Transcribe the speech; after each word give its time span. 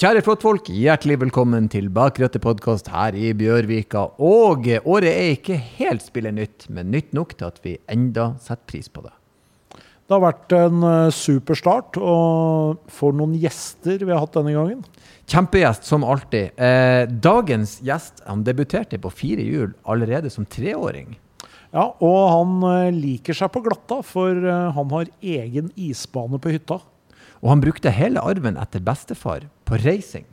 Kjære 0.00 0.22
flottfolk, 0.24 0.70
hjertelig 0.72 1.18
velkommen 1.20 1.66
til 1.68 1.90
Bakrøtte 1.92 2.40
podkast 2.40 2.86
her 2.88 3.12
i 3.12 3.34
Bjørvika. 3.36 4.06
Og 4.16 4.64
året 4.88 5.10
er 5.10 5.34
ikke 5.34 5.58
helt 5.60 6.06
spillet 6.06 6.32
nytt, 6.38 6.64
men 6.72 6.88
nytt 6.88 7.10
nok 7.12 7.34
til 7.36 7.50
at 7.50 7.58
vi 7.60 7.74
enda 7.92 8.30
setter 8.40 8.64
pris 8.72 8.88
på 8.88 9.02
det. 9.04 9.12
Det 9.76 10.14
har 10.16 10.22
vært 10.24 10.54
en 10.56 10.86
eh, 10.88 11.12
super 11.12 11.60
start, 11.60 11.98
og 12.00 12.80
for 12.88 13.12
noen 13.18 13.34
gjester 13.42 14.00
vi 14.00 14.08
har 14.08 14.22
hatt 14.22 14.38
denne 14.38 14.54
gangen. 14.56 14.80
Kjempegjest 15.28 15.92
som 15.92 16.08
alltid. 16.08 16.56
Eh, 16.56 17.04
dagens 17.28 17.76
gjest 17.84 18.24
han 18.24 18.46
debuterte 18.48 18.96
på 19.04 19.12
fire 19.12 19.44
hjul 19.44 19.76
allerede 19.84 20.32
som 20.32 20.48
treåring. 20.48 21.12
Ja, 21.76 21.90
og 21.92 22.20
han 22.38 22.56
eh, 22.70 22.96
liker 23.02 23.36
seg 23.36 23.52
på 23.52 23.66
glatta, 23.68 24.00
for 24.00 24.48
han 24.48 24.96
har 24.96 25.12
egen 25.20 25.68
isbane 25.76 26.40
på 26.40 26.56
hytta. 26.56 26.80
Og 27.44 27.52
han 27.52 27.60
brukte 27.68 27.92
hele 27.92 28.24
arven 28.24 28.56
etter 28.60 28.80
bestefar 28.84 29.44
på 29.70 29.78
reising. 29.84 30.26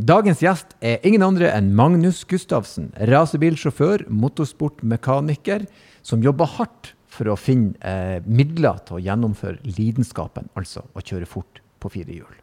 Dagens 0.00 0.40
gjest 0.42 0.72
er 0.80 1.04
ingen 1.06 1.22
andre 1.22 1.50
enn 1.52 1.68
Magnus 1.76 2.22
Gustavsen, 2.28 2.88
racerbilsjåfør, 3.12 4.06
motorsportmekaniker, 4.08 5.66
som 6.02 6.24
jobber 6.24 6.48
hardt 6.56 6.94
for 7.12 7.28
å 7.28 7.36
finne 7.36 7.76
eh, 7.84 8.24
midler 8.24 8.80
til 8.88 8.98
å 8.98 9.02
gjennomføre 9.04 9.60
lidenskapen, 9.76 10.48
altså 10.56 10.86
å 10.96 11.04
kjøre 11.04 11.28
fort 11.28 11.60
på 11.82 11.92
fire 11.92 12.16
hjul. 12.16 12.41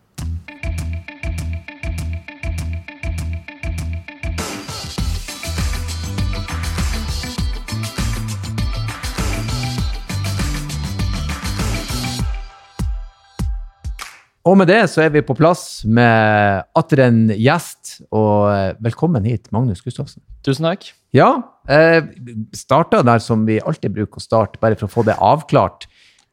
Og 14.50 14.56
med 14.58 14.70
det 14.72 14.80
så 14.90 15.04
er 15.04 15.12
vi 15.14 15.22
på 15.26 15.36
plass 15.38 15.84
med 15.86 16.64
atter 16.80 17.04
en 17.06 17.20
gjest. 17.36 18.00
Og 18.10 18.48
eh, 18.50 18.72
velkommen 18.82 19.28
hit, 19.28 19.50
Magnus 19.54 19.84
Gustavsen. 19.86 20.24
Tusen 20.46 20.66
takk. 20.66 20.88
Ja, 21.14 21.28
eh, 21.70 22.00
starta 22.58 23.04
der 23.06 23.22
som 23.22 23.44
vi 23.46 23.60
alltid 23.62 23.94
bruker 23.94 24.22
å 24.22 24.24
starte, 24.24 24.62
bare 24.62 24.78
for 24.80 24.88
å 24.90 24.94
få 24.94 25.04
det 25.06 25.18
avklart. 25.22 25.86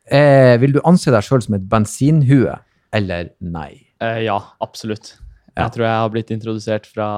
Eh, 0.09 0.55
vil 0.63 0.77
du 0.77 0.81
anse 0.89 1.13
deg 1.13 1.27
sjøl 1.27 1.45
som 1.45 1.59
et 1.59 1.69
bensinhue, 1.69 2.57
eller 2.97 3.33
nei? 3.45 3.83
Eh, 4.01 4.23
ja, 4.25 4.39
absolutt. 4.65 5.17
Ja. 5.57 5.67
Jeg 5.67 5.75
tror 5.77 5.87
jeg 5.89 6.01
har 6.01 6.11
blitt 6.13 6.33
introdusert 6.33 6.89
fra 6.89 7.11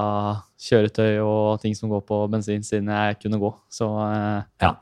kjøretøy 0.63 1.19
og 1.23 1.63
ting 1.63 1.75
som 1.75 1.91
går 1.91 2.03
på 2.07 2.21
bensin 2.31 2.63
siden 2.65 2.91
jeg 2.91 3.19
kunne 3.23 3.39
gå. 3.39 3.53
Så 3.71 3.87
eh, 4.09 4.43
Ja. 4.65 4.75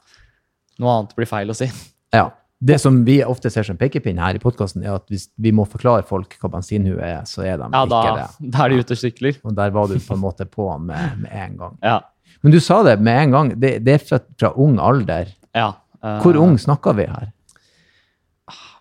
Noe 0.81 0.97
annet 0.97 1.15
blir 1.17 1.29
feil 1.29 1.49
å 1.49 1.57
si. 1.57 1.69
Ja. 2.13 2.29
Det 2.59 2.79
som 2.81 3.03
vi 3.05 3.19
ofte 3.23 3.51
ser 3.53 3.63
som 3.67 3.77
pekepinn 3.77 4.17
her 4.17 4.33
i 4.35 4.39
podkasten, 4.41 4.81
er 4.83 4.95
at 4.97 5.05
hvis 5.13 5.27
vi 5.37 5.51
må 5.53 5.65
forklare 5.69 6.01
folk 6.07 6.33
hva 6.41 6.49
bensinhue 6.55 6.97
er, 7.05 7.19
så 7.29 7.43
er 7.45 7.57
de 7.61 7.67
Ja, 7.69 7.83
da, 7.85 7.99
ikke 8.01 8.15
det. 8.17 8.51
da 8.55 8.63
er 8.65 8.69
de 8.73 8.79
ute 8.81 8.95
og 8.95 8.97
sykler. 8.97 9.37
Og 9.45 9.53
der 9.55 9.69
var 9.75 9.87
du 9.87 9.99
på 10.01 10.13
en 10.17 10.21
måte 10.23 10.45
på 10.49 10.65
med, 10.81 11.19
med 11.21 11.31
en 11.37 11.57
gang. 11.57 11.77
Ja. 11.85 11.99
Men 12.41 12.51
du 12.51 12.59
sa 12.59 12.81
det 12.83 12.99
med 13.01 13.21
en 13.27 13.31
gang. 13.31 13.51
Det, 13.61 13.75
det 13.85 13.93
er 13.93 14.03
fra, 14.05 14.19
fra 14.39 14.53
ung 14.57 14.79
alder. 14.79 15.33
ja. 15.55 15.73
Uh, 16.03 16.19
Hvor 16.21 16.37
ung 16.37 16.57
snakker 16.61 16.93
vi 16.93 17.05
her? 17.09 17.31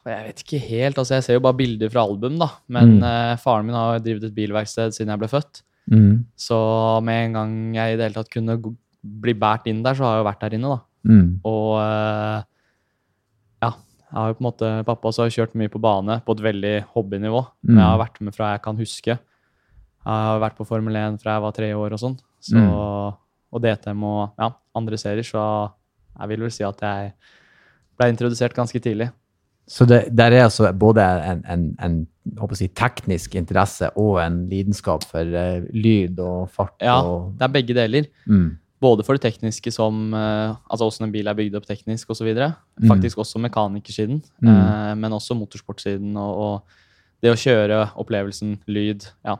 Jeg 0.06 0.26
vet 0.28 0.42
ikke 0.44 0.58
helt. 0.62 0.98
altså 1.00 1.14
Jeg 1.16 1.24
ser 1.24 1.34
jo 1.38 1.40
bare 1.42 1.56
bilder 1.58 1.88
fra 1.90 2.04
album, 2.06 2.36
da. 2.38 2.48
Men 2.68 2.98
Mm. 2.98 3.02
uh, 3.02 3.36
faren 3.42 3.66
min 3.66 3.74
har 3.74 3.98
drevet 3.98 4.24
et 4.28 4.34
bilverksted 4.36 4.92
siden 4.94 5.08
jeg 5.10 5.18
ble 5.18 5.28
født. 5.28 5.62
Mm. 5.90 6.24
Så 6.36 6.58
med 7.02 7.24
en 7.24 7.32
gang 7.32 7.74
jeg 7.74 7.92
i 7.94 7.96
det 7.96 8.04
hele 8.08 8.14
tatt 8.20 8.30
kunne 8.30 8.58
bli 9.02 9.34
båret 9.34 9.66
inn 9.66 9.82
der, 9.82 9.94
så 9.94 10.04
har 10.04 10.16
jeg 10.16 10.24
jo 10.24 10.28
vært 10.30 10.40
der 10.44 10.54
inne, 10.58 10.68
da. 10.76 10.78
Mm. 11.08 11.40
Og 11.44 11.72
eh, 11.80 12.36
ja, 12.36 12.42
jeg 14.16 14.24
har 14.24 14.30
jo 14.32 14.36
på 14.38 14.40
en 14.40 14.48
måte, 14.48 14.68
pappa 14.88 15.10
også 15.10 15.26
har 15.26 15.32
kjørt 15.34 15.56
mye 15.60 15.68
på 15.68 15.80
bane 15.84 16.14
på 16.24 16.32
et 16.32 16.42
veldig 16.46 16.74
hobbynivå. 16.94 17.42
Mm. 17.60 17.68
Men 17.68 17.80
jeg 17.82 17.90
har 17.90 17.98
vært 18.00 18.22
med 18.24 18.32
fra 18.36 18.52
jeg 18.54 18.62
kan 18.64 18.78
huske. 18.80 19.16
Jeg 20.06 20.22
har 20.28 20.40
vært 20.40 20.56
på 20.56 20.64
Formel 20.64 20.96
1 20.96 21.18
fra 21.20 21.34
jeg 21.34 21.44
var 21.44 21.56
tre 21.58 21.68
år 21.76 21.96
og 21.98 22.00
sånn. 22.00 22.16
Så, 22.40 22.56
Mm. 22.56 23.22
Og 23.56 23.62
DTM 23.62 24.02
og 24.04 24.40
ja, 24.40 24.48
andre 24.76 24.98
serier, 24.98 25.24
så 25.24 25.42
jeg 26.18 26.28
vil 26.28 26.42
vel 26.42 26.50
si 26.50 26.64
at 26.66 26.80
jeg 26.82 27.12
ble 27.96 28.08
introdusert 28.10 28.56
ganske 28.56 28.80
tidlig. 28.82 29.06
Så 29.66 29.86
det, 29.86 30.00
der 30.14 30.32
er 30.34 30.44
altså 30.46 30.72
både 30.72 31.02
en, 31.02 31.44
en, 31.50 31.64
en 31.82 32.56
si, 32.58 32.68
teknisk 32.68 33.34
interesse 33.38 33.88
og 33.96 34.18
en 34.22 34.44
lidenskap 34.50 35.04
for 35.08 35.22
uh, 35.22 35.64
lyd 35.74 36.18
og 36.22 36.50
fart. 36.50 36.74
Ja, 36.82 37.00
og, 37.02 37.34
det 37.38 37.46
er 37.46 37.54
begge 37.54 37.76
deler. 37.76 38.08
mm. 38.26 38.48
Både 38.82 39.04
for 39.06 39.16
det 39.16 39.22
tekniske 39.24 39.72
som 39.72 40.12
eh, 40.14 40.50
Altså 40.70 40.84
åssen 40.90 41.06
en 41.06 41.12
bil 41.14 41.26
er 41.30 41.34
bygd 41.38 41.54
opp 41.56 41.64
teknisk 41.66 42.10
osv. 42.12 42.28
Mm. 42.36 42.88
Faktisk 42.90 43.18
også 43.22 43.40
mekanikersiden, 43.40 44.22
Mm. 44.42 44.50
eh, 44.52 44.94
men 45.00 45.12
også 45.16 45.36
motorsportsiden 45.38 46.16
og, 46.20 46.36
og 46.36 46.62
det 47.24 47.32
å 47.32 47.38
kjøre, 47.40 47.78
opplevelsen, 47.96 48.58
lyd, 48.68 49.06
ja. 49.24 49.38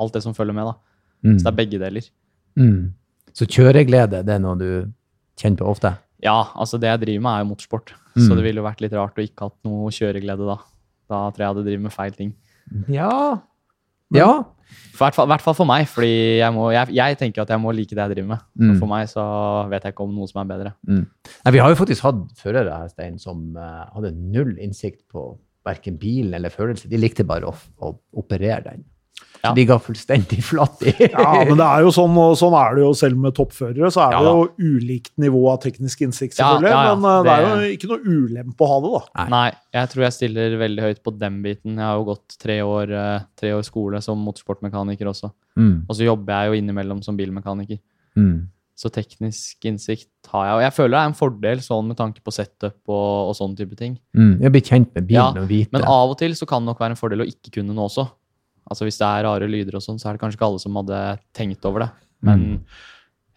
Alt 0.00 0.12
det 0.16 0.22
som 0.24 0.34
følger 0.34 0.54
med, 0.56 0.66
da. 0.66 0.74
Mm. 1.24 1.38
Så 1.38 1.44
det 1.44 1.52
er 1.52 1.58
begge 1.60 1.78
deler. 1.78 2.08
Mm. 2.58 2.92
Så 3.32 3.46
kjøreglede, 3.46 4.24
det 4.26 4.34
er 4.34 4.42
noe 4.42 4.58
du 4.58 4.68
kjenner 5.38 5.62
på 5.62 5.70
ofte? 5.70 5.94
Ja, 6.22 6.50
altså 6.58 6.78
det 6.80 6.88
jeg 6.90 7.00
driver 7.04 7.22
med, 7.22 7.30
er 7.32 7.44
jo 7.44 7.50
motorsport. 7.52 7.92
Mm. 8.16 8.26
Så 8.26 8.34
det 8.34 8.42
ville 8.44 8.58
jo 8.62 8.66
vært 8.66 8.80
litt 8.82 8.92
rart 8.98 9.14
å 9.18 9.22
ikke 9.22 9.46
hatt 9.48 9.56
noe 9.66 9.90
kjøreglede 9.94 10.46
da. 10.50 10.58
Da 11.10 11.18
tror 11.30 11.38
jeg 11.38 11.44
jeg 11.46 11.52
hadde 11.54 11.64
drevet 11.68 11.84
med 11.86 11.92
feil 11.94 12.12
ting. 12.18 12.34
Ja. 12.90 13.38
Ja. 14.12 14.44
I 14.94 14.96
hvert, 14.98 15.14
fall- 15.16 15.26
hvert 15.30 15.42
fall 15.42 15.54
for 15.58 15.66
meg, 15.66 15.86
fordi 15.90 16.38
jeg, 16.38 16.52
må, 16.54 16.68
jeg, 16.74 16.92
jeg 16.94 17.16
tenker 17.18 17.42
at 17.42 17.50
jeg 17.50 17.60
må 17.62 17.72
like 17.74 17.90
det 17.94 17.98
jeg 18.02 18.12
driver 18.14 18.28
med. 18.34 18.44
Mm. 18.60 18.76
for 18.78 18.90
meg 18.90 19.08
så 19.10 19.24
vet 19.70 19.82
jeg 19.86 19.94
ikke 19.94 20.04
om 20.06 20.14
noe 20.14 20.28
som 20.30 20.40
er 20.42 20.50
bedre. 20.50 20.72
Mm. 20.86 21.04
Nei, 21.44 21.52
vi 21.56 21.62
har 21.62 21.70
jo 21.72 21.78
faktisk 21.80 22.02
hatt 22.06 22.22
førere 22.38 22.76
her, 22.82 22.88
Stein, 22.92 23.18
som 23.22 23.56
uh, 23.58 23.84
hadde 23.94 24.12
null 24.14 24.54
innsikt 24.62 25.02
på 25.10 25.32
verken 25.66 25.96
bilen 25.98 26.34
eller 26.36 26.52
følelse. 26.52 26.90
De 26.90 26.98
likte 27.00 27.24
bare 27.26 27.48
å, 27.48 27.54
å 27.80 27.94
operere 28.20 28.60
den. 28.66 28.84
Ja. 29.44 29.52
de 29.56 29.64
ga 29.68 29.76
fullstendig 29.82 30.40
flatt 30.44 30.82
i. 30.88 30.94
Ja, 31.12 31.44
men 31.44 31.58
det 31.60 31.66
er 31.66 31.84
jo 31.84 31.90
sånn, 31.94 32.16
og 32.20 32.34
sånn 32.40 32.54
er 32.56 32.78
det 32.78 32.84
jo 32.86 32.92
selv 32.96 33.18
med 33.20 33.34
toppførere. 33.36 33.90
Så 33.92 34.00
er 34.06 34.14
Ja 34.16 34.22
det 34.24 34.32
jo 34.32 34.74
ulikt 34.78 35.12
nivå 35.20 35.42
av 35.52 35.60
teknisk 35.62 36.00
innsikt, 36.06 36.38
selvfølgelig. 36.38 36.70
ja, 36.72 36.80
ja. 36.88 36.94
Men 36.96 37.04
det, 37.04 37.28
det 37.28 37.34
er 37.34 37.66
jo 37.66 37.76
ikke 37.76 37.90
noe 37.92 38.16
ulempe 38.16 38.64
å 38.64 38.70
ha 38.72 38.78
det, 38.84 38.92
da. 38.96 39.02
Nei. 39.20 39.28
Nei, 39.34 39.46
jeg 39.76 39.92
tror 39.92 40.06
jeg 40.06 40.16
stiller 40.16 40.56
veldig 40.64 40.86
høyt 40.88 41.02
på 41.04 41.14
den 41.20 41.38
biten. 41.44 41.76
Jeg 41.76 41.84
har 41.84 42.00
jo 42.00 42.08
gått 42.14 42.38
tre 42.40 42.58
år, 42.64 42.94
eh, 43.04 43.28
tre 43.40 43.52
år 43.58 43.62
skole 43.68 44.00
som 44.04 44.24
motorsportmekaniker 44.24 45.12
også. 45.12 45.30
Mm. 45.60 45.76
Og 45.88 45.94
så 45.98 46.08
jobber 46.08 46.34
jeg 46.40 46.50
jo 46.50 46.60
innimellom 46.62 47.04
som 47.04 47.16
bilmekaniker. 47.20 47.78
Mm. 48.18 48.48
Så 48.74 48.90
teknisk 48.90 49.62
innsikt 49.70 50.08
har 50.32 50.48
jeg. 50.48 50.54
Og 50.56 50.62
jeg 50.64 50.74
føler 50.74 50.96
det 50.96 51.00
er 51.04 51.10
en 51.12 51.14
fordel 51.18 51.60
sånn 51.62 51.86
med 51.92 51.98
tanke 52.00 52.18
på 52.26 52.32
setup 52.34 52.74
og, 52.90 53.28
og 53.30 53.36
sånne 53.38 53.60
type 53.60 53.76
ting. 53.78 53.94
Mm. 54.18 54.32
Jeg 54.42 54.54
blir 54.56 54.64
kjent 54.66 54.90
med 54.96 55.12
Ja, 55.14 55.28
og 55.30 55.46
vite. 55.46 55.70
Men 55.76 55.86
av 55.86 56.10
og 56.10 56.18
til 56.18 56.34
så 56.34 56.48
kan 56.50 56.64
det 56.64 56.72
nok 56.72 56.82
være 56.82 56.96
en 56.96 56.98
fordel 56.98 57.22
å 57.22 57.28
ikke 57.28 57.52
kunne 57.60 57.76
noe 57.76 57.86
også. 57.86 58.08
Altså 58.70 58.84
Hvis 58.86 58.96
det 58.98 59.06
er 59.06 59.24
rare 59.26 59.48
lyder 59.48 59.74
og 59.76 59.82
sånn, 59.84 59.98
så 60.00 60.08
er 60.08 60.12
det 60.16 60.20
kanskje 60.22 60.38
ikke 60.38 60.46
alle 60.48 60.60
som 60.62 60.74
hadde 60.80 61.00
tenkt 61.36 61.64
over 61.68 61.80
det. 61.84 61.90
Men 62.22 62.40
Mm. 62.44 62.60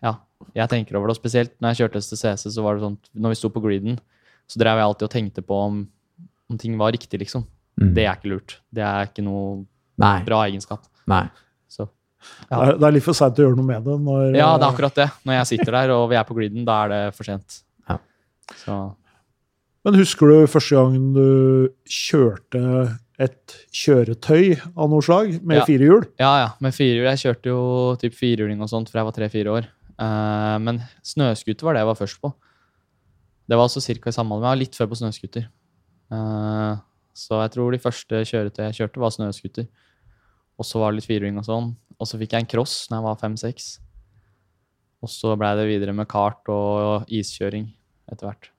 ja, 0.04 0.14
jeg 0.56 0.70
tenker 0.70 0.96
over 0.96 1.08
det. 1.10 1.18
Og 1.18 1.22
spesielt 1.24 1.52
når 1.60 1.74
jeg 1.76 1.90
kjørte 1.90 2.02
STCC, 2.02 2.48
så 2.54 2.64
var 2.64 2.76
det 2.76 2.84
sånn 2.84 2.98
når 3.16 3.30
vi 3.30 3.36
sto 3.36 3.50
på 3.50 3.62
greeden, 3.64 4.00
så 4.48 4.58
drev 4.62 4.78
jeg 4.80 4.88
alltid 4.88 5.04
og 5.04 5.12
tenkte 5.12 5.42
på 5.44 5.54
om, 5.66 5.88
om 6.50 6.58
ting 6.58 6.78
var 6.78 6.92
riktig, 6.94 7.20
liksom. 7.20 7.44
Mm. 7.80 7.94
Det 7.94 8.06
er 8.06 8.16
ikke 8.16 8.30
lurt. 8.32 8.56
Det 8.74 8.82
er 8.84 9.06
ikke 9.10 9.24
noe 9.24 9.66
Nei. 10.00 10.24
bra 10.24 10.46
egenskap. 10.48 10.86
Nei. 11.08 11.28
Så 11.70 11.90
er- 12.50 12.78
Det 12.78 12.84
er 12.88 12.92
litt 12.92 13.04
for 13.04 13.14
seint 13.14 13.36
å 13.36 13.44
gjøre 13.44 13.56
noe 13.58 13.66
med 13.66 13.84
det. 13.84 14.00
Når, 14.00 14.36
ja, 14.36 14.58
det 14.58 14.64
er 14.64 14.70
eh, 14.70 14.74
akkurat 14.74 14.96
det. 14.96 15.12
Når 15.26 15.34
jeg 15.46 15.48
sitter 15.60 15.72
der 15.72 15.90
og 15.92 16.10
vi 16.10 16.16
er 16.16 16.24
på 16.24 16.36
greeden, 16.36 16.64
da 16.66 16.86
er 16.86 16.88
det 16.90 17.16
for 17.16 17.24
sent. 17.26 17.62
Ja. 17.90 17.98
Så 18.56 18.96
Men 19.86 19.94
husker 19.94 20.28
du 20.28 20.48
første 20.48 20.76
gang 20.76 21.14
du 21.14 21.70
kjørte 21.86 22.98
et 23.18 23.54
kjøretøy 23.74 24.60
av 24.78 24.90
noe 24.92 25.02
slag 25.02 25.40
med 25.42 25.58
Ja. 25.58 25.66
fire 25.66 25.88
hjul? 25.88 26.04
Ja, 26.20 26.34
ja. 26.44 26.50
Med 26.62 26.74
firehjul. 26.74 27.08
Jeg 27.10 27.22
kjørte 27.24 27.50
jo 27.50 27.62
typ 27.98 28.14
firehjuling 28.14 28.62
og 28.62 28.70
sånt 28.70 28.90
fra 28.92 29.02
jeg 29.02 29.10
var 29.10 29.16
tre-fire 29.16 29.50
år. 29.50 29.68
Uh, 29.98 30.58
men 30.62 30.84
snøscooter 31.02 31.66
var 31.66 31.74
det 31.74 31.82
jeg 31.82 31.90
var 31.90 31.98
først 31.98 32.22
på. 32.22 32.34
Det 33.50 33.58
var 33.58 33.66
altså 33.66 33.82
ca. 33.82 34.10
i 34.10 34.14
samme 34.14 34.36
alder. 34.36 34.46
Jeg 34.46 34.54
var 34.54 34.62
litt 34.62 34.76
før 34.78 34.90
på 34.92 35.00
snøscooter. 35.00 35.48
Uh, 36.14 36.78
så 37.18 37.42
jeg 37.42 37.52
tror 37.56 37.72
de 37.74 37.82
første 37.82 38.22
kjøretøy 38.30 38.64
jeg 38.68 38.78
kjørte, 38.82 39.02
var 39.02 39.10
snøscooter. 39.16 39.68
Og 40.60 40.66
så 40.66 40.80
var 40.80 40.92
det 40.92 41.02
litt 41.02 41.10
firehjuling 41.10 41.42
og 41.42 41.46
sånn. 41.50 41.76
Og 41.98 42.06
så 42.06 42.20
fikk 42.22 42.34
jeg 42.36 42.46
en 42.46 42.52
cross 42.54 42.86
når 42.92 43.00
jeg 43.00 43.08
var 43.08 43.22
fem-seks. 43.24 43.80
Og 45.02 45.10
så 45.10 45.34
blei 45.38 45.56
det 45.58 45.68
videre 45.70 45.94
med 45.94 46.08
kart 46.10 46.46
og 46.50 47.10
iskjøring 47.10 47.68
etter 48.12 48.30
hvert. 48.30 48.50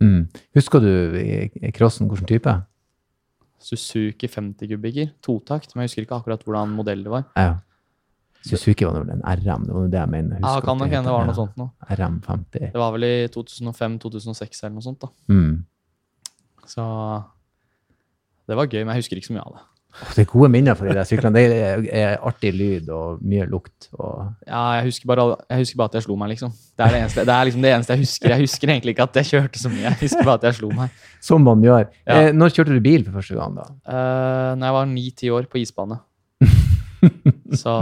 Mm. 0.00 0.28
Husker 0.56 0.80
du 0.80 0.90
crossen 1.76 2.08
hvilken 2.08 2.28
type? 2.28 2.56
Suzuki 3.60 4.28
50 4.30 4.70
kubikker, 4.70 5.10
totakt, 5.24 5.74
men 5.74 5.84
jeg 5.84 5.90
husker 5.90 6.06
ikke 6.06 6.20
akkurat 6.20 6.44
hvordan 6.46 6.72
modell 6.78 7.02
det 7.04 7.12
var. 7.12 7.26
Ja. 7.36 7.58
Suzuki 8.40 8.86
var 8.88 9.02
vel 9.02 9.10
en 9.12 9.20
RM, 9.20 9.66
det 9.68 9.74
var 9.74 9.90
det 9.92 10.00
jeg 10.00 10.12
mener. 10.14 10.38
Ja, 10.40 10.60
kan 10.64 10.78
nok 10.80 10.88
hende 10.88 11.10
det 11.10 11.16
var 11.16 11.26
noe 11.28 11.36
sånt 11.36 11.58
noe. 11.60 11.74
RM50. 11.92 12.70
Det 12.72 12.80
var 12.80 12.94
vel 12.94 13.04
i 13.04 13.12
2005-2006 13.34 14.62
eller 14.64 14.78
noe 14.78 14.86
sånt. 14.86 15.04
da. 15.04 15.10
Mm. 15.28 15.58
Så 16.70 16.86
det 18.48 18.56
var 18.56 18.70
gøy, 18.70 18.80
men 18.80 18.94
jeg 18.94 19.04
husker 19.04 19.20
ikke 19.20 19.28
så 19.28 19.36
mye 19.36 19.44
av 19.44 19.58
det. 19.58 19.66
Det 20.14 20.22
er 20.22 20.28
gode 20.30 20.48
minner 20.52 20.76
for 20.78 20.86
de 20.88 20.94
der 20.96 21.06
syklene. 21.08 21.34
Det 21.36 21.56
er, 21.56 21.82
er 22.00 22.12
artig 22.26 22.52
lyd 22.54 22.88
og 22.94 23.22
mye 23.26 23.46
lukt. 23.50 23.88
Og... 23.98 24.28
Ja, 24.46 24.62
jeg 24.78 24.86
husker, 24.90 25.08
bare, 25.10 25.24
jeg 25.50 25.64
husker 25.64 25.80
bare 25.80 25.90
at 25.92 25.98
jeg 25.98 26.06
slo 26.06 26.16
meg, 26.20 26.30
liksom. 26.34 26.52
Det 26.78 26.84
er, 26.86 26.94
det, 26.94 27.00
eneste, 27.04 27.24
det 27.28 27.34
er 27.34 27.48
liksom 27.48 27.64
det 27.66 27.72
eneste 27.74 27.96
jeg 27.96 28.04
husker. 28.04 28.34
Jeg 28.34 28.44
husker 28.46 28.72
egentlig 28.74 28.94
ikke 28.94 29.06
at 29.08 29.18
jeg 29.20 29.28
kjørte 29.32 29.62
så 29.62 29.72
mye. 29.72 29.82
Jeg 29.88 29.98
husker 30.04 30.28
bare 30.28 30.38
at 30.40 30.46
jeg 30.48 30.58
slo 30.60 30.70
meg. 30.76 31.00
Som 31.30 31.44
man 31.48 31.64
gjør. 31.66 31.88
Ja. 32.06 32.20
Eh, 32.20 32.30
når 32.36 32.54
kjørte 32.56 32.76
du 32.76 32.84
bil 32.84 33.04
for 33.08 33.18
første 33.20 33.40
gang, 33.40 33.58
da? 33.58 33.66
Uh, 33.88 34.52
når 34.60 34.70
jeg 34.70 34.76
var 34.78 34.88
ni-ti 34.94 35.32
år 35.34 35.50
på 35.50 35.60
isbane. 35.64 35.98
Så 37.62 37.74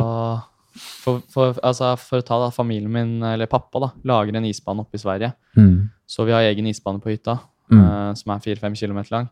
for, 0.78 1.20
for, 1.32 1.58
altså, 1.66 1.92
for 2.00 2.22
å 2.22 2.26
ta 2.26 2.38
da, 2.44 2.48
familien 2.54 2.92
min, 2.92 3.14
eller 3.26 3.50
pappa, 3.50 3.80
da, 3.82 3.92
lager 4.08 4.38
en 4.38 4.46
isbane 4.48 4.84
oppe 4.84 4.98
i 4.98 5.02
Sverige. 5.02 5.32
Mm. 5.58 5.88
Så 6.08 6.24
vi 6.28 6.34
har 6.34 6.46
egen 6.48 6.68
isbane 6.70 7.02
på 7.04 7.12
hytta, 7.14 7.38
Mm. 7.68 7.82
eh, 7.84 8.12
som 8.16 8.30
er 8.32 8.38
4-5 8.40 8.78
km 8.80 8.98
lang. 9.12 9.26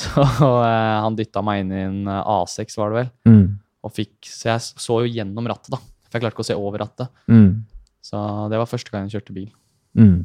Så 0.04 0.24
uh, 0.24 1.00
han 1.04 1.16
dytta 1.18 1.42
meg 1.44 1.64
inn 1.64 1.72
i 1.74 1.82
en 1.84 1.98
eh, 2.08 2.28
A6, 2.32 2.76
var 2.80 2.92
det 2.92 3.00
vel. 3.00 3.10
Mm. 3.28 3.46
Og 3.84 3.92
fikk, 3.96 4.16
så 4.28 4.52
jeg 4.52 4.84
så 4.84 5.00
jo 5.04 5.10
gjennom 5.10 5.48
rattet, 5.50 5.72
da. 5.72 5.80
For 5.80 6.16
jeg 6.16 6.24
klarte 6.24 6.36
ikke 6.36 6.44
å 6.44 6.50
se 6.50 6.58
over 6.58 6.82
rattet. 6.84 7.10
Mm. 7.30 7.62
Så 8.04 8.20
det 8.52 8.60
var 8.60 8.70
første 8.70 8.92
gang 8.92 9.06
jeg 9.06 9.18
kjørte 9.18 9.36
bil. 9.36 9.50
Mm. 9.98 10.16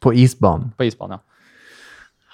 På 0.00 0.12
isbanen. 0.16 0.72
På 0.76 0.86
isbanen, 0.88 1.18
ja. 1.20 1.26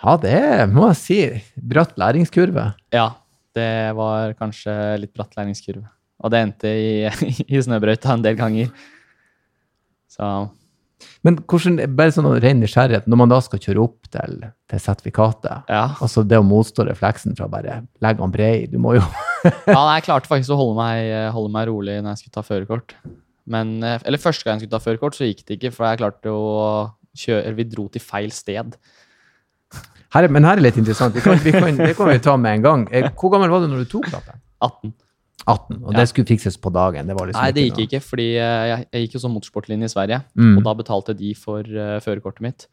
Ja, 0.02 0.16
det 0.20 0.40
må 0.70 0.90
jeg 0.90 0.98
si. 1.00 1.20
Bratt 1.56 1.94
læringskurve. 1.98 2.68
Ja, 2.94 3.08
det 3.56 3.70
var 3.96 4.34
kanskje 4.38 4.74
litt 5.00 5.14
bratt 5.16 5.32
læringskurve. 5.38 5.86
Og 6.22 6.32
det 6.32 6.42
endte 6.44 6.70
i, 6.70 6.90
i 7.54 7.62
snøbrøyta 7.64 8.14
en 8.14 8.24
del 8.24 8.36
ganger. 8.38 8.70
Så 10.12 10.28
Men 11.26 11.36
hvordan, 11.44 11.76
bare 11.98 12.12
sånn 12.14 12.28
ren 12.40 12.60
nysgjerrighet, 12.62 13.06
når 13.10 13.18
man 13.20 13.28
da 13.32 13.38
skal 13.44 13.60
kjøre 13.60 13.82
opp 13.82 14.08
til, 14.14 14.38
til 14.72 14.80
sertifikatet, 14.80 15.66
ja. 15.68 15.82
altså 16.00 16.22
det 16.24 16.38
å 16.40 16.44
motstå 16.46 16.86
refleksen 16.88 17.36
fra 17.36 17.48
bare 17.52 17.82
legge 18.04 18.22
han 18.24 18.32
brei, 18.32 18.66
du 18.70 18.78
må 18.80 18.94
jo 18.96 19.02
ja 19.44 19.76
nei, 19.76 19.98
jeg 19.98 20.06
klarte 20.08 20.30
faktisk 20.30 20.54
å 20.54 20.58
holde 20.58 20.78
meg, 20.78 21.10
holde 21.36 21.52
meg 21.52 21.68
rolig 21.68 21.98
når 22.00 22.14
jeg 22.14 22.22
skulle 22.24 22.36
ta 22.38 22.44
førerkort. 22.46 22.94
Men, 23.46 23.76
eh, 23.84 24.00
eller 24.08 24.18
første 24.18 24.42
gang 24.48 24.56
jeg 24.56 24.64
skulle 24.66 24.78
ta 24.78 24.84
førerkort, 24.86 25.14
så 25.18 25.28
gikk 25.28 25.44
det 25.46 25.58
ikke, 25.60 25.74
for 25.76 25.86
jeg 25.90 26.00
klarte 26.00 26.32
å 26.32 26.46
kjøre 27.16 27.52
Vi 27.56 27.64
dro 27.70 27.84
til 27.92 28.02
feil 28.02 28.32
sted. 28.34 28.74
her, 30.14 30.24
er- 30.24 30.28
Men 30.32 30.44
her 30.44 30.56
er 30.56 30.64
litt 30.64 30.76
interessant, 30.80 31.14
vi 31.14 31.20
kan, 31.20 31.38
vi 31.44 31.52
kan, 31.52 31.76
det 31.76 31.94
kan 31.96 32.08
vi 32.10 32.18
ta 32.24 32.36
med 32.36 32.58
en 32.58 32.62
gang. 32.62 32.88
Eh, 32.90 33.10
Hvor 33.12 33.30
gammel 33.36 33.50
var 33.52 33.60
du 33.60 33.68
når 33.68 33.84
du 33.84 33.90
tok 33.92 34.08
lappen? 34.12 34.40
18. 34.64 34.92
18, 35.46 35.84
og 35.84 35.92
Ja. 35.92 36.00
det 36.00 36.08
skulle 36.10 36.26
fikses 36.26 36.56
på 36.58 36.72
dagen. 36.74 37.06
Det 37.06 37.14
var 37.16 37.26
liksom 37.28 37.42
Nei, 37.42 37.52
det 37.52 37.62
gikk 37.70 37.76
noe- 37.76 37.86
ikke, 37.86 38.00
fordi 38.02 38.26
eh, 38.36 38.64
jeg, 38.70 38.88
jeg 38.92 39.06
gikk 39.06 39.12
jo 39.14 39.18
som 39.22 39.32
motorsportlinje 39.34 39.84
i 39.84 39.92
Sverige. 39.94 40.24
Mm. 40.36 40.56
Og 40.58 40.64
da 40.64 40.74
betalte 40.74 41.14
de 41.16 41.34
for 41.34 41.60
uh, 41.62 42.00
førerkortet 42.02 42.40
mitt. 42.42 42.66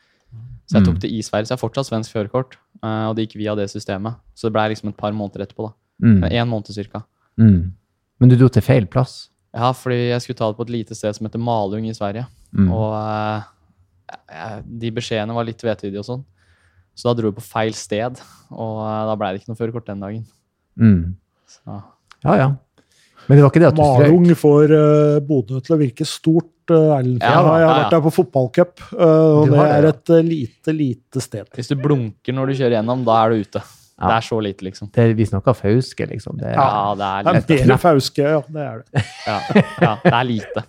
Så 0.66 0.80
jeg 0.80 0.82
Mm. 0.82 0.88
tok 0.88 1.00
det 1.04 1.12
i 1.12 1.22
Sverige, 1.22 1.46
så 1.46 1.54
jeg 1.54 1.60
har 1.60 1.70
fortsatt 1.70 1.86
svensk 1.92 2.12
førerkort. 2.12 2.56
Uh, 2.82 3.10
og 3.10 3.16
det 3.16 3.28
gikk 3.30 3.38
via 3.38 3.54
det 3.56 3.70
systemet. 3.70 4.16
Så 4.34 4.48
det 4.50 4.54
blei 4.54 4.70
liksom 4.74 4.90
et 4.90 4.98
par 4.98 5.12
måneder 5.14 5.46
etterpå. 5.46 5.68
da. 5.70 5.74
Mm. 6.08 6.24
En 6.32 6.50
måned 6.50 6.74
cirka. 6.74 7.04
Mm. 7.38 7.74
Men 8.20 8.30
du 8.30 8.36
dro 8.36 8.48
til 8.50 8.62
feil 8.64 8.86
plass. 8.88 9.30
Ja, 9.54 9.72
fordi 9.72 10.10
jeg 10.10 10.22
skulle 10.22 10.38
ta 10.38 10.50
det 10.50 10.58
på 10.58 10.64
et 10.66 10.70
lite 10.74 10.96
sted 10.96 11.14
som 11.16 11.28
heter 11.28 11.38
Malung 11.40 11.86
i 11.86 11.94
Sverige. 11.94 12.26
Mm. 12.56 12.72
Og 12.72 12.94
uh, 12.98 14.62
de 14.66 14.90
beskjedene 14.92 15.34
var 15.36 15.46
litt 15.46 15.62
vetydige 15.62 16.00
og 16.00 16.06
sånn. 16.06 16.24
Så 16.96 17.10
da 17.10 17.14
dro 17.22 17.30
vi 17.32 17.38
på 17.40 17.46
feil 17.46 17.74
sted, 17.74 18.20
og 18.52 18.82
da 19.10 19.16
blei 19.16 19.32
det 19.34 19.42
ikke 19.42 19.50
noe 19.54 19.58
førerkort 19.62 19.86
den 19.86 20.00
dagen. 20.04 20.26
Mm. 20.78 21.16
Ja, 21.68 22.36
ja. 22.38 22.50
Men 23.28 23.38
det 23.38 23.44
var 23.46 23.52
ikke 23.54 23.62
det 23.64 23.70
at 23.70 23.78
du 23.78 23.84
strøk? 23.84 24.08
Malung 24.10 24.36
får 24.40 24.74
uh, 24.76 25.20
Bodø 25.28 25.60
til 25.64 25.76
å 25.76 25.80
virke 25.80 26.06
stort. 26.08 26.50
Uh. 26.72 26.76
Ja, 26.76 26.98
jeg 27.04 27.20
har, 27.20 27.20
jeg 27.22 27.30
har 27.44 27.60
ja, 27.60 27.68
ja. 27.68 27.78
vært 27.84 27.94
der 27.96 28.04
på 28.06 28.12
fotballcup, 28.16 28.84
uh, 28.96 29.00
og 29.04 29.50
det 29.50 29.56
det, 29.58 29.64
er 29.78 29.88
et 29.90 30.12
uh, 30.16 30.20
lite, 30.24 30.76
lite 30.76 31.24
sted. 31.24 31.48
hvis 31.56 31.72
du 31.72 31.76
blunker 31.80 32.36
når 32.36 32.52
du 32.52 32.54
kjører 32.62 32.78
gjennom, 32.80 33.02
da 33.08 33.18
er 33.26 33.34
du 33.36 33.44
ute. 33.48 33.64
Ja. 33.94 34.08
Det 34.10 34.14
er 34.18 34.26
så 34.26 34.38
lite, 34.42 34.66
liksom. 34.66 34.90
Det, 34.96 35.04
vi 35.16 35.26
snakker 35.30 35.54
Fauske, 35.56 36.08
liksom. 36.10 36.40
Det, 36.40 36.54
Ja, 36.56 36.70
det 36.98 37.10
er 37.10 37.28
litt. 37.38 37.52
lite. 37.54 37.74
er 37.76 37.82
Fauske, 37.84 38.24
ja. 38.26 38.40
Det 38.50 38.64
er 38.68 38.80
det. 38.82 39.04
Ja, 39.28 39.38
ja, 39.86 39.92
det 40.04 40.14
er 40.18 40.26
lite. 40.28 40.64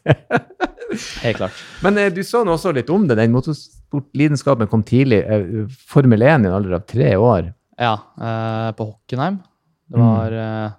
Helt 1.24 1.38
klart. 1.40 1.62
Men 1.82 1.98
eh, 1.98 2.10
du 2.14 2.20
sa 2.22 2.42
nå 2.46 2.52
også 2.54 2.70
litt 2.76 2.90
om 2.94 3.08
det. 3.08 3.16
Den 3.18 3.32
motorsportlidenskapen 3.34 4.68
kom 4.70 4.84
tidlig. 4.86 5.22
Eh, 5.24 5.64
Formel 5.90 6.22
1 6.22 6.44
i 6.46 6.50
en 6.50 6.54
alder 6.60 6.76
av 6.78 6.84
tre 6.86 7.14
år. 7.16 7.48
Ja, 7.80 7.94
eh, 8.20 8.68
på 8.78 8.86
Hockenheim. 8.92 9.40
Det 9.90 9.98
Mm. 9.98 10.04
var 10.04 10.32
eh, 10.44 10.70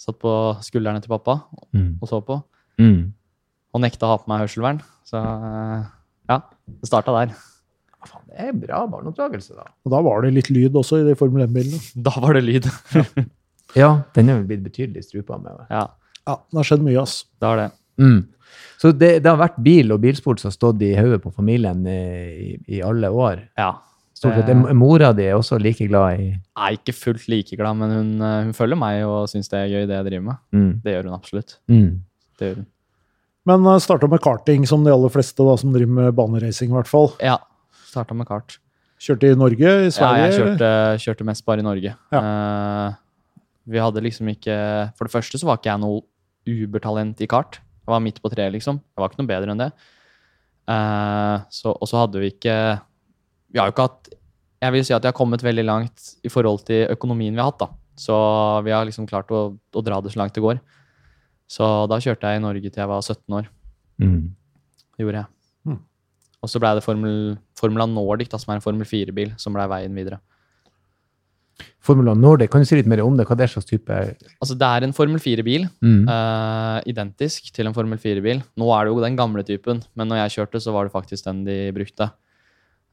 Satt 0.00 0.16
på 0.22 0.32
skuldrene 0.64 1.02
til 1.04 1.12
pappa 1.12 1.34
og 2.00 2.08
så 2.08 2.22
på. 2.24 2.38
Mm. 2.80 3.12
Og 3.74 3.82
nekta 3.84 4.06
å 4.08 4.14
ha 4.14 4.20
på 4.22 4.30
meg 4.32 4.40
hørselvern. 4.46 4.80
Så 5.06 5.20
eh, 5.20 5.82
ja, 6.32 6.38
det 6.80 6.88
starta 6.88 7.12
der. 7.18 7.34
Faen, 8.08 8.24
det 8.30 8.46
er 8.48 8.56
bra 8.56 8.80
barneoppdragelse, 8.88 9.52
da. 9.58 9.66
Og 9.84 9.92
da 9.92 10.00
var 10.06 10.24
det 10.24 10.32
litt 10.38 10.48
lyd 10.48 10.78
også 10.80 11.02
i 11.02 11.06
de 11.10 11.16
Formel 11.20 11.44
1-bilene. 11.44 11.80
Da 12.06 12.14
var 12.22 12.38
det 12.38 12.46
lyd. 12.46 12.68
Ja, 13.76 13.90
den 14.16 14.32
er 14.32 14.40
vel 14.40 14.48
blitt 14.48 14.64
betydelig 14.64 15.04
strupa 15.10 15.36
med. 15.42 15.66
Ja, 15.68 15.88
Ja, 16.28 16.36
det 16.52 16.60
har 16.60 16.66
skjedd 16.68 16.82
mye, 16.84 17.00
ass. 17.02 17.24
det 17.40 17.48
har 17.48 17.56
det. 17.60 17.68
Mm. 18.00 18.18
Så 18.80 18.90
det, 18.96 19.08
det 19.24 19.28
har 19.28 19.38
vært 19.40 19.60
bil 19.62 19.92
og 19.92 20.00
bilsport 20.02 20.40
som 20.40 20.48
har 20.50 20.56
stått 20.56 20.82
i 20.84 20.94
hodet 20.96 21.20
på 21.24 21.32
familien 21.34 21.80
i, 21.88 22.56
i 22.70 22.80
alle 22.84 23.08
år. 23.12 23.42
Ja. 23.58 23.72
Stort 24.20 24.36
sett. 24.36 24.46
Det- 24.50 24.74
Mora 24.76 25.14
di 25.16 25.24
er 25.24 25.38
også 25.38 25.56
like 25.60 25.86
glad 25.88 26.20
i 26.20 26.26
er 26.60 26.76
ikke 26.76 26.92
fullt 26.92 27.24
like 27.32 27.56
glad, 27.56 27.78
men 27.80 27.90
hun, 27.94 28.10
eh, 28.20 28.42
hun 28.44 28.52
følger 28.52 28.76
meg 28.76 29.00
og 29.08 29.28
syns 29.32 29.48
det 29.48 29.56
er 29.62 29.70
gøy, 29.72 29.86
det 29.88 29.96
jeg 29.96 30.06
driver 30.10 30.26
med. 30.26 30.36
mm. 30.52 30.72
Det 30.84 30.92
gjør 30.94 31.08
hun 31.08 31.16
absolutt. 31.16 31.54
Mm. 31.72 32.00
Det 32.38 32.50
gjør 32.50 32.58
hun. 32.60 32.66
Men 33.48 33.64
uh, 33.66 33.78
starta 33.80 34.06
med 34.10 34.20
karting, 34.20 34.66
som 34.68 34.84
de 34.84 34.92
aller 34.92 35.08
fleste 35.08 35.40
da, 35.40 35.54
som 35.56 35.72
driver 35.72 35.88
med 35.96 36.14
baneracing, 36.14 36.68
i 36.68 36.76
hvert 36.76 36.90
fall. 36.90 37.08
Ja. 37.24 37.38
Starta 37.88 38.14
med 38.14 38.28
kart. 38.28 38.58
Kjørte 39.00 39.30
i 39.32 39.38
Norge, 39.40 39.70
i 39.86 39.88
Sverige? 39.88 40.18
Ja, 40.20 40.26
jeg 40.28 40.36
kjørte, 40.36 40.72
kjørte 41.00 41.24
mest 41.24 41.46
bare 41.46 41.62
i 41.62 41.64
Norge. 41.64 41.94
Eh, 42.12 42.92
vi 43.72 43.80
hadde 43.80 44.02
liksom 44.04 44.28
ikke 44.28 44.92
For 44.98 45.08
det 45.08 45.14
første 45.14 45.40
så 45.40 45.48
var 45.48 45.56
ikke 45.56 45.72
jeg 45.72 45.80
noe 45.80 46.02
ubertalent 46.46 47.20
i 47.24 47.26
kart. 47.30 47.56
Jeg 47.80 47.94
var 47.94 48.04
midt 48.04 48.20
på 48.20 48.28
treet, 48.28 48.52
liksom. 48.52 48.76
Jeg 48.76 49.00
var 49.00 49.08
ikke 49.08 49.22
noe 49.22 49.32
bedre 49.32 49.54
enn 49.54 49.64
det. 49.64 49.70
Uh, 50.68 51.40
så, 51.48 51.72
og 51.72 51.88
så 51.88 52.04
hadde 52.04 52.20
vi 52.20 52.30
ikke 52.34 52.54
Vi 53.50 53.60
har 53.60 53.68
jo 53.68 53.74
ikke 53.74 53.86
hatt 53.88 54.10
Jeg 54.60 54.74
vil 54.74 54.84
si 54.86 54.94
at 54.94 55.02
vi 55.02 55.08
har 55.08 55.16
kommet 55.16 55.42
veldig 55.42 55.64
langt 55.64 56.10
i 56.22 56.30
forhold 56.32 56.66
til 56.68 56.84
økonomien 56.92 57.32
vi 57.32 57.40
har 57.40 57.48
hatt, 57.48 57.62
da. 57.62 57.70
Så 58.00 58.14
vi 58.64 58.72
har 58.72 58.84
liksom 58.88 59.08
klart 59.08 59.30
å, 59.32 59.40
å 59.56 59.82
dra 59.84 60.00
det 60.04 60.12
så 60.12 60.20
langt 60.20 60.36
det 60.36 60.44
går. 60.44 60.60
Så 61.50 61.66
da 61.90 61.98
kjørte 62.00 62.28
jeg 62.28 62.40
i 62.40 62.44
Norge 62.44 62.70
til 62.70 62.82
jeg 62.82 62.90
var 62.90 63.02
17 63.02 63.38
år. 63.40 63.48
Mm. 64.00 64.30
Det 64.94 65.04
gjorde 65.04 65.22
jeg. 65.22 65.32
Mm. 65.68 65.78
Og 66.40 66.52
så 66.52 66.62
blei 66.62 66.74
det 66.76 66.84
Formel, 66.84 67.16
Formula 67.58 67.88
Nordic, 67.90 68.30
da, 68.32 68.40
som 68.40 68.52
er 68.52 68.60
en 68.60 68.64
Formel 68.64 68.88
4-bil, 68.88 69.32
som 69.40 69.56
blei 69.56 69.66
veien 69.70 69.96
videre. 69.96 70.20
Formula 71.84 72.14
Nordic, 72.16 72.52
kan 72.52 72.62
du 72.62 72.68
si 72.68 72.78
litt 72.78 72.88
mer 72.88 73.02
om 73.04 73.16
det? 73.16 73.26
Hva 73.28 73.34
er 73.34 73.42
det 73.42 73.50
slags 73.52 73.68
type 73.68 73.96
Altså, 73.96 74.56
det 74.56 74.68
er 74.68 74.86
en 74.86 74.96
Formel 74.96 75.20
4-bil. 75.20 75.66
mm. 75.80 76.02
Uh, 76.08 76.78
identisk 76.88 77.50
til 77.56 77.68
en 77.68 77.76
Formel 77.76 78.00
4-bil. 78.00 78.44
Nå 78.60 78.72
er 78.76 78.86
det 78.86 78.94
jo 78.94 79.04
den 79.04 79.18
gamle 79.18 79.44
typen, 79.44 79.82
men 79.96 80.08
når 80.08 80.24
jeg 80.24 80.36
kjørte, 80.38 80.60
så 80.60 80.76
var 80.76 80.86
det 80.86 80.94
faktisk 80.94 81.26
den 81.26 81.44
de 81.48 81.58
brukte. 81.76 82.12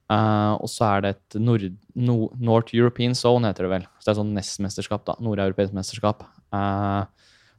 Eh, 0.08 0.54
og 0.56 0.70
så 0.72 0.88
er 0.88 1.04
det 1.04 1.10
et 1.16 1.38
Nord, 1.44 1.66
no, 2.00 2.18
North 2.40 2.76
European 2.76 3.16
Zone, 3.18 3.50
heter 3.50 3.68
det 3.68 3.74
vel. 3.74 3.88
Så 4.00 4.08
det 4.08 4.14
er 4.14 4.20
sånn 4.22 4.36
NES-mesterskap, 4.38 5.04
da. 5.10 5.18
Nordeuropeisk 5.24 5.76
mesterskap. 5.76 6.24
Uh, 6.56 7.04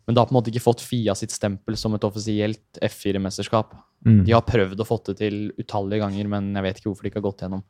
men 0.08 0.16
det 0.16 0.22
har 0.22 0.30
på 0.30 0.32
en 0.32 0.38
måte 0.38 0.48
ikke 0.48 0.64
fått 0.64 0.80
FIA 0.80 1.12
sitt 1.18 1.34
stempel 1.34 1.76
som 1.76 1.92
et 1.92 2.04
offisielt 2.08 2.80
F4-mesterskap. 2.80 3.74
Mm. 4.08 4.22
De 4.24 4.32
har 4.32 4.46
prøvd 4.48 4.80
å 4.80 4.86
få 4.88 4.96
det 5.10 5.18
til 5.20 5.40
utallige 5.60 6.00
ganger, 6.00 6.30
men 6.32 6.54
jeg 6.56 6.64
vet 6.64 6.80
ikke 6.80 6.88
hvorfor 6.88 7.04
de 7.04 7.12
ikke 7.12 7.20
har 7.20 7.26
gått 7.28 7.44
gjennom. 7.44 7.64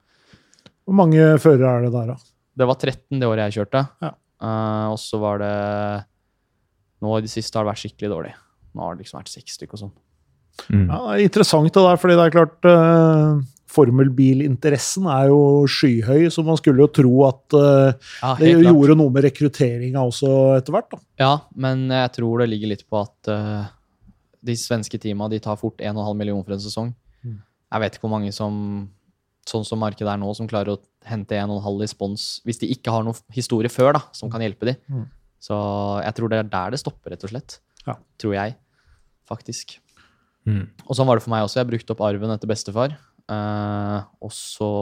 Hvor 0.87 0.99
mange 1.01 1.25
førere 1.43 1.73
er 1.73 1.89
det 1.89 1.95
der, 1.97 2.13
da? 2.15 2.35
Det 2.59 2.69
var 2.71 2.79
13 2.79 3.19
det 3.19 3.27
året 3.27 3.49
jeg 3.49 3.59
kjørte. 3.59 3.83
Ja. 4.05 4.13
Uh, 4.39 4.87
og 4.95 5.01
så 5.03 5.19
var 5.19 5.41
det 5.43 5.55
Nå 7.03 7.11
i 7.15 7.23
det 7.25 7.31
siste 7.31 7.59
har 7.59 7.67
det 7.67 7.73
vært 7.73 7.83
skikkelig 7.83 8.11
dårlig. 8.11 8.31
Nå 8.75 8.83
har 8.83 8.95
det 8.95 9.05
liksom 9.05 9.19
vært 9.19 9.31
seks 9.31 9.59
stykker 9.59 9.79
og 9.79 9.83
sånn. 9.83 9.93
Mm. 10.67 10.87
Ja, 10.87 10.97
det 10.99 11.13
er 11.13 11.27
interessant 11.27 11.75
det 11.75 11.85
der, 11.85 11.99
fordi 12.03 12.17
det 12.19 12.25
er 12.25 12.35
klart 12.35 12.67
uh, 12.67 13.43
Formelbilinteressen 13.69 15.07
er 15.13 15.29
jo 15.31 15.41
skyhøy, 15.69 16.29
så 16.33 16.45
man 16.47 16.59
skulle 16.61 16.85
jo 16.85 16.91
tro 17.01 17.15
at 17.29 17.57
uh, 17.57 17.91
Ja, 18.23 18.35
det 18.41 18.55
gjorde 18.55 18.93
klart. 18.93 19.01
noe 19.01 19.15
med 19.15 19.27
rekrutteringa 19.29 20.05
også 20.09 20.31
etter 20.59 20.75
hvert. 20.75 20.89
da. 20.95 21.01
Ja, 21.21 21.33
men 21.55 21.89
jeg 21.93 22.15
tror 22.17 22.43
det 22.43 22.51
ligger 22.53 22.73
litt 22.73 22.87
på 22.89 23.03
at 23.03 23.33
uh, 23.33 23.69
de 24.45 24.57
svenske 24.57 25.01
teama 25.03 25.29
de 25.33 25.41
tar 25.43 25.59
fort 25.61 25.81
1,5 25.83 26.15
million 26.17 26.41
for 26.45 26.57
en 26.57 26.63
sesong. 26.65 26.95
Mm. 27.25 27.41
Jeg 27.75 27.85
vet 27.85 27.99
ikke 27.99 28.07
hvor 28.07 28.15
mange 28.17 28.33
som, 28.35 28.55
sånn 29.49 29.67
som 29.69 29.83
markedet 29.83 30.13
er 30.13 30.21
nå, 30.21 30.31
som 30.39 30.49
klarer 30.51 30.77
å 30.77 30.81
hente 31.09 31.37
1,5 31.37 31.85
i 31.85 31.91
spons 31.91 32.29
hvis 32.49 32.61
de 32.63 32.71
ikke 32.75 32.93
har 32.93 33.05
noen 33.07 33.17
historie 33.37 33.73
før 33.73 33.97
da, 33.99 34.05
som 34.17 34.33
kan 34.33 34.45
hjelpe 34.45 34.71
dem. 34.71 34.81
Mm. 34.89 35.05
Så 35.43 35.57
jeg 36.03 36.17
tror 36.17 36.33
det 36.33 36.41
er 36.41 36.49
der 36.51 36.73
det 36.75 36.81
stopper, 36.83 37.13
rett 37.13 37.27
og 37.27 37.31
slett. 37.35 37.61
Ja. 37.87 37.95
Tror 38.21 38.35
jeg, 38.35 38.57
faktisk. 39.29 39.77
Mm. 40.49 40.65
Og 40.87 40.97
sånn 40.97 41.07
var 41.09 41.19
det 41.19 41.25
for 41.25 41.33
meg 41.35 41.45
også. 41.47 41.61
Jeg 41.61 41.71
brukte 41.71 41.95
opp 41.95 42.03
arven 42.07 42.33
etter 42.35 42.51
bestefar. 42.51 42.97
Eh, 43.29 43.99
og 44.25 44.33
så 44.35 44.73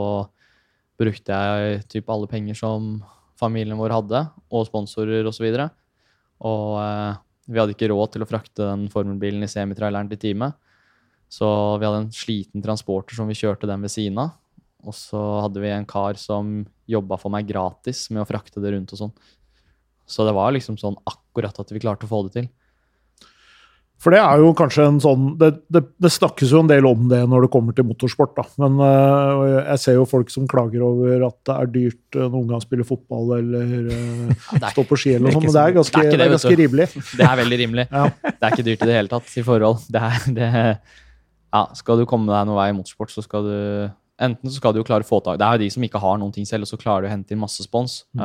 brukte 0.96 1.36
jeg 1.36 1.82
typ 1.92 2.10
alle 2.12 2.28
penger 2.30 2.56
som 2.58 2.96
familien 3.36 3.76
vår 3.78 3.94
hadde, 3.98 4.22
og 4.48 4.68
sponsorer 4.68 5.26
osv. 5.28 5.48
Og, 5.50 5.58
så 5.58 5.68
og 6.46 6.78
eh, 6.80 7.18
vi 7.46 7.60
hadde 7.60 7.76
ikke 7.76 7.90
råd 7.92 8.14
til 8.14 8.24
å 8.24 8.30
frakte 8.30 8.64
den 8.64 8.86
formelbilen 8.92 9.44
i 9.44 9.50
semitraileren 9.50 10.10
til 10.10 10.22
teamet. 10.22 10.56
Så 11.30 11.46
vi 11.80 11.86
hadde 11.86 12.04
en 12.04 12.14
sliten 12.14 12.62
transporter 12.62 13.18
som 13.18 13.28
vi 13.30 13.38
kjørte 13.38 13.68
den 13.68 13.82
ved 13.82 13.92
siden 13.92 14.18
av. 14.22 14.36
Og 14.86 14.94
så 14.94 15.20
hadde 15.42 15.62
vi 15.62 15.72
en 15.74 15.88
kar 15.88 16.18
som 16.20 16.60
jobba 16.86 17.18
for 17.18 17.34
meg 17.34 17.48
gratis 17.48 18.04
med 18.12 18.22
å 18.22 18.28
frakte 18.28 18.62
det 18.62 18.72
rundt 18.74 18.92
og 18.94 19.00
sånn. 19.00 19.14
Så 20.06 20.22
det 20.26 20.36
var 20.36 20.52
liksom 20.54 20.78
sånn 20.78 20.98
akkurat 21.02 21.56
at 21.58 21.72
vi 21.74 21.82
klarte 21.82 22.06
å 22.06 22.10
få 22.10 22.22
det 22.28 22.34
til. 22.36 22.46
For 23.96 24.12
det 24.12 24.18
er 24.20 24.42
jo 24.42 24.50
kanskje 24.56 24.84
en 24.90 24.98
sånn 25.00 25.22
det, 25.40 25.48
det, 25.72 25.80
det, 26.02 26.10
snakkes 26.12 26.50
jo 26.52 26.60
en 26.60 26.68
del 26.68 26.84
om 26.86 27.06
det 27.08 27.22
når 27.30 27.46
det 27.46 27.50
kommer 27.54 27.74
til 27.76 27.86
motorsport, 27.88 28.34
da. 28.36 28.44
Men 28.60 28.76
uh, 28.82 29.62
jeg 29.72 29.82
ser 29.82 29.96
jo 29.96 30.04
folk 30.08 30.30
som 30.32 30.44
klager 30.50 30.84
over 30.84 31.24
at 31.30 31.36
det 31.48 31.54
er 31.56 31.70
dyrt 31.72 32.18
uh, 32.18 32.26
noen 32.28 32.50
gang 32.50 32.62
spille 32.62 32.84
fotball 32.86 33.38
eller 33.38 33.88
uh, 33.88 34.50
stå 34.68 34.84
på 34.86 34.98
ski 35.00 35.14
eller 35.16 35.30
noe 35.30 35.38
sånt. 35.38 35.48
Men 35.48 35.56
det 35.56 35.62
er 35.62 35.76
ganske, 35.78 36.02
det 36.04 36.12
er 36.12 36.22
det, 36.22 36.28
ganske 36.36 36.56
rimelig. 36.60 36.88
Det 37.16 37.24
er 37.24 37.38
veldig 37.40 37.58
rimelig. 37.62 37.86
ja. 37.88 38.04
Det 38.26 38.36
er 38.36 38.52
ikke 38.52 38.66
dyrt 38.66 38.84
i 38.84 38.90
det 38.90 38.98
hele 38.98 39.10
tatt 39.10 39.32
i 39.32 39.44
forhold. 39.46 39.86
Det 39.92 40.02
er, 40.44 40.76
ja, 41.56 41.62
skal 41.78 42.02
du 42.02 42.04
komme 42.10 42.28
deg 42.28 42.50
noen 42.50 42.60
vei 42.60 42.68
i 42.74 42.76
motorsport, 42.76 43.14
så 43.14 43.24
skal 43.24 43.48
du 43.48 43.56
Enten 44.16 44.48
så 44.48 44.56
skal 44.56 44.72
du 44.72 44.78
jo 44.80 44.86
klare 44.88 45.04
å 45.04 45.08
få 45.08 45.18
tak 45.20 45.36
Det 45.36 45.44
er 45.44 45.58
jo 45.58 45.60
de 45.60 45.66
som 45.74 45.82
ikke 45.84 46.00
har 46.00 46.14
noen 46.16 46.30
ting 46.32 46.46
selv, 46.48 46.64
og 46.64 46.70
så 46.70 46.78
klarer 46.80 47.04
du 47.04 47.08
å 47.10 47.12
hente 47.12 47.34
inn 47.34 47.40
masse 47.42 47.64
spons. 47.64 47.98
Mm. 48.16 48.22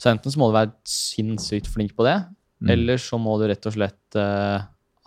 så 0.00 0.08
enten 0.08 0.32
så 0.32 0.40
må 0.40 0.48
du 0.48 0.54
være 0.56 0.72
sinnssykt 0.88 1.68
flink 1.68 1.92
på 1.98 2.06
det, 2.06 2.14
mm. 2.64 2.70
eller 2.72 3.00
så 3.00 3.20
må 3.20 3.34
du 3.40 3.44
rett 3.50 3.68
og 3.68 3.76
slett 3.76 4.20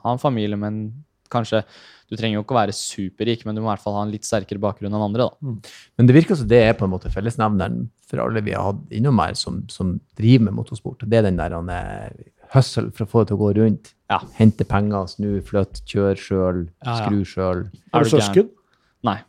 ha 0.05 0.15
en 0.15 0.21
familie, 0.21 0.59
men 0.59 0.87
kanskje 1.33 1.63
Du 2.05 2.13
trenger 2.13 2.37
jo 2.37 2.43
ikke 2.43 2.53
å 2.53 2.59
være 2.59 2.73
superrik, 2.77 3.47
men 3.47 3.55
du 3.57 3.63
må 3.63 3.65
i 3.65 3.71
hvert 3.71 3.81
fall 3.81 3.95
ha 3.97 4.03
en 4.05 4.11
litt 4.13 4.27
sterkere 4.27 4.61
bakgrunn 4.61 4.93
enn 4.93 5.01
andre. 5.07 5.25
da. 5.25 5.33
Mm. 5.41 5.55
Men 5.97 6.05
det 6.05 6.15
virker 6.19 6.37
som 6.37 6.47
det 6.51 6.59
er 6.61 6.75
på 6.77 6.85
en 6.85 6.91
måte 6.91 7.09
fellesnevneren 7.09 7.87
for 8.05 8.21
alle 8.21 8.43
vi 8.45 8.53
har 8.53 8.67
hatt 8.67 8.93
innom 8.93 9.17
her 9.23 9.33
som, 9.33 9.63
som 9.73 9.95
driver 10.13 10.45
med 10.45 10.53
motorsport. 10.59 11.01
Det 11.01 11.17
er 11.17 11.25
den 11.25 11.41
der 11.41 11.55
han 11.57 11.71
er 11.73 12.13
hustle 12.53 12.93
for 12.93 13.07
å 13.07 13.09
få 13.09 13.23
det 13.23 13.31
til 13.31 13.39
å 13.39 13.41
gå 13.41 13.49
rundt. 13.57 13.95
Ja. 14.13 14.21
Hente 14.37 14.69
penger, 14.69 15.09
snu, 15.15 15.31
flytte, 15.49 15.81
kjøre 15.89 16.21
sjøl, 16.21 16.61
ja, 16.69 16.91
ja. 16.91 16.99
skru 17.01 17.25
sjøl. 17.25 17.65
Er 17.89 18.05
du 18.05 18.13
søsken? 18.13 18.53
Nei. 19.01 19.23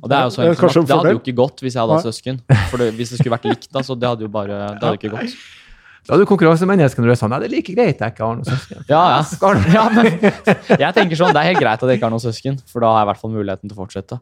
Og 0.00 0.08
det 0.08 0.16
er 0.16 0.26
jo 0.26 0.32
så 0.32 0.44
enkelt 0.46 0.88
Det 0.88 0.96
hadde 0.96 1.14
jo 1.14 1.20
ikke 1.20 1.36
gått 1.36 1.62
hvis 1.64 1.74
jeg 1.76 1.82
hadde 1.82 1.98
hatt 1.98 2.08
søsken. 2.08 2.40
For 2.70 2.80
det, 2.80 2.92
Hvis 2.96 3.12
det 3.12 3.20
skulle 3.20 3.34
vært 3.36 3.48
likt, 3.50 3.68
da, 3.72 3.82
så 3.84 3.96
det 3.98 4.08
hadde 4.08 4.26
jo 4.26 4.32
bare 4.32 4.60
Det 4.78 4.86
hadde 4.86 5.00
ikke 5.00 5.12
gått. 5.12 5.34
Da 6.10 6.16
er 6.16 6.24
du 6.24 6.26
konkurransemenneske 6.26 6.98
når 6.98 7.06
du 7.06 7.14
er 7.14 7.18
sånn 7.20 7.30
Nei, 7.30 7.38
det 7.44 7.46
er 7.46 7.52
like 7.52 7.74
greit 7.76 8.00
jeg 8.02 8.14
ikke 8.16 8.24
har 8.26 8.38
noen 8.40 8.48
søsken. 8.48 8.80
Ja, 8.90 9.02
ja. 9.14 9.50
ja 9.76 9.84
men, 9.94 10.08
jeg 10.18 10.96
tenker 10.96 11.20
sånn, 11.20 11.30
Det 11.36 11.38
er 11.38 11.52
helt 11.52 11.62
greit 11.62 11.84
at 11.84 11.86
jeg 11.86 12.00
ikke 12.00 12.08
har 12.08 12.14
noen 12.16 12.24
søsken, 12.24 12.58
for 12.66 12.82
da 12.82 12.90
har 12.90 13.04
jeg 13.04 13.06
i 13.06 13.10
hvert 13.12 13.20
fall 13.20 13.34
muligheten 13.36 13.70
til 13.70 13.76
å 13.76 13.82
fortsette. 13.84 14.18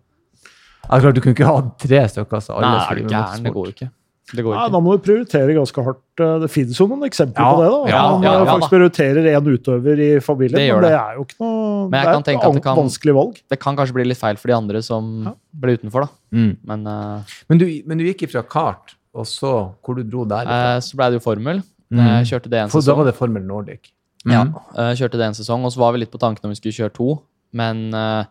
Ja, 0.85 0.99
klart, 1.01 1.15
Du 1.17 1.23
kunne 1.25 1.37
ikke 1.37 1.49
ha 1.49 1.63
tre 1.81 2.03
stykker. 2.13 2.45
Så 2.45 2.59
alle 2.59 2.75
Nei, 2.75 2.83
er 2.85 3.01
du 3.01 3.15
gæren? 3.15 3.49
Det 3.49 3.55
går 3.55 3.71
jo 3.71 3.77
ikke. 3.77 3.89
Det 4.29 4.45
går 4.45 4.53
ja, 4.59 4.67
Da 4.69 4.81
må 4.85 4.93
du 4.93 5.01
prioritere 5.01 5.55
ganske 5.57 5.85
hardt. 5.87 6.03
Det 6.45 6.51
finnes 6.53 6.77
jo 6.77 6.85
noen 6.91 7.07
eksempler 7.09 7.41
ja, 7.41 7.55
på 7.55 7.63
det. 7.63 7.71
da. 7.73 7.79
Ja, 7.95 8.03
Man 8.13 8.27
ja, 8.27 8.35
ja, 8.37 8.45
faktisk 8.51 8.75
prioriterer 8.75 9.31
én 9.33 9.49
utøver 9.49 10.03
i 10.05 10.11
familien, 10.25 10.59
det 10.59 10.67
men 10.75 10.85
det. 10.85 10.91
det. 10.93 10.99
er 11.01 11.17
jo 11.17 11.25
ikke 11.25 11.39
noe 11.41 11.89
det 11.89 12.03
er 12.03 12.11
et 12.13 12.29
det 12.29 12.63
kan, 12.67 12.77
vanskelig 12.83 13.17
valg. 13.17 13.41
Det 13.49 13.61
kan 13.63 13.79
kanskje 13.79 13.97
bli 13.97 14.07
litt 14.11 14.21
feil 14.21 14.37
for 14.41 14.53
de 14.53 14.57
andre 14.59 14.85
som 14.85 15.31
ble 15.57 15.79
utenfor, 15.81 16.05
da. 16.05 16.37
Mm. 16.37 16.53
Men, 16.69 16.85
uh, 16.85 17.35
men, 17.49 17.63
du, 17.63 17.67
men, 17.89 18.03
du, 18.03 18.05
gikk 18.11 18.27
ifra 18.29 18.45
kart 18.45 18.93
og 19.17 19.25
så 19.25 19.55
hvor 19.81 19.97
du 19.97 20.05
dro 20.05 20.29
der? 20.29 20.45
Uh, 20.45 20.77
så 20.85 21.01
ble 21.01 21.09
det 21.09 21.23
jo 21.23 21.25
formel. 21.25 21.65
Mm. 21.95 22.03
Jeg 22.05 22.33
kjørte 22.33 22.51
det 22.53 22.63
en 22.63 22.73
For. 22.73 22.85
Da 22.85 22.97
var 22.99 23.09
det 23.09 23.17
Formel 23.17 23.45
Nordic? 23.47 23.93
Mm. 24.27 24.33
Ja, 24.35 24.43
jeg 24.91 25.03
kjørte 25.03 25.21
det 25.21 25.29
en 25.29 25.39
sesong, 25.39 25.65
og 25.65 25.73
så 25.73 25.81
var 25.81 25.95
vi 25.95 26.03
litt 26.03 26.13
på 26.13 26.21
tanken 26.21 26.49
om 26.49 26.53
vi 26.53 26.59
skulle 26.59 26.77
kjøre 26.77 26.95
to. 26.97 27.13
Men 27.57 27.87
uh, 27.97 28.27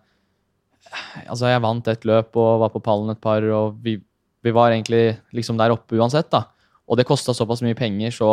altså, 1.25 1.47
jeg 1.49 1.63
vant 1.63 1.89
et 1.89 2.05
løp 2.07 2.37
og 2.37 2.61
var 2.65 2.73
på 2.73 2.83
pallen 2.85 3.13
et 3.13 3.23
par, 3.23 3.45
og 3.55 3.79
vi, 3.83 3.97
vi 4.45 4.53
var 4.53 4.75
egentlig 4.75 5.17
liksom 5.35 5.57
der 5.59 5.73
oppe 5.73 5.97
uansett, 5.97 6.29
da. 6.33 6.45
Og 6.87 6.95
det 6.95 7.03
kosta 7.03 7.33
såpass 7.35 7.59
mye 7.65 7.75
penger, 7.75 8.13
så 8.15 8.27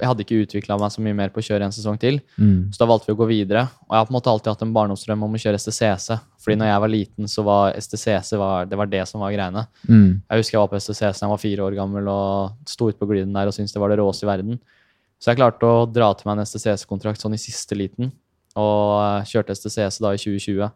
jeg 0.00 0.08
hadde 0.08 0.24
ikke 0.24 0.40
utvikla 0.42 0.76
meg 0.80 0.90
så 0.90 1.02
mye 1.04 1.14
mer 1.14 1.30
på 1.30 1.38
å 1.38 1.44
kjøre 1.46 1.68
en 1.68 1.74
sesong 1.74 1.98
til. 2.02 2.18
Mm. 2.42 2.72
Så 2.74 2.80
da 2.80 2.88
valgte 2.90 3.06
vi 3.06 3.14
å 3.14 3.20
gå 3.20 3.28
videre. 3.30 3.62
Og 3.86 3.94
jeg 3.94 4.02
har 4.02 4.08
på 4.08 4.10
en 4.10 4.16
måte 4.16 4.32
alltid 4.32 4.50
hatt 4.50 4.64
en 4.66 4.72
barndomsdrøm 4.74 5.22
om 5.28 5.36
å 5.38 5.40
kjøre 5.44 5.60
STCC. 5.62 6.16
Fordi 6.42 6.56
når 6.58 6.72
jeg 6.72 6.82
var 6.82 6.92
liten, 6.96 7.30
så 7.30 7.44
var 7.46 7.78
STCC 7.78 8.32
var, 8.40 8.66
det, 8.66 8.80
var 8.80 8.90
det 8.90 9.04
som 9.06 9.22
var 9.22 9.30
greiene. 9.36 9.62
Mm. 9.86 10.08
Jeg 10.26 10.42
husker 10.42 10.58
jeg 10.58 10.64
var 10.64 10.72
på 10.72 10.82
STCC 10.82 11.04
da 11.06 11.12
jeg 11.14 11.34
var 11.36 11.44
fire 11.44 11.68
år 11.68 11.78
gammel 11.78 12.10
og 12.10 12.72
sto 12.74 12.90
ute 12.90 12.98
på 12.98 13.10
gliden 13.12 13.38
der 13.38 13.52
og 13.52 13.54
syntes 13.54 13.76
det 13.76 13.84
var 13.84 13.94
det 13.94 14.00
råeste 14.02 14.26
i 14.26 14.32
verden. 14.32 14.58
Så 15.20 15.30
jeg 15.30 15.38
klarte 15.38 15.70
å 15.70 15.86
dra 15.86 16.10
til 16.16 16.26
meg 16.26 16.40
en 16.40 16.48
STCC-kontrakt 16.48 17.22
sånn 17.22 17.36
i 17.36 17.40
siste 17.40 17.76
liten, 17.78 18.10
og 18.58 19.28
kjørte 19.28 19.54
STCC 19.54 20.00
da 20.02 20.16
i 20.16 20.18
2020. 20.18 20.70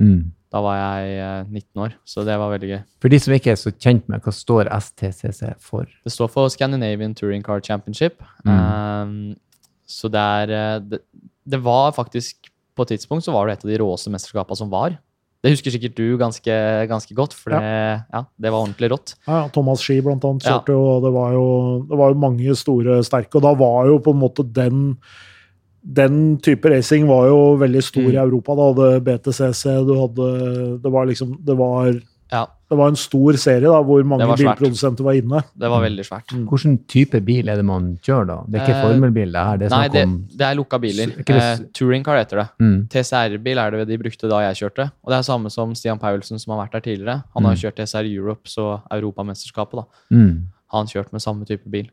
Mm. 0.00 0.22
Da 0.52 0.60
var 0.60 0.76
jeg 0.76 1.12
19 1.48 1.62
eh, 1.62 1.82
år, 1.86 1.94
så 2.04 2.24
det 2.28 2.34
var 2.36 2.50
veldig 2.52 2.68
gøy. 2.74 2.80
For 3.00 3.12
de 3.12 3.20
som 3.24 3.32
ikke 3.32 3.54
er 3.54 3.60
så 3.60 3.72
kjent 3.72 4.08
med, 4.12 4.20
hva 4.20 4.34
står 4.36 4.68
STCC 4.68 5.54
for? 5.64 5.88
Det 6.04 6.12
står 6.12 6.28
for 6.32 6.52
Scandinavian 6.52 7.16
Touring 7.16 7.44
Car 7.46 7.62
Championship. 7.64 8.20
Mm. 8.44 8.52
Um, 8.52 9.14
så 9.88 10.10
det 10.12 10.20
er 10.20 10.52
eh, 10.56 10.82
det, 10.90 11.00
det, 11.48 11.62
var 11.64 11.94
faktisk 11.96 12.52
På 12.76 12.84
et 12.84 12.94
tidspunkt 12.94 13.24
så 13.24 13.32
var 13.34 13.48
det 13.48 13.56
et 13.56 13.64
av 13.66 13.72
de 13.72 13.80
råeste 13.80 14.12
mesterskapene 14.12 14.60
som 14.60 14.70
var. 14.72 14.94
Det 15.42 15.50
husker 15.56 15.74
sikkert 15.74 15.96
du 15.98 16.14
ganske, 16.20 16.54
ganske 16.86 17.14
godt, 17.18 17.34
for 17.34 17.50
det, 17.50 17.58
ja. 17.66 17.96
Ja, 18.14 18.20
det 18.38 18.52
var 18.52 18.62
ordentlig 18.62 18.92
rått. 18.92 19.16
Ja, 19.26 19.42
Thomas 19.52 19.82
Ski 19.82 19.96
blant 20.04 20.22
annet 20.24 20.46
kjørte 20.46 20.76
jo, 20.76 20.84
og 20.86 21.02
det 21.02 21.10
var 21.16 21.34
jo, 21.34 21.46
det 21.88 21.98
var 21.98 22.12
jo 22.12 22.20
mange 22.22 22.54
store 22.56 23.00
sterke. 23.04 23.40
Og 23.40 23.44
da 23.44 23.50
var 23.58 23.90
jo 23.90 23.98
på 24.04 24.14
en 24.14 24.20
måte 24.22 24.46
den 24.46 24.84
den 25.82 26.38
type 26.38 26.70
racing 26.70 27.08
var 27.10 27.26
jo 27.26 27.38
veldig 27.60 27.82
stor 27.82 28.06
mm. 28.06 28.14
i 28.14 28.22
Europa. 28.22 28.54
Du 28.54 28.62
hadde 28.62 28.88
BTCC, 29.06 29.62
du 29.86 29.94
hadde 29.98 30.26
Det 30.82 30.92
var 30.94 31.08
liksom 31.10 31.32
Det 31.42 31.56
var, 31.58 31.88
ja. 32.30 32.42
det 32.70 32.78
var 32.78 32.92
en 32.92 32.98
stor 32.98 33.38
serie 33.40 33.66
da, 33.66 33.80
hvor 33.82 34.04
mange 34.06 34.28
bilprodusenter 34.38 35.04
var 35.04 35.18
inne. 35.18 35.42
Det 35.58 35.70
var 35.72 35.82
veldig 35.82 36.06
svært. 36.06 36.30
Mm. 36.30 36.44
Hvilken 36.52 36.78
type 36.86 37.20
bil 37.26 37.50
er 37.50 37.58
det 37.58 37.66
man 37.66 37.90
kjører, 37.98 38.30
da? 38.30 38.38
Det 38.46 38.60
er 38.60 38.68
ikke 38.68 38.78
eh, 38.78 38.86
formelbil? 38.86 39.34
Det 39.34 39.44
her, 39.48 39.58
det 39.58 39.68
er 39.68 39.74
nei, 39.74 39.90
det, 39.96 40.04
det, 40.36 40.46
er 40.48 40.58
lukka 40.60 40.80
biler. 40.86 41.16
Det... 41.18 41.40
Eh, 41.40 41.66
touringcar 41.74 42.22
heter 42.22 42.44
det. 42.44 42.46
Mm. 42.62 42.78
TCR-bil 42.94 43.64
er 43.64 43.76
det 43.76 43.90
de 43.90 44.00
brukte 44.06 44.30
da 44.30 44.40
jeg 44.46 44.62
kjørte. 44.62 44.88
Og 45.02 45.12
det 45.12 45.18
er 45.18 45.28
samme 45.32 45.52
som 45.52 45.74
Stian 45.78 46.00
Paulsen, 46.02 46.38
som 46.38 46.54
har 46.54 46.62
vært 46.62 46.78
der 46.78 46.86
tidligere. 46.86 47.20
Han 47.34 47.50
har 47.50 47.58
mm. 47.58 47.62
kjørt 47.66 47.82
TCR 47.82 48.06
Europe, 48.14 48.46
så 48.46 48.78
Europamesterskapet. 48.86 49.82
da. 49.82 50.06
Mm. 50.14 50.34
Han 50.72 50.86
har 50.86 50.94
kjørt 50.94 51.12
med 51.12 51.26
samme 51.26 51.48
type 51.48 51.66
bil. 51.74 51.90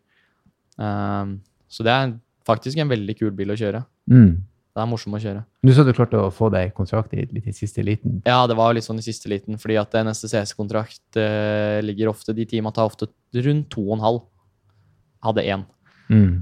Um, 0.78 1.40
så 1.68 1.84
det 1.84 1.92
er 1.92 2.14
faktisk 2.48 2.80
en 2.80 2.92
veldig 2.92 3.16
kul 3.20 3.34
bil 3.36 3.54
å 3.54 3.58
kjøre. 3.60 3.84
Mm. 4.12 4.32
Det 4.70 4.84
er 4.84 4.88
morsomt 4.88 5.18
å 5.18 5.22
kjøre. 5.22 5.42
Du 5.66 5.72
sa 5.76 5.84
du 5.84 5.92
klarte 5.98 6.20
å 6.22 6.30
få 6.32 6.48
deg 6.54 6.72
kontrakt 6.78 7.14
i, 7.18 7.26
litt 7.34 7.48
i 7.50 7.56
siste 7.56 7.84
liten? 7.84 8.20
Ja, 8.28 8.44
det 8.48 8.56
var 8.60 8.76
litt 8.76 8.86
sånn 8.86 9.02
i 9.02 9.06
siste 9.06 9.32
liten, 9.32 9.58
fordi 9.60 9.80
at 9.82 9.96
en 9.98 10.12
STCS-kontrakt 10.12 11.20
eh, 11.20 11.80
ligger 11.84 12.12
ofte 12.14 12.36
De 12.38 12.46
teama 12.48 12.72
tar 12.76 12.88
ofte 12.88 13.10
rundt 13.34 13.68
to 13.74 13.84
og 13.88 13.98
en 13.98 14.06
halv. 14.06 14.22
Hadde 15.26 15.44
én. 15.44 15.66
Mm. 16.08 16.38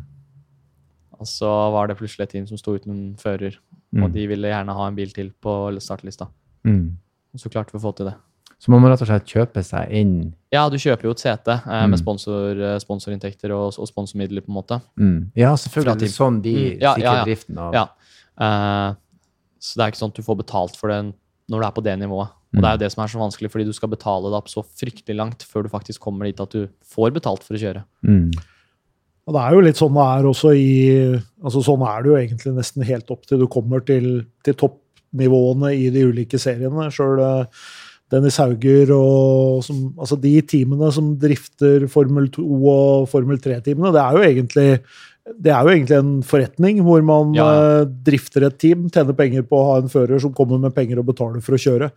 Og 1.17 1.29
så 1.29 1.49
var 1.73 1.89
det 1.89 1.97
plutselig 1.97 2.27
et 2.27 2.35
team 2.35 2.45
som 2.49 2.59
sto 2.59 2.75
uten 2.77 3.15
fører, 3.17 3.57
mm. 3.95 4.03
og 4.03 4.13
de 4.13 4.27
ville 4.29 4.51
gjerne 4.51 4.75
ha 4.77 4.85
en 4.85 4.97
bil 4.99 5.15
til 5.15 5.31
på 5.41 5.55
startlista. 5.81 6.29
Mm. 6.67 6.97
Og 7.33 7.41
så 7.41 7.49
klarte 7.53 7.73
vi 7.73 7.81
å 7.81 7.85
få 7.87 7.95
til 7.97 8.11
det. 8.11 8.17
Så 8.57 8.71
man 8.73 8.81
må 8.81 8.89
rett 8.89 9.01
og 9.05 9.09
slett 9.09 9.29
kjøpe 9.29 9.61
seg 9.65 9.91
inn 9.93 10.13
Ja, 10.53 10.63
du 10.71 10.79
kjøper 10.81 11.09
jo 11.09 11.13
et 11.13 11.21
sete 11.21 11.59
eh, 11.59 11.83
med 11.85 11.93
mm. 11.93 12.01
sponsor, 12.01 12.57
eh, 12.57 12.77
sponsorinntekter 12.81 13.53
og, 13.53 13.75
og, 13.77 13.89
sponsormidler, 13.89 14.41
på 14.45 14.49
en 14.49 14.57
måte. 14.57 14.79
Mm. 14.97 15.19
Ja, 15.37 15.51
selvfølgelig. 15.59 15.99
Det 16.01 16.09
er 16.09 16.15
sånn 16.15 16.39
de 16.41 16.55
mm. 16.55 16.63
ja, 16.81 16.95
sikrer 16.95 17.05
ja, 17.05 17.13
ja. 17.19 17.27
driften 17.27 17.61
av 17.61 17.77
Ja. 17.77 17.85
Eh, 18.47 18.89
så 19.67 19.77
det 19.77 19.83
er 19.83 19.93
ikke 19.93 20.01
sånn 20.01 20.13
at 20.13 20.19
du 20.19 20.25
får 20.25 20.41
betalt 20.41 20.75
for 20.79 20.93
det 20.93 20.99
når 21.51 21.61
du 21.61 21.67
er 21.67 21.77
på 21.77 21.85
det 21.85 21.95
nivået. 22.01 22.33
Og 22.55 22.61
det 22.63 22.67
er 22.67 22.75
jo 22.75 22.79
mm. 22.79 22.83
det 22.83 22.91
som 22.93 23.01
er 23.03 23.11
så 23.11 23.21
vanskelig, 23.21 23.49
fordi 23.53 23.65
du 23.67 23.73
skal 23.75 23.91
betale 23.91 24.29
deg 24.31 24.37
opp 24.39 24.49
så 24.51 24.63
fryktelig 24.65 25.17
langt 25.17 25.43
før 25.45 25.65
du 25.65 25.71
faktisk 25.71 26.01
kommer 26.03 26.29
dit 26.29 26.39
at 26.41 26.53
du 26.53 26.69
får 26.87 27.13
betalt 27.15 27.43
for 27.45 27.57
å 27.57 27.61
kjøre. 27.61 27.83
Mm. 28.07 28.31
Og 29.27 29.35
det 29.35 29.43
er 29.43 29.55
jo 29.55 29.63
litt 29.65 29.79
sånn 29.79 29.97
det 29.97 30.05
er 30.07 30.27
også 30.29 30.53
i 30.55 30.69
altså 31.43 31.61
Sånn 31.65 31.83
er 31.83 32.03
det 32.03 32.09
jo 32.09 32.19
egentlig 32.21 32.53
nesten 32.55 32.85
helt 32.87 33.11
opp 33.11 33.27
til 33.27 33.41
du 33.43 33.47
kommer 33.51 33.83
til, 33.85 34.07
til 34.47 34.55
toppnivåene 34.57 35.73
i 35.75 35.89
de 35.93 36.05
ulike 36.07 36.39
seriene. 36.39 36.87
Sjøl 36.95 37.19
Dennis 38.13 38.39
Hauger 38.39 38.93
og 38.95 39.65
som, 39.65 39.89
altså 39.99 40.15
de 40.21 40.33
teamene 40.47 40.89
som 40.95 41.11
drifter 41.19 41.89
Formel 41.91 42.29
2 42.31 42.47
og 42.71 43.07
Formel 43.11 43.39
3-teamene, 43.43 43.91
det 43.95 44.03
er 44.03 44.15
jo 44.15 44.25
egentlig 44.29 44.67
det 45.35 45.51
er 45.51 45.65
jo 45.65 45.73
egentlig 45.73 45.97
en 45.97 46.11
forretning 46.23 46.79
hvor 46.85 47.01
man 47.05 47.33
ja. 47.35 47.45
uh, 47.45 47.89
drifter 48.07 48.45
et 48.47 48.55
team, 48.61 48.85
tjener 48.93 49.15
penger 49.17 49.43
på 49.47 49.59
å 49.59 49.65
ha 49.71 49.75
en 49.81 49.91
fører 49.91 50.21
som 50.23 50.31
kommer 50.35 50.61
med 50.61 50.71
penger 50.75 51.01
og 51.01 51.09
betaler 51.09 51.43
for 51.43 51.57
å 51.57 51.59
kjøre. 51.59 51.89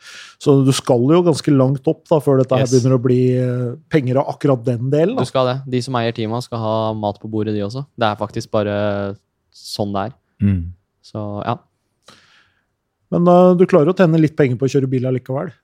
Så 0.42 0.56
du 0.66 0.72
skal 0.74 1.04
jo 1.14 1.22
ganske 1.26 1.54
langt 1.54 1.86
opp 1.90 2.02
da, 2.10 2.18
før 2.24 2.40
dette 2.42 2.58
yes. 2.58 2.72
begynner 2.72 2.96
å 2.96 3.02
bli 3.04 3.20
uh, 3.38 3.78
penger 3.92 4.18
av 4.22 4.32
akkurat 4.34 4.64
den 4.66 4.90
delen. 4.90 5.14
Da. 5.14 5.26
Du 5.26 5.30
skal 5.30 5.46
det. 5.46 5.56
De 5.76 5.82
som 5.86 5.98
eier 6.00 6.16
teama, 6.16 6.42
skal 6.42 6.62
ha 6.64 6.76
mat 6.98 7.20
på 7.22 7.30
bordet, 7.30 7.54
de 7.54 7.62
også. 7.66 7.86
Det 7.94 8.10
er 8.10 8.20
faktisk 8.20 8.50
bare 8.56 8.76
sånn 9.54 9.94
det 9.94 10.08
er. 10.08 10.16
Mm. 10.42 10.62
Så 11.06 11.24
ja. 11.46 11.58
Men 13.14 13.30
uh, 13.30 13.54
du 13.58 13.66
klarer 13.70 13.92
å 13.92 13.96
tjene 13.96 14.22
litt 14.22 14.38
penger 14.38 14.58
på 14.58 14.66
å 14.66 14.74
kjøre 14.74 14.90
bil 14.90 15.06
allikevel? 15.10 15.54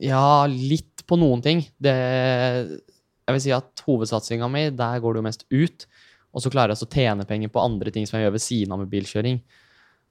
Ja, 0.00 0.46
litt 0.48 1.04
på 1.08 1.18
noen 1.20 1.42
ting. 1.44 1.64
Det, 1.82 1.92
jeg 1.92 3.36
vil 3.36 3.42
si 3.44 3.52
at 3.54 3.82
hovedsatsinga 3.86 4.48
mi, 4.52 4.68
der 4.76 5.02
går 5.02 5.14
det 5.14 5.22
jo 5.22 5.26
mest 5.26 5.44
ut. 5.50 5.86
Og 6.32 6.44
så 6.44 6.52
klarer 6.52 6.72
jeg 6.72 6.86
å 6.86 6.92
tjene 6.92 7.26
penger 7.28 7.52
på 7.52 7.60
andre 7.62 7.92
ting 7.92 8.06
som 8.08 8.16
jeg 8.18 8.26
gjør 8.26 8.36
ved 8.38 8.44
siden 8.44 8.74
av 8.74 8.80
med 8.80 8.92
bilkjøring. 8.92 9.42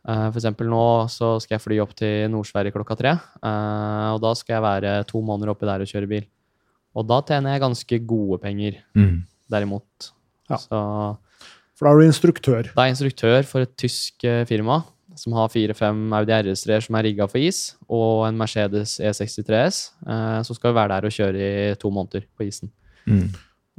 Uh, 0.01 0.27
for 0.31 0.39
eksempel 0.39 0.69
nå 0.69 0.85
så 1.13 1.35
skal 1.41 1.57
jeg 1.57 1.63
fly 1.63 1.77
opp 1.83 1.91
til 1.97 2.29
Nord-Sverige 2.33 2.73
klokka 2.75 2.97
tre. 2.97 3.15
Uh, 3.41 4.13
og 4.15 4.21
da 4.23 4.33
skal 4.37 4.57
jeg 4.57 4.65
være 4.65 4.93
to 5.09 5.21
måneder 5.25 5.53
oppi 5.53 5.69
der 5.69 5.83
og 5.83 5.89
kjøre 5.89 6.09
bil. 6.09 6.29
Og 6.97 7.07
da 7.07 7.21
tjener 7.25 7.55
jeg 7.55 7.63
ganske 7.63 7.99
gode 8.09 8.41
penger, 8.43 8.79
mm. 8.97 9.17
derimot. 9.53 10.11
Ja. 10.51 10.59
Så, 10.59 10.79
for 11.77 11.87
da 11.87 11.93
er 11.93 12.01
du 12.01 12.09
instruktør? 12.09 12.71
Da 12.73 12.83
er 12.83 12.89
jeg 12.89 12.97
instruktør 12.97 13.47
for 13.47 13.65
et 13.65 13.77
tysk 13.79 14.25
uh, 14.27 14.43
firma 14.49 14.81
som 15.19 15.33
har 15.35 15.49
fire-fem 15.51 16.13
Audi 16.15 16.31
RS-er 16.31 16.81
som 16.85 16.95
er 16.95 17.03
rigga 17.09 17.27
for 17.29 17.37
is, 17.43 17.75
og 17.91 18.25
en 18.29 18.37
Mercedes 18.39 18.97
E63 19.03 19.61
S. 19.67 19.79
Eh, 20.07 20.41
så 20.47 20.55
skal 20.55 20.71
vi 20.71 20.79
være 20.79 20.93
der 20.97 21.07
og 21.09 21.15
kjøre 21.15 21.47
i 21.71 21.79
to 21.81 21.91
måneder 21.93 22.23
på 22.37 22.47
isen. 22.47 22.71
Mm. 23.07 23.29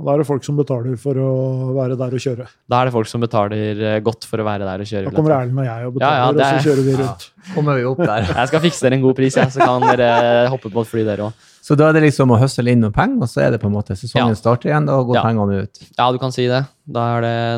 Og 0.00 0.06
da 0.08 0.14
er 0.14 0.22
det 0.22 0.26
folk 0.26 0.42
som 0.44 0.56
betaler 0.56 0.96
for 0.98 1.18
å 1.20 1.30
være 1.76 1.96
der 2.00 2.14
og 2.16 2.22
kjøre. 2.24 2.46
Da 2.72 2.78
er 2.80 2.88
det 2.88 2.94
folk 2.94 3.06
som 3.10 3.20
betaler 3.22 3.82
eh, 3.92 3.98
godt 4.02 4.24
for 4.26 4.40
å 4.40 4.46
være 4.48 4.64
der 4.66 4.82
og 4.82 4.88
kjøre. 4.88 5.04
Da 5.10 5.14
kommer. 5.14 5.34
Erlend 5.36 5.60
og 5.62 5.66
jeg 5.68 5.86
og 5.86 5.94
betaler, 5.98 6.16
ja, 6.16 6.28
og 6.28 6.40
er- 6.40 6.58
så 6.58 6.66
kjører 6.68 6.86
vi 6.88 6.94
rundt. 7.02 7.26
Kommer 7.54 7.76
vi 7.78 7.84
opp 7.90 8.00
der. 8.02 8.28
Jeg 8.40 8.48
skal 8.52 8.62
fikse 8.64 8.86
dere 8.86 8.98
en 8.98 9.04
god 9.04 9.16
pris, 9.20 9.36
ja, 9.36 9.44
så 9.52 9.60
kan 9.62 9.84
dere 9.84 10.48
hoppe 10.52 10.70
på 10.72 10.84
et 10.84 10.90
fly, 10.94 11.04
dere 11.06 11.28
òg. 11.28 11.48
Så 11.62 11.76
da 11.78 11.88
er 11.88 11.94
det 11.94 12.02
liksom 12.08 12.32
å 12.34 12.38
høsle 12.40 12.72
inn 12.72 12.80
noen 12.82 12.92
penger, 12.94 13.22
og 13.22 13.28
så 13.30 13.44
er 13.44 13.52
det 13.54 13.60
på 13.62 13.68
en 13.70 13.74
måte 13.76 13.94
sesongen 13.94 14.32
Ja. 14.34 14.38
starter 14.38 14.70
igjen, 14.72 14.86
da 14.88 14.96
går 15.06 15.14
Ja. 15.14 15.22
pengene 15.22 15.60
ut. 15.62 15.78
Ja, 15.96 16.10
du 16.10 16.18
kan 16.18 16.32
si 16.34 16.48
det. 16.50 16.64
Det. 16.90 17.04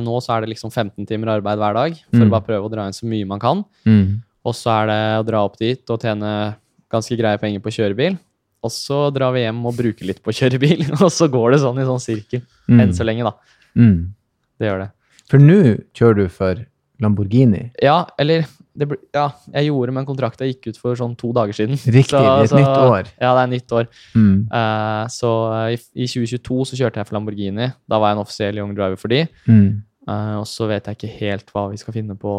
Nå 0.05 0.21
så 0.21 0.37
er 0.37 0.41
det 0.45 0.51
liksom 0.53 0.71
15 0.71 1.07
timer 1.09 1.41
arbeid 1.41 1.57
hver 1.59 1.73
dag 1.75 1.95
for 2.11 2.21
Mm. 2.21 2.29
å 2.29 2.31
bare 2.31 2.45
prøve 2.45 2.65
å 2.69 2.71
dra 2.71 2.85
inn 2.87 2.93
så 2.93 3.07
mye 3.09 3.27
man 3.27 3.41
kan. 3.41 3.65
Mm. 3.87 4.21
Og 4.45 4.53
så 4.53 4.69
er 4.83 4.87
det 4.93 5.25
å 5.25 5.27
dra 5.27 5.45
opp 5.47 5.57
dit 5.57 5.89
og 5.89 6.01
tjene 6.03 6.55
ganske 6.93 7.17
greie 7.17 7.39
penger 7.41 7.61
på 7.61 7.73
kjørebil. 7.73 8.19
Og 8.63 8.71
så 8.71 9.11
drar 9.13 9.33
vi 9.33 9.41
hjem 9.41 9.65
og 9.67 9.75
bruker 9.77 10.05
litt 10.07 10.23
på 10.23 10.33
kjørebil, 10.33 10.85
og 11.03 11.11
så 11.11 11.27
går 11.31 11.53
det 11.53 11.61
sånn 11.61 11.79
i 11.81 11.85
sånn 11.89 12.01
sirkel. 12.01 12.43
Mm. 12.69 12.81
Enn 12.81 12.93
så 12.93 13.05
lenge, 13.09 13.25
da. 13.25 13.33
Mm. 13.77 14.13
Det 14.61 14.69
gjør 14.69 14.79
det. 14.85 14.91
For 15.29 15.39
nå 15.39 15.81
kjører 15.95 16.15
du 16.17 16.29
for 16.29 16.55
Lamborghini. 17.01 17.71
Ja, 17.83 18.05
eller 18.19 18.45
det 18.75 18.89
ble, 18.91 18.99
Ja, 19.15 19.29
jeg 19.55 19.69
gjorde, 19.71 19.95
men 19.95 20.07
kontrakta 20.09 20.49
gikk 20.49 20.73
ut 20.73 20.79
for 20.81 20.99
sånn 20.99 21.15
to 21.19 21.31
dager 21.37 21.57
siden. 21.57 21.79
Riktig, 21.97 22.19
det 22.19 22.27
er 22.27 22.45
et 22.49 22.57
nytt 22.59 22.75
år. 22.75 23.11
Ja, 23.23 23.33
det 23.37 23.43
er 23.45 23.51
nytt 23.53 23.75
år. 23.79 23.89
Mm. 24.19 24.37
Uh, 24.51 25.05
så 25.15 25.33
i, 25.75 25.81
i 25.95 26.09
2022 26.11 26.61
så 26.71 26.79
kjørte 26.81 27.01
jeg 27.01 27.09
for 27.09 27.19
Lamborghini. 27.19 27.71
Da 27.91 28.01
var 28.03 28.13
jeg 28.13 28.19
en 28.19 28.25
offisiell 28.25 28.63
young 28.63 28.75
driver 28.77 29.01
for 29.01 29.15
de. 29.15 29.25
Mm. 29.47 29.83
Uh, 30.09 30.37
og 30.43 30.47
så 30.51 30.69
vet 30.71 30.91
jeg 30.91 30.99
ikke 30.99 31.17
helt 31.23 31.55
hva 31.55 31.69
vi 31.73 31.81
skal 31.81 31.97
finne 31.97 32.19
på 32.19 32.35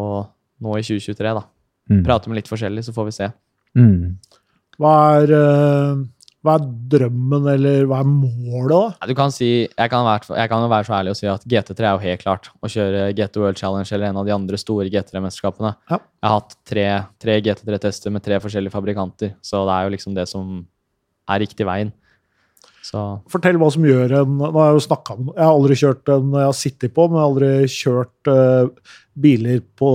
nå 0.63 0.79
i 0.79 0.85
2023, 0.85 1.35
da. 1.39 1.45
Mm. 1.91 2.01
Prate 2.05 2.31
med 2.31 2.39
litt 2.39 2.49
forskjellig, 2.49 2.83
så 2.85 2.93
får 2.95 3.09
vi 3.09 3.15
se. 3.15 3.29
Mm. 3.77 4.15
Hva 4.81 4.93
er, 5.21 5.31
eh, 5.31 6.03
hva 6.45 6.55
er 6.59 6.67
drømmen, 6.93 7.47
eller 7.55 7.87
hva 7.89 8.03
er 8.03 8.09
målet, 8.09 8.71
da? 8.71 9.09
Du 9.09 9.15
kan 9.17 9.33
si, 9.33 9.49
jeg 9.65 9.91
kan, 9.91 10.05
være, 10.05 10.37
jeg 10.37 10.51
kan 10.51 10.67
være 10.69 10.87
så 10.87 10.95
ærlig 10.99 11.15
og 11.15 11.19
si 11.19 11.29
at 11.31 11.45
GT3 11.49 11.75
er 11.81 11.91
jo 11.91 12.03
helt 12.05 12.23
klart 12.23 12.49
å 12.61 12.69
kjøre 12.71 13.09
GT 13.17 13.41
World 13.41 13.59
Challenge 13.59 13.89
eller 13.89 14.11
en 14.11 14.21
av 14.21 14.29
de 14.29 14.35
andre 14.35 14.59
store 14.61 14.87
GT3-mesterskapene. 14.93 15.73
Ja. 15.89 15.99
Jeg 15.99 16.29
har 16.29 16.39
hatt 16.39 16.57
tre, 16.69 16.87
tre 17.21 17.37
GT3-tester 17.45 18.13
med 18.13 18.25
tre 18.25 18.39
forskjellige 18.43 18.75
fabrikanter, 18.75 19.35
så 19.45 19.65
det 19.65 19.77
er 19.77 19.87
jo 19.87 19.95
liksom 19.97 20.17
det 20.17 20.27
som 20.31 20.57
er 21.31 21.41
riktig 21.41 21.67
veien. 21.67 21.93
Så 22.85 23.01
Fortell 23.33 23.57
hva 23.57 23.71
som 23.73 23.85
gjør 23.87 24.11
en 24.19 24.35
Nå 24.37 24.51
har 24.53 24.67
jeg 24.69 24.77
jo 24.77 24.81
snakket 24.85 25.21
med 25.23 25.31
Jeg 25.33 25.41
har 25.41 25.55
aldri 25.55 25.77
kjørt 25.79 26.11
en 26.13 26.35
jeg 26.35 26.45
har 26.45 26.57
sittet 26.59 26.93
på, 26.93 27.07
men 27.07 27.17
jeg 27.17 27.23
har 27.23 27.31
aldri 27.31 27.71
kjørt 27.73 28.29
uh, 28.29 28.91
biler 29.25 29.63
på, 29.79 29.91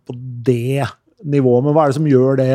på 0.00 0.16
det 0.46 0.86
nivået. 1.26 1.66
Men 1.66 1.76
hva 1.76 1.84
er 1.84 1.92
det 1.92 1.98
som 1.98 2.08
gjør 2.08 2.40
det 2.40 2.50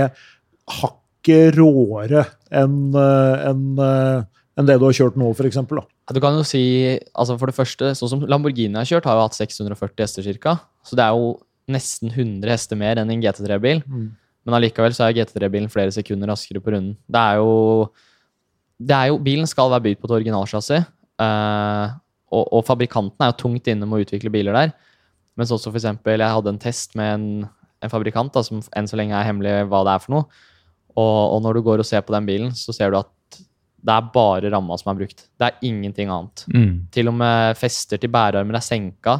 hakket 1.21 1.55
råere 1.57 2.25
enn 2.51 2.95
en, 2.95 3.79
enn, 3.79 3.79
eh, 3.79 4.65
det 4.65 4.77
du 4.77 4.85
har 4.85 4.93
kjørt 4.93 5.17
nå, 5.17 5.31
f.eks.? 5.33 5.55
Ja, 5.55 6.13
Du 6.13 6.19
kan 6.19 6.35
jo 6.35 6.43
si, 6.43 6.99
altså 7.13 7.37
for 7.37 7.47
det 7.47 7.55
første, 7.55 7.93
sånn 7.95 8.09
som 8.09 8.25
Lamborghini 8.27 8.75
har 8.75 8.85
kjørt, 8.85 9.05
har 9.05 9.15
jo 9.15 9.25
hatt 9.25 9.37
640 9.37 10.01
hester 10.01 10.39
ca. 10.41 10.59
Så 10.83 10.95
det 10.95 11.03
er 11.05 11.15
jo 11.15 11.39
nesten 11.71 12.11
100 12.11 12.49
hester 12.51 12.75
mer 12.75 12.97
enn 12.99 13.09
en 13.09 13.21
GT3-bil. 13.21 13.83
Mm. 13.85 14.11
Men 14.45 14.57
allikevel 14.57 14.93
så 14.93 15.05
er 15.05 15.15
GT3-bilen 15.15 15.69
flere 15.71 15.93
sekunder 15.93 16.27
raskere 16.27 16.61
på 16.61 16.73
runden. 16.73 16.97
Det 17.07 17.21
er 17.21 17.39
jo, 17.39 17.87
det 18.81 18.97
er 18.97 19.11
jo 19.11 19.21
Bilen 19.21 19.47
skal 19.47 19.71
være 19.71 19.85
bygd 19.87 20.01
på 20.01 20.09
et 20.09 20.17
originalsjassi. 20.19 20.81
Uh, 21.21 21.93
og, 22.33 22.47
og 22.57 22.65
fabrikanten 22.65 23.21
er 23.21 23.31
jo 23.31 23.39
tungt 23.43 23.67
inne 23.69 23.85
med 23.85 24.01
å 24.01 24.05
utvikle 24.05 24.33
biler 24.33 24.57
der. 24.57 24.73
Mens 25.37 25.53
også 25.53 25.69
for 25.69 25.79
eksempel, 25.79 26.19
jeg 26.19 26.37
hadde 26.37 26.51
en 26.51 26.61
test 26.61 26.97
med 26.97 27.13
en, 27.13 27.27
en 27.81 27.93
fabrikant 27.93 28.33
da, 28.33 28.43
som 28.43 28.63
enn 28.75 28.89
så 28.89 28.99
lenge 28.99 29.15
er 29.15 29.29
hemmelig 29.29 29.69
hva 29.71 29.85
det 29.87 29.95
er 29.95 30.03
for 30.03 30.17
noe. 30.17 30.41
Og, 30.95 31.35
og 31.35 31.41
når 31.43 31.57
du 31.57 31.65
går 31.65 31.83
og 31.83 31.87
ser 31.87 32.03
på 32.05 32.13
den 32.15 32.27
bilen, 32.27 32.53
så 32.57 32.75
ser 32.75 32.91
du 32.91 32.99
at 32.99 33.11
det 33.81 33.93
er 33.95 34.09
bare 34.13 34.49
ramma 34.53 34.77
som 34.77 34.91
er 34.91 34.99
brukt. 34.99 35.25
Det 35.39 35.47
er 35.47 35.61
ingenting 35.65 36.11
annet. 36.13 36.43
Mm. 36.53 36.73
Til 36.93 37.09
og 37.09 37.15
med 37.17 37.57
fester 37.57 38.01
til 38.01 38.11
bærearmer 38.13 38.59
er 38.59 38.65
senka. 38.65 39.17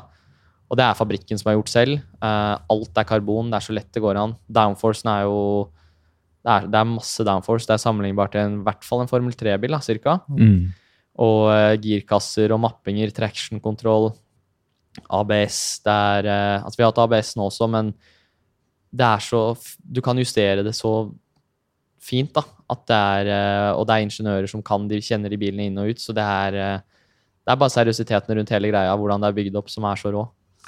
Og 0.72 0.78
det 0.80 0.86
er 0.86 0.98
fabrikken 0.98 1.40
som 1.40 1.50
har 1.50 1.58
gjort 1.58 1.72
selv. 1.72 2.04
Uh, 2.22 2.56
alt 2.72 3.00
er 3.02 3.08
karbon, 3.08 3.50
det 3.52 3.58
er 3.58 3.66
så 3.66 3.76
lett 3.76 3.90
det 3.92 4.04
går 4.04 4.20
an. 4.22 4.36
Downforcen 4.48 5.10
er 5.12 5.26
jo 5.28 5.40
Det 6.42 6.50
er, 6.50 6.68
det 6.74 6.78
er 6.78 6.88
masse 6.90 7.22
downforce. 7.26 7.68
Det 7.70 7.76
er 7.76 7.82
sammenlignbart 7.84 8.32
til 8.34 8.42
en, 8.42 8.62
i 8.62 8.66
hvert 8.66 8.86
fall 8.86 9.04
en 9.04 9.10
Formel 9.10 9.34
3-bil, 9.34 9.76
da, 9.76 9.82
cirka. 9.86 10.20
Mm. 10.30 10.72
Og 11.22 11.42
uh, 11.52 11.74
girkasser 11.82 12.54
og 12.54 12.62
mappinger, 12.64 13.12
traction 13.14 13.60
control, 13.62 14.12
ABS 15.08 15.58
Det 15.86 15.92
er 15.92 16.28
uh, 16.28 16.66
Altså, 16.66 16.78
vi 16.78 16.84
har 16.84 16.92
hatt 16.92 17.04
ABS 17.04 17.36
nå 17.38 17.46
også, 17.50 17.68
men 17.72 17.94
det 18.92 19.08
er 19.08 19.22
så 19.24 19.42
Du 19.80 20.02
kan 20.04 20.18
justere 20.20 20.66
det 20.66 20.74
så 20.76 21.12
fint, 22.02 22.32
da. 22.36 22.44
At 22.72 22.86
det 22.90 22.98
er 22.98 23.30
eh, 23.36 23.72
Og 23.76 23.86
det 23.88 23.96
er 23.96 24.06
ingeniører 24.06 24.50
som 24.50 24.64
kan 24.66 24.88
de 24.90 25.02
kjenner 25.04 25.32
de 25.32 25.40
bilene 25.40 25.70
inn 25.70 25.80
og 25.82 25.92
ut, 25.92 26.02
så 26.02 26.16
det 26.16 26.26
er 26.26 26.60
eh, 26.60 26.80
det 27.42 27.54
er 27.54 27.60
bare 27.60 27.74
seriøsiteten 27.74 28.38
rundt 28.38 28.54
hele 28.54 28.70
greia, 28.70 28.94
hvordan 28.98 29.24
det 29.24 29.32
er 29.32 29.38
bygd 29.40 29.58
opp, 29.60 29.70
som 29.74 29.86
er 29.90 30.00
så 30.00 30.12
rå. 30.14 30.26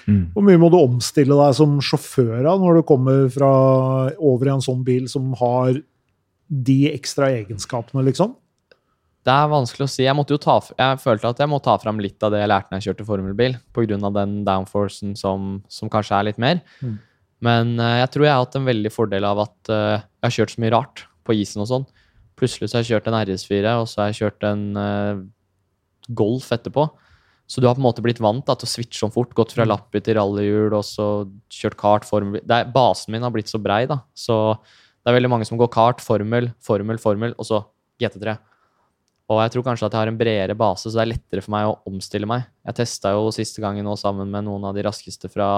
Mm. 0.07 0.33
Hvor 0.33 0.45
mye 0.45 0.59
må 0.59 0.69
du 0.73 0.79
omstille 0.79 1.35
deg 1.37 1.55
som 1.55 1.75
sjåfør 1.85 2.39
da, 2.41 2.55
når 2.59 2.79
du 2.79 2.85
kommer 2.89 3.27
fra, 3.31 3.49
over 4.17 4.49
i 4.49 4.53
en 4.55 4.63
sånn 4.65 4.81
bil 4.85 5.05
som 5.11 5.29
har 5.39 5.77
de 6.49 6.79
ekstra 6.89 7.29
egenskapene, 7.37 8.03
liksom? 8.09 8.33
Det 9.23 9.31
er 9.31 9.53
vanskelig 9.53 9.85
å 9.85 9.91
si. 9.93 10.01
Jeg, 10.03 10.17
måtte 10.17 10.35
jo 10.35 10.41
ta, 10.41 10.57
jeg 10.75 10.99
følte 10.99 11.29
at 11.29 11.39
jeg 11.39 11.51
må 11.53 11.61
ta 11.63 11.77
fram 11.79 12.01
litt 12.03 12.25
av 12.25 12.33
det 12.33 12.41
jeg 12.41 12.51
lærte 12.51 12.73
når 12.73 12.81
jeg 12.81 12.89
kjørte 12.89 13.07
formelbil, 13.07 13.55
pga. 13.71 14.01
den 14.17 14.35
downforcen 14.43 15.13
som, 15.15 15.61
som 15.71 15.93
kanskje 15.93 16.17
er 16.17 16.27
litt 16.31 16.41
mer. 16.41 16.59
Mm. 16.81 16.97
Men 17.45 17.77
eh, 17.77 17.99
jeg 18.01 18.11
tror 18.11 18.25
jeg 18.25 18.33
har 18.33 18.43
hatt 18.43 18.59
en 18.59 18.67
veldig 18.67 18.91
fordel 18.91 19.29
av 19.29 19.45
at 19.45 19.71
jeg 19.71 20.25
har 20.25 20.35
kjørt 20.41 20.57
så 20.57 20.65
mye 20.65 20.73
rart 20.73 21.05
på 21.25 21.35
isen 21.37 21.63
og 21.63 21.69
sånn. 21.69 21.87
Plutselig 22.39 22.69
så 22.69 22.79
har 22.79 22.83
jeg 22.83 22.95
kjørt 22.95 23.09
en 23.09 23.17
RS4, 23.21 23.73
og 23.81 23.87
så 23.89 24.01
har 24.01 24.11
jeg 24.11 24.19
kjørt 24.23 24.45
en 24.49 24.63
uh, 24.77 25.23
Golf 26.17 26.49
etterpå. 26.55 26.87
Så 27.47 27.61
du 27.61 27.67
har 27.67 27.75
på 27.75 27.83
en 27.83 27.85
måte 27.85 28.03
blitt 28.03 28.21
vant 28.23 28.45
da, 28.47 28.55
til 28.57 28.67
å 28.67 28.71
switche 28.71 29.03
om 29.05 29.11
fort. 29.13 29.33
Gått 29.35 29.53
fra 29.55 29.67
lappy 29.67 30.01
til 30.03 30.17
rallyhjul, 30.17 30.73
og 30.73 30.85
så 30.87 31.07
kjørt 31.51 31.77
kart, 31.79 32.07
formel 32.07 32.41
det 32.41 32.55
er, 32.55 32.71
Basen 32.73 33.13
min 33.13 33.25
har 33.25 33.33
blitt 33.35 33.51
så 33.51 33.61
brei, 33.61 33.83
da. 33.89 33.99
Så 34.17 34.35
det 35.03 35.11
er 35.11 35.17
veldig 35.19 35.31
mange 35.33 35.47
som 35.47 35.59
går 35.59 35.69
kart, 35.73 36.01
formel, 36.03 36.49
formel, 36.63 36.99
formel, 37.01 37.35
og 37.37 37.47
så 37.47 37.61
GT3. 38.01 38.37
Og 39.31 39.39
jeg 39.39 39.53
tror 39.53 39.65
kanskje 39.67 39.87
at 39.87 39.95
jeg 39.95 40.01
har 40.01 40.11
en 40.11 40.19
bredere 40.19 40.55
base, 40.57 40.87
så 40.87 40.97
det 40.97 41.03
er 41.03 41.11
lettere 41.13 41.43
for 41.43 41.53
meg 41.55 41.69
å 41.69 41.77
omstille 41.89 42.27
meg. 42.29 42.47
Jeg 42.67 42.79
testa 42.81 43.13
jo 43.15 43.31
siste 43.35 43.63
gangen 43.63 43.85
nå 43.87 43.95
sammen 43.99 44.31
med 44.31 44.47
noen 44.47 44.67
av 44.67 44.75
de 44.75 44.83
raskeste 44.87 45.31
fra 45.31 45.49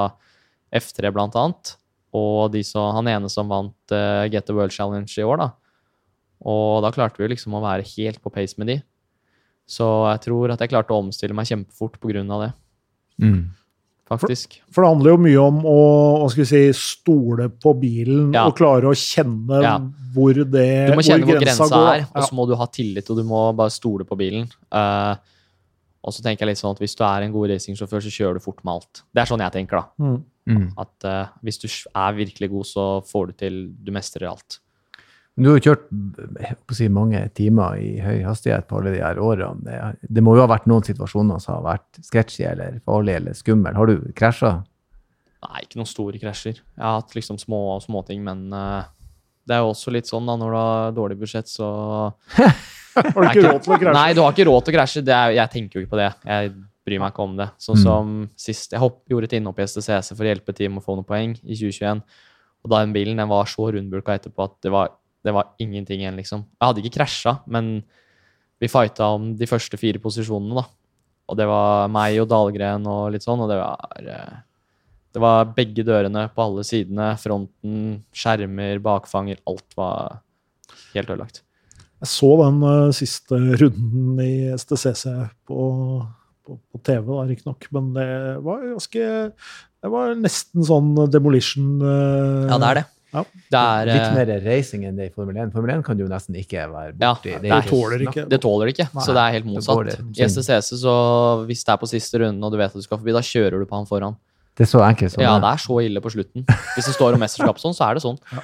F3, 0.73 1.11
blant 1.13 1.37
annet. 1.39 1.75
Og 2.15 2.51
de 2.53 2.61
så, 2.63 2.85
han 2.95 3.09
ene 3.11 3.29
som 3.33 3.49
vant 3.51 3.91
uh, 3.91 4.23
the 4.29 4.53
World 4.55 4.71
Challenge 4.75 5.11
i 5.19 5.25
år, 5.27 5.41
da. 5.43 5.49
Og 6.45 6.81
da 6.85 6.91
klarte 6.95 7.19
vi 7.19 7.27
liksom 7.31 7.55
å 7.57 7.63
være 7.63 7.85
helt 7.95 8.21
på 8.23 8.31
pace 8.33 8.55
med 8.61 8.67
de. 8.71 8.77
Så 9.67 9.85
jeg 10.11 10.21
tror 10.27 10.51
at 10.53 10.61
jeg 10.61 10.69
klarte 10.71 10.93
å 10.93 11.01
omstille 11.01 11.33
meg 11.33 11.47
kjempefort 11.49 11.99
pga. 11.99 12.23
det, 12.45 12.53
Mm. 13.17 13.45
faktisk. 14.09 14.59
For 14.71 14.83
det 14.83 14.89
handler 14.91 15.11
jo 15.11 15.17
mye 15.23 15.41
om 15.47 15.61
å 15.65 15.77
hva 16.21 16.29
skal 16.29 16.43
vi 16.43 16.49
si, 16.49 16.73
stole 16.73 17.47
på 17.49 17.73
bilen 17.79 18.33
Ja. 18.35 18.45
og 18.45 18.55
klare 18.57 18.83
å 18.91 18.93
kjenne 18.93 19.61
Ja. 19.63 19.79
hvor 20.13 20.33
det 20.35 20.89
Du 20.91 20.95
må 20.95 21.01
kjenne 21.01 21.25
hvor 21.25 21.39
grensa 21.41 21.69
går. 21.69 21.95
er, 21.95 22.07
og 22.13 22.23
så 22.23 22.33
må 22.35 22.45
du 22.47 22.55
ha 22.55 22.65
tillit, 22.67 23.09
og 23.09 23.17
du 23.17 23.23
må 23.23 23.55
bare 23.55 23.71
stole 23.71 24.03
på 24.05 24.15
bilen. 24.17 24.47
Eh, 24.71 25.15
og 26.05 26.13
så 26.13 26.21
tenker 26.21 26.45
jeg 26.45 26.53
litt 26.53 26.61
sånn 26.61 26.75
at 26.75 26.81
hvis 26.83 26.93
du 26.97 27.01
er 27.07 27.25
en 27.25 27.33
god 27.33 27.49
racingsjåfør, 27.49 28.03
så 28.05 28.11
kjører 28.13 28.37
du 28.37 28.43
fort 28.43 28.61
med 28.61 28.75
alt. 28.75 29.01
Det 29.09 29.23
er 29.23 29.29
sånn 29.31 29.41
jeg 29.41 29.55
tenker, 29.55 29.81
da. 29.81 30.05
Mm. 30.05 30.19
Mm. 30.45 30.67
At 30.77 31.07
uh, 31.09 31.33
hvis 31.41 31.57
du 31.63 31.65
er 31.65 32.19
virkelig 32.19 32.51
god, 32.51 32.69
så 32.69 32.85
får 33.09 33.31
du 33.31 33.33
til 33.39 33.57
Du 33.81 33.89
mestrer 33.95 34.27
alt. 34.29 34.59
Du 35.35 35.49
har 35.49 35.57
jo 35.57 35.71
kjørt 35.71 35.89
på 35.89 36.71
å 36.71 36.77
si, 36.77 36.85
mange 36.93 37.19
timer 37.35 37.81
i 37.81 37.97
høy 37.99 38.21
hastighet 38.23 38.69
på 38.69 38.77
alle 38.79 38.93
de 38.93 39.01
her 39.03 39.17
årene. 39.19 39.65
Det, 39.65 40.11
det 40.15 40.23
må 40.23 40.37
jo 40.37 40.45
ha 40.45 40.51
vært 40.53 40.69
noen 40.71 40.85
situasjoner 40.85 41.41
som 41.43 41.57
har 41.57 41.65
vært 41.65 41.99
sketsjy 42.07 42.45
eller 42.53 42.77
farlig 42.85 43.17
eller 43.17 43.35
skummel. 43.35 43.75
Har 43.75 43.91
du 43.91 44.13
krasja? 44.15 44.53
Nei, 45.43 45.65
ikke 45.65 45.81
noen 45.81 45.89
store 45.89 46.21
krasjer. 46.21 46.61
Jeg 46.61 46.85
har 46.85 47.01
hatt 47.01 47.17
liksom 47.17 47.41
små 47.41 47.81
småting, 47.83 48.23
men 48.23 48.47
uh, 48.55 48.85
det 49.45 49.57
er 49.57 49.65
jo 49.65 49.73
også 49.73 49.91
litt 49.91 50.07
sånn 50.07 50.29
da, 50.29 50.37
når 50.39 50.55
du 50.55 50.59
har 50.61 50.95
dårlig 51.01 51.19
budsjett, 51.25 51.51
så 51.51 51.67
Har 53.15 53.25
du 53.25 53.27
ikke 53.27 53.43
råd 53.49 53.61
til 53.65 53.73
å 53.75 53.79
krasje? 53.81 53.95
Nei, 53.97 54.13
du 54.15 54.21
har 54.23 54.31
ikke 54.35 54.47
råd 54.47 54.65
til 54.65 54.73
å 54.73 54.77
krasje. 54.77 55.03
Det 55.05 55.13
er, 55.15 55.33
jeg 55.39 55.51
tenker 55.55 55.79
jo 55.79 55.83
ikke 55.85 55.93
på 55.95 55.99
det. 55.99 56.11
Jeg 56.25 56.53
bryr 56.85 57.01
meg 57.01 57.11
ikke 57.13 57.25
om 57.25 57.35
det. 57.39 57.49
Sånn 57.61 57.75
Mm. 57.79 57.83
som 57.83 58.13
sist 58.39 58.71
Jeg 58.75 58.79
hopp, 58.79 59.01
gjorde 59.09 59.29
et 59.29 59.35
innhopp 59.39 59.59
i 59.59 59.65
STCC 59.67 60.13
for 60.15 60.23
å 60.23 60.29
hjelpe 60.31 60.55
team 60.55 60.77
å 60.79 60.83
få 60.85 60.95
noen 60.95 61.07
poeng 61.07 61.33
i 61.43 61.57
2021. 61.57 62.01
Og 62.65 62.71
da 62.71 62.79
den 62.85 62.93
bilen 62.95 63.17
den 63.21 63.29
var 63.29 63.45
så 63.49 63.67
rundbulka 63.73 64.15
etterpå 64.17 64.45
at 64.47 64.55
det 64.65 64.71
var, 64.73 64.93
det 65.25 65.33
var 65.33 65.51
ingenting 65.61 66.01
igjen, 66.01 66.17
liksom. 66.17 66.45
Jeg 66.55 66.65
hadde 66.69 66.81
ikke 66.83 66.95
krasja, 66.99 67.39
men 67.47 67.83
vi 68.61 68.69
fighta 68.71 69.11
om 69.17 69.33
de 69.37 69.45
første 69.49 69.77
fire 69.77 69.99
posisjonene, 70.01 70.55
da. 70.61 70.65
Og 71.29 71.37
det 71.37 71.45
var 71.49 71.89
meg 71.89 72.19
og 72.21 72.29
Dahlgren 72.29 72.85
og 72.87 73.11
litt 73.13 73.25
sånn, 73.25 73.41
og 73.41 73.49
det 73.49 73.57
var 73.57 74.05
eh, 74.05 74.35
Det 75.15 75.21
var 75.23 75.45
begge 75.55 75.83
dørene 75.87 76.25
på 76.35 76.43
alle 76.43 76.63
sidene. 76.67 77.13
Fronten, 77.17 78.03
skjermer, 78.13 78.81
bakfanger. 78.83 79.39
Alt 79.47 79.77
var 79.79 80.19
helt 80.93 81.07
ødelagt. 81.09 81.44
Jeg 82.03 82.11
så 82.11 82.31
den 82.43 82.57
uh, 82.65 82.91
siste 82.95 83.37
runden 83.61 84.19
i 84.21 84.31
STCC 84.57 85.05
på, 85.47 85.59
på, 86.45 86.57
på 86.59 86.81
TV, 86.85 87.05
da, 87.07 87.21
riktignok, 87.29 87.69
men 87.75 87.93
det 87.95 88.09
var 88.45 88.65
ganske 88.73 89.05
Det 89.85 89.91
var 89.93 90.15
nesten 90.19 90.65
sånn 90.67 90.91
demolition. 91.13 91.77
uh, 91.81 92.49
Ja, 92.51 92.59
det 92.59 92.67
er 92.71 92.79
det. 92.81 92.85
Det 93.15 93.59
er 93.61 93.85
Litt 93.87 94.01
eh, 94.09 94.15
mer 94.17 94.31
racing 94.43 94.81
enn 94.89 94.97
det 94.99 95.05
i 95.07 95.11
Formel 95.15 95.37
1. 95.39 95.51
Formel 95.53 95.71
1 95.77 95.83
kan 95.87 95.95
du 95.95 96.03
jo 96.03 96.09
nesten 96.11 96.35
ikke 96.35 96.65
være 96.67 96.95
Ja, 96.99 97.13
borti. 97.13 97.31
det 97.39 97.47
er 97.47 97.47
jo 97.47 97.55
er- 97.55 97.61
Det 97.63 97.69
tåler 97.71 98.01
ikke. 98.03 98.23
Det 98.33 98.39
tåler 98.43 98.71
ikke, 98.73 98.87
Nei, 98.91 99.03
så 99.05 99.13
det 99.15 99.21
er 99.23 99.35
helt 99.37 99.45
motsatt. 99.47 99.85
det 99.85 100.19
I 100.19 100.27
STCC, 100.27 100.75
så 100.81 100.95
hvis 101.47 101.63
det 101.63 101.71
er 101.71 101.77
på 101.79 101.87
siste 101.87 102.19
runden 102.19 102.43
og 102.43 102.51
du 102.51 102.57
vet 102.59 102.73
at 102.73 102.75
du 102.75 102.81
skal 102.83 102.99
forbi, 102.99 103.13
da 103.15 103.23
kjører 103.23 103.59
du 103.63 103.65
på 103.69 103.77
han 103.79 103.87
foran. 103.87 104.17
Det 104.55 104.67
er 104.67 104.71
så 104.71 104.83
enkelt 104.83 105.11
sånn. 105.15 105.23
Ja, 105.23 105.35
det. 105.35 105.43
det 105.47 105.51
er 105.53 105.61
så 105.63 105.79
ille 105.85 106.01
på 106.03 106.11
slutten. 106.11 106.43
Hvis 106.75 106.85
det 106.91 106.95
står 106.95 107.15
om 107.15 107.19
mesterskap 107.23 107.57
sånn, 107.59 107.75
så 107.75 107.87
er 107.89 107.93
det 107.95 108.03
sånn. 108.03 108.19
Ja, 108.31 108.43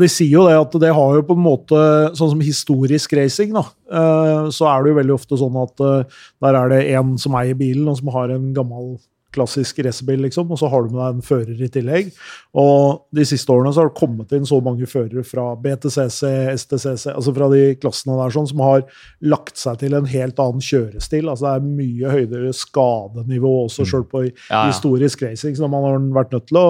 De 0.00 0.08
sier 0.08 0.32
jo 0.38 0.46
det 0.48 0.56
at 0.56 0.74
det 0.80 0.92
har 0.96 1.16
jo 1.18 1.24
på 1.28 1.34
en 1.36 1.44
måte 1.44 1.78
Sånn 2.16 2.30
som 2.32 2.44
historisk 2.44 3.12
racing, 3.18 3.52
da, 3.52 3.66
eh, 3.92 4.46
så 4.54 4.70
er 4.70 4.82
det 4.82 4.92
jo 4.92 4.98
veldig 5.02 5.16
ofte 5.18 5.38
sånn 5.40 5.58
at 5.60 5.82
eh, 5.84 6.20
der 6.44 6.58
er 6.58 6.72
det 6.72 6.82
en 6.96 7.16
som 7.20 7.36
eier 7.36 7.58
bilen, 7.58 7.90
og 7.90 7.98
som 8.00 8.12
har 8.14 8.32
en 8.32 8.52
gammel 8.56 8.94
klassisk 9.32 9.78
racerbil, 9.86 10.20
liksom, 10.26 10.50
og 10.52 10.58
så 10.60 10.68
har 10.72 10.82
du 10.84 10.90
med 10.94 11.00
deg 11.02 11.16
en 11.16 11.24
fører 11.26 11.62
i 11.64 11.68
tillegg. 11.72 12.10
Og 12.58 13.06
de 13.16 13.24
siste 13.28 13.48
årene 13.54 13.72
så 13.72 13.82
har 13.82 13.88
det 13.90 13.96
kommet 13.98 14.32
inn 14.36 14.44
så 14.48 14.58
mange 14.64 14.86
førere 14.90 15.24
fra 15.24 15.46
BTCC, 15.56 16.20
STCC, 16.60 17.06
altså 17.14 17.34
fra 17.36 17.48
de 17.52 17.62
klassene 17.80 18.18
der 18.20 18.34
sånn, 18.34 18.48
som 18.50 18.60
har 18.64 18.84
lagt 19.24 19.56
seg 19.60 19.78
til 19.80 19.96
en 19.98 20.08
helt 20.12 20.38
annen 20.42 20.60
kjørestil. 20.64 21.30
Altså 21.32 21.46
det 21.48 21.54
er 21.56 21.66
mye 21.80 22.12
høyere 22.12 22.52
skadenivå 22.56 23.52
også, 23.66 23.86
sjøl 23.88 24.04
på 24.10 24.24
Ja, 24.26 24.32
ja. 24.50 24.62
historisk 24.70 25.22
racing, 25.24 25.56
så 25.58 25.68
man 25.72 25.84
har 25.86 25.98
vært 26.22 26.32
nødt 26.36 26.46
til 26.50 26.60
å 26.60 26.66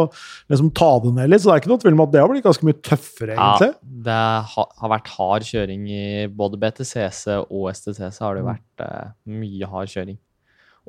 liksom 0.53 0.71
ta 0.79 0.93
det 1.05 1.15
ned 1.19 1.31
litt. 1.33 1.43
Så 1.43 1.51
det 1.51 1.57
er 1.57 1.63
ikke 1.65 1.73
noe 1.75 1.83
tvil 1.83 1.97
om 1.99 2.05
at 2.07 2.13
det 2.15 2.23
har 2.23 2.31
blitt 2.33 2.47
ganske 2.47 2.67
mye 2.69 2.81
tøffere, 2.83 3.35
Ja, 3.37 3.53
egentlig. 3.59 3.75
det 4.07 4.21
har 4.55 4.93
vært 4.97 5.13
hard 5.19 5.43
kjøring 5.49 5.89
i 5.91 6.05
både 6.33 6.59
BTCC 6.63 7.41
og 7.49 7.71
STCC. 7.75 8.21
har 8.23 8.35
det 8.39 8.43
jo 8.45 8.51
vært 8.53 8.87
eh, 8.87 9.09
mye 9.27 9.69
hard 9.73 9.89
kjøring. 9.93 10.19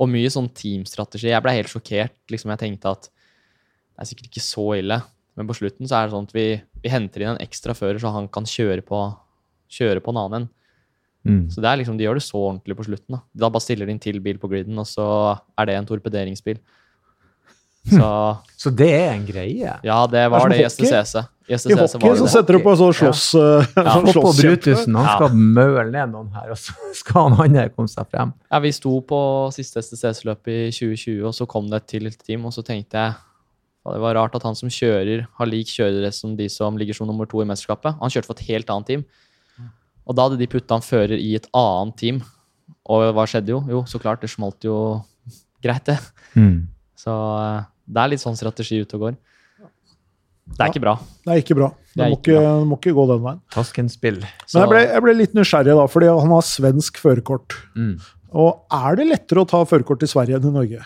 Og 0.02 0.10
mye 0.10 0.32
sånn 0.34 0.50
teamstrategi. 0.58 1.30
Jeg 1.30 1.44
ble 1.46 1.54
helt 1.54 1.72
sjokkert. 1.72 2.16
liksom 2.32 2.54
Jeg 2.54 2.62
tenkte 2.64 2.96
at 2.96 3.10
det 3.10 4.02
er 4.02 4.10
sikkert 4.10 4.32
ikke 4.32 4.46
så 4.46 4.66
ille. 4.80 4.98
Men 5.38 5.50
på 5.50 5.56
slutten 5.58 5.90
så 5.90 5.98
er 5.98 6.08
det 6.08 6.16
sånn 6.16 6.28
at 6.30 6.36
vi, 6.36 6.48
vi 6.84 6.92
henter 6.94 7.24
inn 7.24 7.34
en 7.34 7.44
ekstra 7.44 7.76
fører, 7.78 8.00
så 8.02 8.12
han 8.14 8.28
kan 8.34 8.46
kjøre 8.50 8.84
på, 8.86 9.00
kjøre 9.74 10.02
på 10.04 10.14
en 10.14 10.22
annen 10.22 10.44
en. 10.44 10.52
Mm. 11.24 11.44
Så 11.54 11.62
det 11.64 11.70
er 11.70 11.80
liksom, 11.80 11.98
de 11.98 12.06
gjør 12.06 12.20
det 12.20 12.26
så 12.26 12.40
ordentlig 12.40 12.78
på 12.78 12.86
slutten. 12.90 13.16
Da 13.16 13.46
Da 13.46 13.50
bare 13.54 13.64
stiller 13.64 13.88
de 13.88 13.96
inn 13.96 14.02
til 14.04 14.20
bil 14.24 14.40
på 14.42 14.50
griden, 14.52 14.78
og 14.82 14.88
så 14.90 15.06
er 15.58 15.70
det 15.70 15.78
en 15.78 15.90
torpederingsbil. 15.90 16.60
Så 17.90 18.10
Så 18.64 18.72
det 18.72 18.90
er 18.96 19.12
en 19.18 19.26
greie. 19.28 19.74
ja, 19.84 20.00
det 20.08 20.30
var 20.32 20.50
det 20.50 20.62
i. 20.62 20.68
STCC. 20.70 21.24
I 21.52 21.58
I 21.58 21.76
hockey 21.76 22.14
så 22.16 22.28
setter 22.32 22.56
du 22.56 22.60
på 22.64 22.72
så 22.80 22.86
slåss... 22.96 23.24
Ja. 23.36 23.84
sånn 23.98 24.06
Slåss 24.14 24.24
på 24.24 24.32
Brutusen, 24.38 24.96
han 24.96 25.04
Ja. 25.10 25.16
skal 25.18 25.34
møle 25.36 25.90
ned 25.92 26.14
noen 26.14 26.30
her, 26.32 26.54
og 26.54 26.58
så 26.62 26.72
skal 27.02 27.28
han 27.34 27.42
andre 27.50 27.66
komme 27.74 27.92
seg 27.92 28.08
frem. 28.08 28.32
Ja, 28.48 28.60
Vi 28.64 28.72
sto 28.72 28.94
på 29.04 29.20
siste 29.52 29.84
STCC-løp 29.84 30.48
i 30.48 30.58
2020, 30.72 31.26
og 31.28 31.36
så 31.36 31.46
kom 31.52 31.68
det 31.70 31.82
et 31.82 31.88
til 31.92 32.08
team, 32.24 32.46
og 32.48 32.54
så 32.56 32.64
tenkte 32.64 32.96
jeg 32.96 33.14
det 33.84 34.00
var 34.00 34.16
rart 34.16 34.36
at 34.40 34.46
han 34.48 34.56
som 34.56 34.70
kjører, 34.72 35.26
har 35.36 35.46
lik 35.52 35.68
kjørerdress 35.68 36.22
som 36.24 36.38
de 36.40 36.46
som 36.48 36.78
ligger 36.80 36.96
som 36.96 37.04
nummer 37.10 37.28
to 37.28 37.42
i 37.44 37.46
mesterskapet. 37.50 37.98
Han 38.00 38.10
kjørte 38.14 38.30
for 38.30 38.40
et 38.40 38.48
helt 38.48 38.70
annet 38.72 38.88
team. 38.88 39.04
Og 40.08 40.16
da 40.16 40.24
hadde 40.30 40.38
de 40.40 40.48
putta 40.48 40.78
han 40.78 40.86
fører 40.86 41.20
i 41.20 41.34
et 41.36 41.50
annet 41.52 41.98
team. 42.00 42.22
Og 42.88 43.10
hva 43.12 43.26
skjedde 43.28 43.52
jo? 43.52 43.60
Jo, 43.68 43.82
så 43.84 44.00
klart, 44.00 44.22
det 44.24 44.32
smalt 44.32 44.64
jo 44.64 45.02
greit, 45.60 45.84
det. 45.92 45.98
Mm. 46.40 46.70
Så 46.96 47.12
eh, 47.12 47.60
det 47.86 48.04
er 48.04 48.12
litt 48.14 48.24
sånn 48.24 48.38
strategi 48.40 48.82
ute 48.84 48.98
og 48.98 49.08
går. 49.08 49.22
Det 50.44 50.60
er 50.60 50.74
ikke 50.74 50.84
bra. 50.84 50.98
Det 51.24 51.32
er 51.32 51.40
ikke 51.40 51.56
bra. 51.58 51.70
Det 51.94 52.00
Det 52.02 52.10
må 52.10 52.18
ikke 52.20 52.42
må 52.68 52.78
ikke 52.80 52.94
gå 52.98 53.06
den 53.14 53.22
veien. 53.24 53.40
Taskenspill. 53.54 54.20
Så, 54.46 54.58
Men 54.58 54.64
jeg 54.64 54.72
ble, 54.74 54.82
jeg 54.90 55.04
ble 55.06 55.14
litt 55.20 55.38
nysgjerrig, 55.38 55.78
da, 55.80 55.86
fordi 55.88 56.10
han 56.12 56.34
har 56.36 56.46
svensk 56.48 57.00
førerkort. 57.00 57.56
Mm. 57.80 57.96
Og 58.44 58.80
er 58.84 59.00
det 59.00 59.08
lettere 59.08 59.44
å 59.44 59.50
ta 59.50 59.62
førerkort 59.70 60.04
i 60.04 60.10
Sverige 60.10 60.40
enn 60.40 60.50
i 60.50 60.54
Norge? 60.54 60.84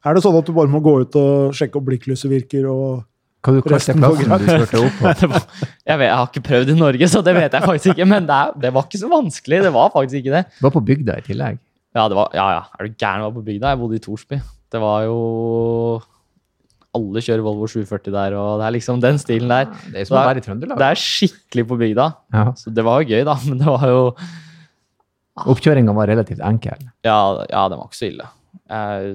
Er 0.00 0.16
det 0.16 0.22
sånn 0.24 0.38
at 0.38 0.46
du 0.48 0.54
bare 0.56 0.70
må 0.72 0.80
gå 0.84 0.94
ut 1.02 1.16
og 1.20 1.56
sjekke 1.56 1.80
om 1.80 1.86
blikklyset 1.86 2.30
virker? 2.30 2.68
og... 2.70 3.06
Hva 3.40 3.54
du 3.56 3.62
kaste 3.64 3.94
Resten 3.94 4.02
går 4.04 4.18
plassen 4.20 4.42
du 4.44 4.50
kjørte 4.52 4.80
opp 4.84 4.96
på? 5.00 5.10
jeg, 5.88 5.96
vet, 5.96 6.06
jeg 6.06 6.12
har 6.12 6.26
ikke 6.28 6.44
prøvd 6.44 6.72
i 6.72 6.76
Norge, 6.76 7.08
så 7.08 7.22
det 7.24 7.34
vet 7.38 7.56
jeg 7.56 7.64
faktisk 7.64 7.94
ikke. 7.94 8.06
Men 8.08 8.28
det, 8.28 8.36
er, 8.36 8.56
det 8.62 8.72
var 8.76 8.84
ikke 8.84 9.00
så 9.00 9.08
vanskelig. 9.10 9.60
Det 9.64 9.72
var 9.74 9.92
faktisk 9.96 10.20
ikke 10.20 10.34
det. 10.36 10.42
Du 10.58 10.64
Var 10.66 10.74
på 10.76 10.82
bygda 10.92 11.18
i 11.20 11.24
tillegg. 11.24 11.60
Ja, 11.96 12.04
det 12.12 12.18
var, 12.20 12.28
ja, 12.36 12.46
ja. 12.58 12.64
Er 12.76 12.86
du 12.86 12.92
gæren? 12.92 13.22
Jeg 13.22 13.26
var 13.26 13.36
på 13.38 13.44
bygda. 13.48 13.72
Jeg 13.72 13.80
bodde 13.80 13.96
i 13.96 14.04
Torsby. 14.04 14.40
Det 14.70 14.80
var 14.82 15.04
jo 15.08 15.18
Alle 16.96 17.22
kjører 17.22 17.42
Volvo 17.46 17.68
740 17.70 18.14
der, 18.14 18.34
og 18.38 18.60
det 18.60 18.66
er 18.66 18.74
liksom 18.74 19.02
den 19.02 19.18
stilen 19.22 19.50
der. 19.50 19.68
Det 19.94 20.02
er 20.02 20.10
være 20.10 20.42
i 20.42 20.42
Det 20.42 20.86
er 20.88 20.98
skikkelig 20.98 21.66
på 21.70 21.78
bygda. 21.78 22.06
Ja. 22.34 22.44
Så 22.58 22.72
det 22.74 22.84
var 22.86 23.02
jo 23.02 23.12
gøy, 23.12 23.22
da. 23.26 23.36
Men 23.48 23.60
det 23.62 23.68
var 23.70 23.86
jo 23.86 24.00
Oppkjøringa 25.40 25.94
var 25.96 26.10
relativt 26.10 26.42
enkel. 26.44 26.82
Ja, 27.06 27.46
ja 27.48 27.62
den 27.70 27.78
var 27.78 27.86
ikke 27.88 27.96
så 27.96 28.08
ille. 28.10 28.26
Jeg, 28.68 29.14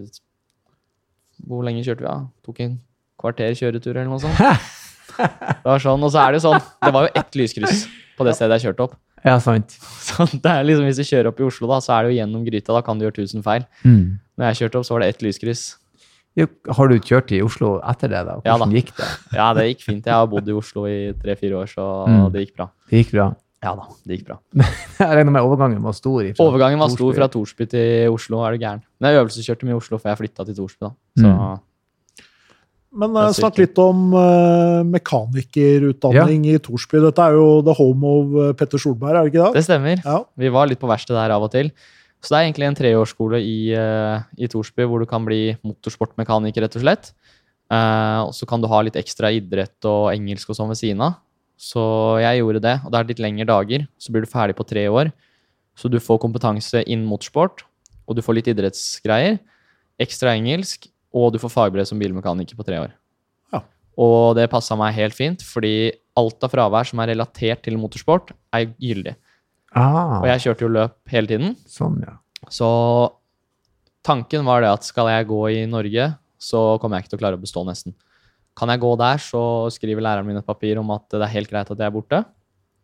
hvor 1.45 1.65
lenge 1.67 1.83
kjørte 1.85 2.01
vi, 2.01 2.07
da? 2.07 2.15
Tok 2.47 2.61
en 2.63 2.77
kvarter 3.21 3.53
kjøretur 3.59 3.93
eller 3.93 4.09
noe 4.09 4.23
sånt. 4.23 4.39
Det 5.15 5.63
var 5.63 5.79
sånn, 5.79 6.01
Og 6.03 6.11
så 6.11 6.19
er 6.25 6.33
det 6.33 6.41
jo 6.41 6.49
sånn 6.49 6.63
Det 6.83 6.89
var 6.91 7.05
jo 7.05 7.11
ett 7.21 7.37
lyskryss 7.39 7.85
på 8.17 8.25
det 8.27 8.33
stedet 8.35 8.57
jeg 8.57 8.69
kjørte 8.69 8.87
opp. 8.87 8.97
Ja, 9.25 9.39
sant. 9.41 9.73
Så 10.07 10.27
det 10.31 10.45
er 10.51 10.63
liksom, 10.67 10.85
Hvis 10.85 10.99
du 11.01 11.05
kjører 11.07 11.31
opp 11.31 11.39
i 11.41 11.47
Oslo, 11.47 11.67
da, 11.71 11.79
så 11.81 11.95
er 11.97 12.03
det 12.05 12.13
jo 12.13 12.19
gjennom 12.21 12.43
gryta. 12.45 12.73
Da 12.75 12.81
kan 12.85 12.99
du 12.99 13.05
gjøre 13.07 13.17
tusen 13.23 13.41
feil. 13.45 13.65
Mm. 13.83 14.19
Når 14.37 14.51
jeg 14.51 14.59
kjørte 14.61 14.79
opp, 14.81 14.85
så 14.85 14.93
var 14.95 15.01
det 15.05 15.09
ett 15.15 15.25
lyskryss. 15.25 15.63
Jo, 16.35 16.45
har 16.77 16.89
du 16.91 16.97
kjørt 16.99 17.31
i 17.31 17.39
Oslo 17.41 17.77
etter 17.87 18.11
det, 18.11 18.21
da? 18.27 18.33
Ja 18.45 18.57
da. 18.59 18.65
gikk 18.67 18.89
det? 18.97 19.07
Ja, 19.39 19.53
det 19.55 19.69
gikk 19.71 19.85
fint. 19.87 20.05
Jeg 20.05 20.13
har 20.13 20.27
bodd 20.27 20.49
i 20.51 20.55
Oslo 20.57 20.83
i 20.91 21.13
tre-fire 21.21 21.61
år, 21.63 21.69
så 21.71 21.85
Mm. 22.05 22.31
det 22.33 22.43
gikk 22.47 22.55
bra. 22.59 22.69
Det 22.91 23.01
gikk 23.05 23.13
bra. 23.15 23.27
Ja 23.63 23.71
da, 23.79 23.85
det 24.05 24.17
gikk 24.19 24.25
bra. 24.27 24.35
Jeg 24.99 25.15
regner 25.17 25.31
med 25.33 25.41
overgangen 25.47 25.79
var 25.81 25.95
stor. 25.97 26.19
ifra 26.27 26.43
Overgangen 26.43 26.77
var 26.83 26.91
stor 26.93 27.15
fra 27.17 27.27
Torsby 27.33 27.65
til 27.71 28.11
Oslo, 28.13 28.43
er 28.45 28.51
du 28.53 28.59
gæren. 28.61 28.83
Men 28.99 29.09
jeg 29.15 29.23
øvelseskjørte 29.23 29.65
mye 29.65 29.73
i 29.73 29.79
Oslo 29.79 29.97
før 29.97 30.11
jeg 30.11 30.19
flytta 30.19 30.45
til 30.45 30.55
Torsby, 30.59 30.83
da. 30.85 30.91
Så 31.17 31.31
Mm. 31.31 31.59
Men 32.95 33.17
uh, 33.17 33.29
snakk 33.35 33.59
litt 33.59 33.79
om 33.81 34.13
uh, 34.15 34.79
mekanikerutdanning 34.87 36.47
i 36.53 36.55
Torsby. 36.63 37.01
Dette 37.03 37.25
er 37.25 37.35
jo 37.35 37.59
the 37.65 37.75
home 37.75 38.07
of 38.07 38.37
eh, 38.39 38.53
Petter 38.55 38.81
Solberg, 38.81 39.17
er 39.17 39.27
det 39.27 39.33
ikke 39.33 39.41
det? 39.41 39.59
det 39.59 39.65
stemmer. 39.67 39.99
Ja. 40.05 40.21
Vi 40.39 40.51
var 40.55 40.69
litt 40.71 40.79
på 40.81 40.89
verkstedet 40.89 41.19
der 41.19 41.35
av 41.35 41.43
og 41.43 41.51
til. 41.53 41.73
Så 42.23 42.31
det 42.31 42.39
er 42.39 42.47
egentlig 42.47 42.69
en 42.69 42.77
treårsskole 42.79 43.41
i, 43.43 43.57
uh, 43.75 44.23
i 44.39 44.49
Torsby 44.49 44.87
hvor 44.87 45.03
du 45.03 45.09
kan 45.09 45.27
bli 45.27 45.57
motorsportmekaniker, 45.67 46.63
rett 46.63 46.79
og 46.79 46.85
slett. 46.85 47.11
Og 47.65 48.29
så 48.37 48.45
kan 48.45 48.61
du 48.61 48.67
ha 48.69 48.79
litt 48.85 48.97
ekstra 48.99 49.31
idrett 49.33 49.87
og 49.89 50.11
engelsk 50.11 50.51
og 50.53 50.57
sånn 50.57 50.69
ved 50.69 50.77
siden 50.77 50.99
av. 51.01 51.15
Så 51.57 51.81
jeg 52.21 52.43
gjorde 52.43 52.61
det, 52.61 52.75
og 52.85 52.91
det 52.93 52.99
er 52.99 53.07
litt 53.09 53.21
lengre 53.23 53.47
dager. 53.49 53.85
Så 53.97 54.13
blir 54.13 54.23
du 54.23 54.29
ferdig 54.29 54.53
på 54.55 54.67
tre 54.69 54.83
år. 54.85 55.09
Så 55.75 55.89
du 55.91 55.97
får 55.97 56.21
kompetanse 56.21 56.83
innen 56.85 57.07
motorsport, 57.09 57.65
og 58.05 58.15
du 58.15 58.21
får 58.23 58.37
litt 58.37 58.51
idrettsgreier. 58.53 59.39
Ekstra 60.05 60.35
engelsk, 60.37 60.85
og 61.15 61.31
du 61.33 61.39
får 61.39 61.53
fagbrev 61.53 61.87
som 61.87 61.99
bilmekaniker 62.01 62.57
på 62.59 62.65
tre 62.67 62.81
år. 62.83 62.91
Ja. 63.55 63.61
Og 63.97 64.35
det 64.35 64.49
passa 64.51 64.75
meg 64.79 64.93
helt 64.97 65.15
fint, 65.15 65.43
fordi 65.47 65.93
alt 66.19 66.43
av 66.43 66.51
fravær 66.51 66.87
som 66.89 66.99
er 67.03 67.13
relatert 67.13 67.63
til 67.63 67.77
motorsport, 67.79 68.33
er 68.55 68.67
gyldig. 68.75 69.15
Ah, 69.75 70.21
Og 70.21 70.27
jeg 70.29 70.43
kjørte 70.45 70.63
jo 70.67 70.71
løp 70.71 70.97
hele 71.11 71.27
tiden. 71.27 71.55
sånn, 71.67 72.01
ja. 72.05 72.17
Så 72.51 72.67
tanken 74.05 74.45
var 74.45 74.61
det 74.63 74.69
at 74.75 74.85
skal 74.87 75.09
jeg 75.11 75.27
gå 75.31 75.41
i 75.51 75.65
Norge, 75.69 76.09
så 76.39 76.77
kommer 76.81 76.99
jeg 76.99 77.05
ikke 77.05 77.15
til 77.15 77.19
å 77.19 77.23
klare 77.23 77.39
å 77.39 77.41
bestå 77.41 77.63
nesten. 77.67 77.95
Kan 78.55 78.71
jeg 78.71 78.79
gå 78.83 78.91
der, 79.01 79.17
så 79.19 79.41
skriver 79.73 80.03
læreren 80.05 80.27
min 80.29 80.37
et 80.39 80.47
papir 80.47 80.77
om 80.79 80.91
at 80.95 81.07
det 81.11 81.23
er 81.25 81.33
helt 81.33 81.49
greit 81.51 81.71
at 81.71 81.77
jeg 81.79 81.87
er 81.89 81.95
borte. 81.95 82.21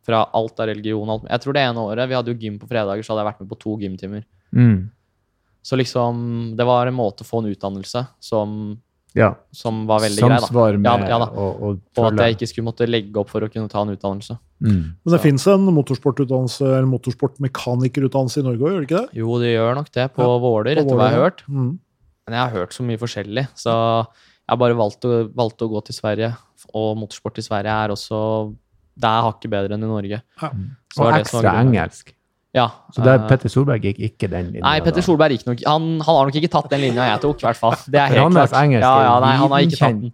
Fra 0.03 0.23
alt 0.33 0.59
av 0.59 0.67
religion 0.71 1.05
og 1.07 1.13
alt. 1.21 1.29
Jeg 1.29 1.43
tror 1.43 1.53
det 1.55 1.61
ene 1.67 1.83
året, 1.85 2.09
vi 2.09 2.17
hadde 2.17 2.33
jo 2.33 2.39
gym 2.41 2.57
på 2.59 2.67
fredager, 2.67 3.03
så 3.05 3.13
hadde 3.13 3.21
jeg 3.23 3.29
vært 3.29 3.43
med 3.43 3.51
på 3.51 3.59
to 3.61 3.75
gymtimer. 3.83 4.23
Mm. 4.51 4.89
Så 5.61 5.77
liksom, 5.77 6.55
det 6.57 6.65
var 6.65 6.89
en 6.89 6.97
måte 6.97 7.21
å 7.21 7.27
få 7.27 7.43
en 7.43 7.51
utdannelse 7.51 8.01
som, 8.23 8.55
ja. 9.13 9.35
som 9.53 9.83
var 9.89 10.01
veldig 10.01 10.23
grei, 10.23 10.29
da. 10.33 10.39
Samsvar 10.47 10.77
med 10.79 10.89
Ja, 10.89 11.09
ja 11.13 11.19
da. 11.21 11.27
og, 11.29 11.61
og, 11.61 11.81
Og 11.99 12.07
at 12.07 12.23
jeg 12.23 12.37
ikke 12.37 12.49
skulle 12.49 12.67
måtte 12.71 12.87
legge 12.89 13.21
opp 13.21 13.29
for 13.29 13.45
å 13.45 13.49
kunne 13.51 13.69
ta 13.69 13.83
en 13.85 13.93
utdannelse. 13.93 14.37
mm. 14.63 14.81
Men 15.03 15.13
det 15.13 15.21
fins 15.21 15.45
en 15.53 15.69
motorsportutdannelse, 15.75 16.65
eller 16.65 16.89
motorsportmekanikerutdannelse 16.95 18.41
i 18.41 18.47
Norge 18.47 18.65
òg, 18.65 18.73
gjør 18.73 18.81
det 18.81 18.89
ikke 18.89 19.03
det? 19.05 19.19
Jo, 19.21 19.37
det 19.41 19.53
gjør 19.53 19.77
nok 19.77 19.91
det 19.93 20.07
på 20.15 20.25
Ja, 20.25 20.39
Våler, 20.47 20.71
etter 20.81 20.97
hva 20.97 21.09
jeg 21.09 21.17
har 21.19 21.25
hørt. 21.27 21.45
Mm. 21.47 21.71
Men 22.25 22.37
jeg 22.37 22.41
har 22.41 22.55
hørt 22.55 22.73
så 22.77 22.85
mye 22.85 23.01
forskjellig, 23.01 23.45
så 23.57 23.75
jeg 24.51 24.59
bare 24.59 24.77
valgte, 24.77 25.07
å, 25.11 25.29
valgt 25.35 25.61
å 25.63 25.69
gå 25.71 25.81
til 25.87 25.95
Sverige. 25.95 26.33
Og 26.77 26.97
motorsport 26.99 27.37
i 27.41 27.45
Sverige 27.45 27.73
er 27.73 27.91
også 27.93 28.17
Det 29.01 29.09
er 29.09 29.23
hakket 29.25 29.49
bedre 29.49 29.75
enn 29.77 29.85
i 29.85 29.89
Norge. 29.89 30.17
Ja. 30.41 30.49
Så 30.93 31.05
Og 31.05 31.13
ekstra 31.15 31.41
grunnen. 31.45 31.71
engelsk. 31.71 32.11
Ja. 32.51 32.67
Så 32.91 33.03
der 33.05 33.15
eh, 33.21 33.27
Petter 33.29 33.51
Solberg 33.51 33.85
gikk 33.85 33.99
ikke 34.09 34.27
den 34.31 34.49
linja. 34.51 34.63
Nei, 34.65 34.81
Petter. 34.83 35.03
Solberg 35.05 35.37
gikk 35.37 35.45
nok 35.47 35.61
han, 35.63 35.85
han 36.03 36.17
har 36.17 36.27
nok 36.27 36.37
ikke 36.41 36.51
tatt 36.51 36.67
den 36.73 36.83
linja 36.83 37.07
jeg 37.13 37.21
tok, 37.23 37.39
i 37.39 37.47
hvert 37.47 37.59
fall. 37.59 37.77
Det 37.87 38.01
er 38.01 38.11
helt 38.11 38.25
Rannes 38.25 38.51
klart. 38.51 38.57
engelsk 38.65 38.83
Ja, 38.87 38.95
ja, 39.05 39.13
nei, 39.23 39.33
han 39.39 39.53
har 39.55 39.67
ikke 39.67 39.79
tatt 39.79 40.01
den. 40.01 40.13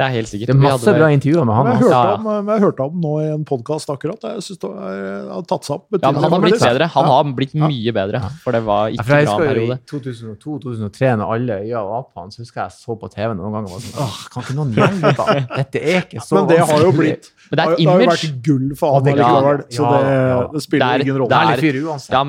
Det 0.00 0.06
er 0.06 0.12
helt 0.16 0.30
sikkert. 0.30 0.48
Det 0.48 0.56
er 0.56 0.60
masse 0.64 0.92
bra 0.96 1.08
intervjuer 1.12 1.44
med 1.44 1.54
han. 1.58 1.66
Jeg, 1.68 1.76
altså. 1.76 1.88
hørte 1.90 2.00
Ja, 2.00 2.04
ja. 2.08 2.38
om, 2.40 2.48
jeg 2.54 2.60
hørte 2.64 2.84
om 2.88 3.00
nå 3.04 3.12
i 3.20 3.26
en 3.34 3.44
podkast 3.44 3.90
akkurat. 3.92 4.22
Jeg 4.30 4.44
synes 4.46 4.60
det 4.62 4.70
var, 4.70 4.94
har 5.34 5.44
tatt 5.50 5.68
seg 5.68 5.74
opp 5.76 5.98
ja, 6.00 6.12
han 6.16 6.32
har 6.32 6.40
blitt 6.46 6.62
bedre. 6.64 6.86
Han 6.94 7.08
har 7.10 7.24
blitt 7.36 7.54
mye 7.60 7.92
bedre, 7.92 8.22
for 8.40 8.56
det 8.56 8.62
var 8.64 8.88
ikke 8.94 9.04
bra 9.10 9.18
en 9.20 9.44
periode. 9.44 9.76
i 9.76 9.90
2002-2003, 9.92 11.10
når 11.20 11.34
alle 11.36 11.58
øya 11.66 11.82
var 11.90 12.06
på 12.08 12.24
han, 12.24 12.32
så 12.32 12.40
husker 12.42 12.62
jeg 12.62 12.70
jeg 12.70 12.76
så 12.76 12.94
på 13.00 13.08
TV 13.12 13.34
noen 13.34 13.54
ganger 13.56 13.68
og 13.68 13.72
var 13.74 13.82
sånn 13.84 14.00
Åh, 14.04 14.16
kan 14.32 14.44
ikke 14.44 14.56
noen 14.58 14.72
hjelpe? 14.76 15.26
Dette 15.56 15.80
er 15.80 16.02
ikke 16.04 16.22
så 16.24 16.36
vanskelig. 16.36 16.40
Men 16.40 16.50
det 16.50 16.58
har 16.70 16.84
jo 16.84 16.92
blitt 16.96 17.30
Men 17.50 17.58
det 17.60 17.64
er 17.64 17.72
et 17.72 17.80
det 17.80 17.88
har 17.90 18.00
jo 18.04 18.10
vært 18.10 18.42
gull 18.46 18.66
for 18.78 18.86
Ja, 18.86 18.94
han 18.94 19.04
det- 19.04 19.14
allikevel, 19.16 19.60
ja, 19.60 19.76
så 19.76 19.90
det, 19.90 20.52
det 20.54 20.62
spiller 20.62 20.80
Det 20.80 20.90
er- 20.90 21.04
ingen 21.04 21.14
det 21.14 21.20
rolle. 21.20 21.30
er-. 21.30 21.60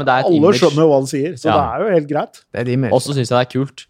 Det 0.01 0.13
er 0.15 0.29
Alle 0.31 0.53
skjønner 0.61 0.81
jo 0.81 0.89
hva 0.91 0.97
han 1.01 1.07
sier, 1.11 1.31
så 1.37 1.45
Ja. 1.51 1.55
det 1.55 1.67
er 1.71 1.79
jo 1.85 1.93
helt 1.95 2.09
greit. 2.09 2.41
Det. 2.51 2.91
Og 2.91 2.99
så 3.01 3.13
syns 3.13 3.29
jeg 3.29 3.37
det 3.37 3.47
er 3.47 3.51
kult. 3.59 3.85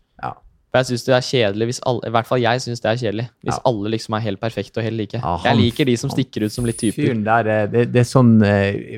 For 0.72 0.80
jeg 0.80 0.86
synes 0.88 1.04
det 1.04 1.14
er 1.18 1.24
kjedelig 1.28 1.66
hvis 1.68 1.82
alle, 1.86 2.00
i 2.08 2.12
hvert 2.16 2.28
fall 2.30 2.40
jeg 2.40 2.62
synes 2.64 2.80
det 2.80 2.88
er 2.88 2.96
kjedelig, 3.02 3.26
hvis 3.44 3.58
Ja. 3.58 3.62
alle 3.66 3.90
liksom 3.92 4.16
er 4.16 4.22
helt 4.24 4.40
perfekte 4.40 4.78
og 4.80 4.84
helt 4.88 4.96
like. 4.98 5.18
Ja, 5.20 5.36
han- 5.38 5.44
jeg 5.52 5.58
liker 5.66 5.86
de 5.86 5.96
som 5.98 6.10
han- 6.10 6.16
stikker 6.16 6.46
ut 6.46 6.52
som 6.52 6.66
litt 6.66 6.78
typer. 6.80 7.04
Fyren 7.10 7.24
der, 7.26 7.48
eh, 7.48 7.66
det, 7.68 7.92
det 7.92 8.00
er 8.00 8.08
sånn 8.08 8.42
eh, 8.42 8.98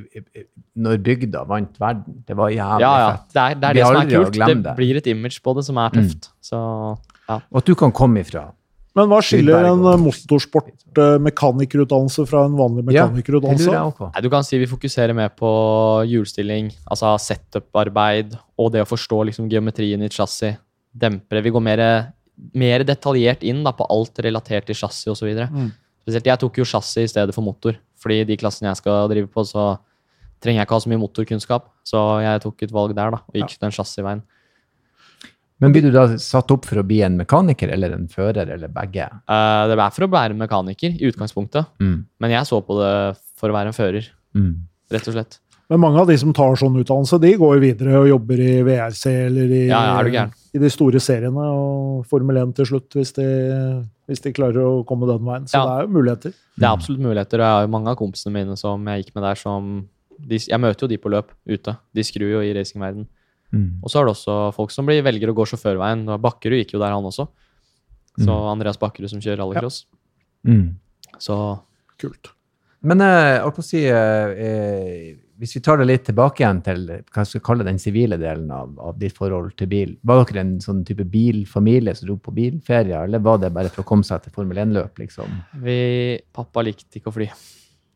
Når 0.78 0.98
bygda 1.06 1.46
vant 1.48 1.78
verden. 1.80 2.24
Det 2.26 2.36
var 2.36 2.50
jævlig 2.50 2.82
Ja, 2.82 2.98
ja. 2.98 3.12
fett. 3.18 3.34
Det 3.34 3.42
er 3.42 3.54
det, 3.56 3.64
er 3.64 3.74
det 3.74 3.86
som 3.86 3.96
er 3.96 4.06
kult. 4.10 4.34
Det 4.34 4.64
det. 4.64 4.76
blir 4.78 4.96
et 4.98 5.08
image 5.08 5.40
på 5.44 5.56
det 5.56 5.66
som 5.66 5.78
er 5.78 5.90
tøft. 5.90 6.30
Så 6.42 6.98
Og 7.30 7.58
at 7.58 7.66
du 7.66 7.76
kan 7.76 7.92
komme 7.92 8.20
ifra 8.26 8.52
Men 8.96 9.08
hva 9.10 9.20
skiller 9.22 9.66
en 9.66 9.80
motorsportmekanikerutdannelse 10.94 12.26
fra 12.30 12.44
en 12.46 12.56
vanlig 12.58 12.84
mekanikerutdannelse? 12.86 13.72
Ja. 13.74 13.90
Nei, 14.14 14.22
du 14.22 14.30
kan 14.30 14.44
si 14.46 14.58
vi 14.62 14.68
fokuserer 14.70 15.14
mer 15.16 15.30
på 15.30 15.50
hjulstilling, 16.10 16.72
altså 16.90 17.16
setup-arbeid 17.20 18.38
og 18.60 18.72
det 18.74 18.82
å 18.84 18.90
forstå 18.90 19.26
liksom 19.30 19.50
geometrien 19.50 20.02
i 20.04 20.10
chassis. 20.10 20.58
Dempere. 20.94 21.42
Vi 21.44 21.50
går 21.54 21.64
mer, 21.66 21.82
mer 22.54 22.84
detaljert 22.88 23.44
inn 23.44 23.64
da, 23.66 23.72
på 23.74 23.88
alt 23.90 24.20
relatert 24.24 24.68
til 24.70 24.76
chassis 24.78 25.10
osv. 25.10 25.32
Mm. 25.34 25.72
Spesielt 26.04 26.26
jeg 26.28 26.40
tok 26.42 26.58
jo 26.60 26.66
chassis 26.68 27.08
i 27.08 27.12
stedet 27.14 27.34
for 27.36 27.46
motor, 27.46 27.78
fordi 28.02 28.24
de 28.28 28.38
klassene 28.38 28.70
jeg 28.72 28.82
skal 28.82 29.10
drive 29.12 29.30
på, 29.32 29.46
så 29.48 29.78
trenger 30.44 30.60
jeg 30.62 30.68
ikke 30.68 30.76
ha 30.76 30.84
så 30.84 30.92
mye 30.92 31.02
motorkunnskap. 31.02 31.70
Så 31.88 32.00
jeg 32.24 32.42
tok 32.44 32.64
et 32.66 32.74
valg 32.76 32.96
der 32.98 33.14
da, 33.16 33.22
og 33.24 33.38
gikk 33.40 33.56
den 33.62 33.72
chassisveien. 33.72 34.22
Men 35.64 35.72
blir 35.72 35.86
du 35.86 35.94
da 35.94 36.08
satt 36.20 36.50
opp 36.52 36.66
for 36.68 36.82
å 36.82 36.84
bli 36.84 36.98
en 37.06 37.16
mekaniker 37.16 37.70
eller 37.72 37.94
en 37.96 38.10
fører, 38.12 38.50
eller 38.52 38.72
begge? 38.74 39.06
Uh, 39.30 39.70
det 39.72 39.78
er 39.78 39.94
for 39.96 40.04
å 40.08 40.12
være 40.12 40.36
mekaniker 40.36 40.98
i 40.98 41.08
utgangspunktet, 41.08 41.70
Mm. 41.80 42.06
men 42.20 42.32
jeg 42.32 42.50
så 42.50 42.60
på 42.66 42.76
det 42.82 43.18
for 43.40 43.50
å 43.50 43.54
være 43.56 43.72
en 43.72 43.78
fører, 43.78 44.10
Mm. 44.36 44.68
rett 44.92 45.08
og 45.08 45.14
slett. 45.14 45.40
Men 45.72 45.80
mange 45.80 46.00
av 46.02 46.08
de 46.10 46.18
som 46.20 46.34
tar 46.36 46.58
sånn 46.60 46.76
utdannelse, 46.82 47.20
de 47.24 47.32
går 47.40 47.60
videre 47.64 47.96
og 48.02 48.08
jobber 48.10 48.40
i 48.44 48.62
VRC 48.68 49.06
eller 49.28 49.54
i, 49.56 49.62
Ja, 49.70 49.80
ja, 49.88 49.94
er 50.00 50.10
du 50.30 50.58
i 50.58 50.62
de 50.62 50.70
store 50.70 51.00
seriene 51.02 51.46
og 51.50 52.04
Formel 52.06 52.38
1 52.44 52.52
til 52.60 52.66
slutt, 52.66 52.90
hvis 52.94 53.14
de, 53.16 53.26
hvis 54.10 54.22
de 54.22 54.34
klarer 54.36 54.60
å 54.62 54.84
komme 54.86 55.08
den 55.10 55.24
veien. 55.26 55.48
Så 55.50 55.56
Ja. 55.58 55.64
det 55.66 55.74
er 55.74 55.88
jo 55.88 55.94
muligheter. 55.96 56.34
Det 56.60 56.64
er 56.68 56.74
absolutt 56.76 57.00
muligheter, 57.02 57.40
og 57.40 57.46
jeg 57.48 57.56
har 57.56 57.62
jo 57.66 57.72
mange 57.74 57.88
av 57.90 57.98
kompisene 57.98 58.34
mine 58.34 58.58
som 58.60 58.86
jeg 58.86 59.06
gikk 59.06 59.16
med 59.16 59.24
der, 59.24 59.36
som 59.36 59.88
de, 60.20 60.38
Jeg 60.38 60.60
møter 60.60 60.82
jo 60.86 60.88
de 60.88 60.98
på 60.98 61.10
løp 61.10 61.32
ute. 61.48 61.78
De 61.96 62.02
skrur 62.04 62.30
jo 62.30 62.40
i 62.42 62.54
racingverden. 62.54 63.08
Mm. 63.52 63.80
Og 63.84 63.90
så 63.90 63.98
har 64.00 64.06
det 64.06 64.14
også 64.16 64.54
folk 64.54 64.70
som 64.72 64.86
blir, 64.86 65.02
velger 65.04 65.30
å 65.32 65.36
gå 65.36 65.46
sjåførveien. 65.48 66.06
Bakkerud 66.22 66.60
gikk 66.62 66.74
jo 66.74 66.80
der, 66.80 66.92
han 66.94 67.04
også. 67.04 67.28
Så 68.20 68.28
Mm. 68.30 68.52
Andreas 68.52 68.78
Bakkerud 68.78 69.10
som 69.10 69.20
kjører 69.20 69.38
rallycross. 69.42 69.86
Mm. 70.46 70.76
Så 71.18 71.60
Kult. 71.98 72.30
Men 72.84 73.02
eh, 73.02 73.38
jeg 73.38 73.42
holdt 73.42 73.56
på 73.56 73.64
å 73.64 73.64
si 73.64 73.86
eh, 73.86 74.28
eh, 74.44 75.16
Hvis 75.42 75.56
vi 75.58 75.62
tar 75.66 75.80
det 75.82 75.88
litt 75.90 76.04
tilbake 76.06 76.44
igjen 76.44 76.60
til 76.64 76.84
hva 76.88 77.24
jeg 77.24 77.30
skal 77.32 77.42
kalle 77.48 77.66
den 77.66 77.80
sivile 77.82 78.20
delen 78.22 78.52
av, 78.54 78.76
av 78.80 79.00
ditt 79.02 79.16
forhold 79.18 79.56
til 79.58 79.68
bil. 79.72 79.96
Var 80.06 80.22
dere 80.30 80.44
en 80.46 80.54
sånn 80.62 80.84
type 80.86 81.04
bilfamilie 81.10 81.96
som 81.98 82.08
dro 82.08 82.18
på 82.22 82.32
bilferier, 82.38 83.08
eller 83.08 83.20
var 83.26 83.42
det 83.42 83.50
bare 83.56 83.72
for 83.74 83.82
å 83.84 83.88
komme 83.90 84.06
seg 84.08 84.22
til 84.24 84.36
Formel 84.36 84.62
1-løp, 84.62 85.02
liksom? 85.02 85.34
vi 85.66 85.78
Pappa 86.34 86.62
likte 86.64 87.00
ikke 87.02 87.10
å 87.10 87.16
fly. 87.18 87.28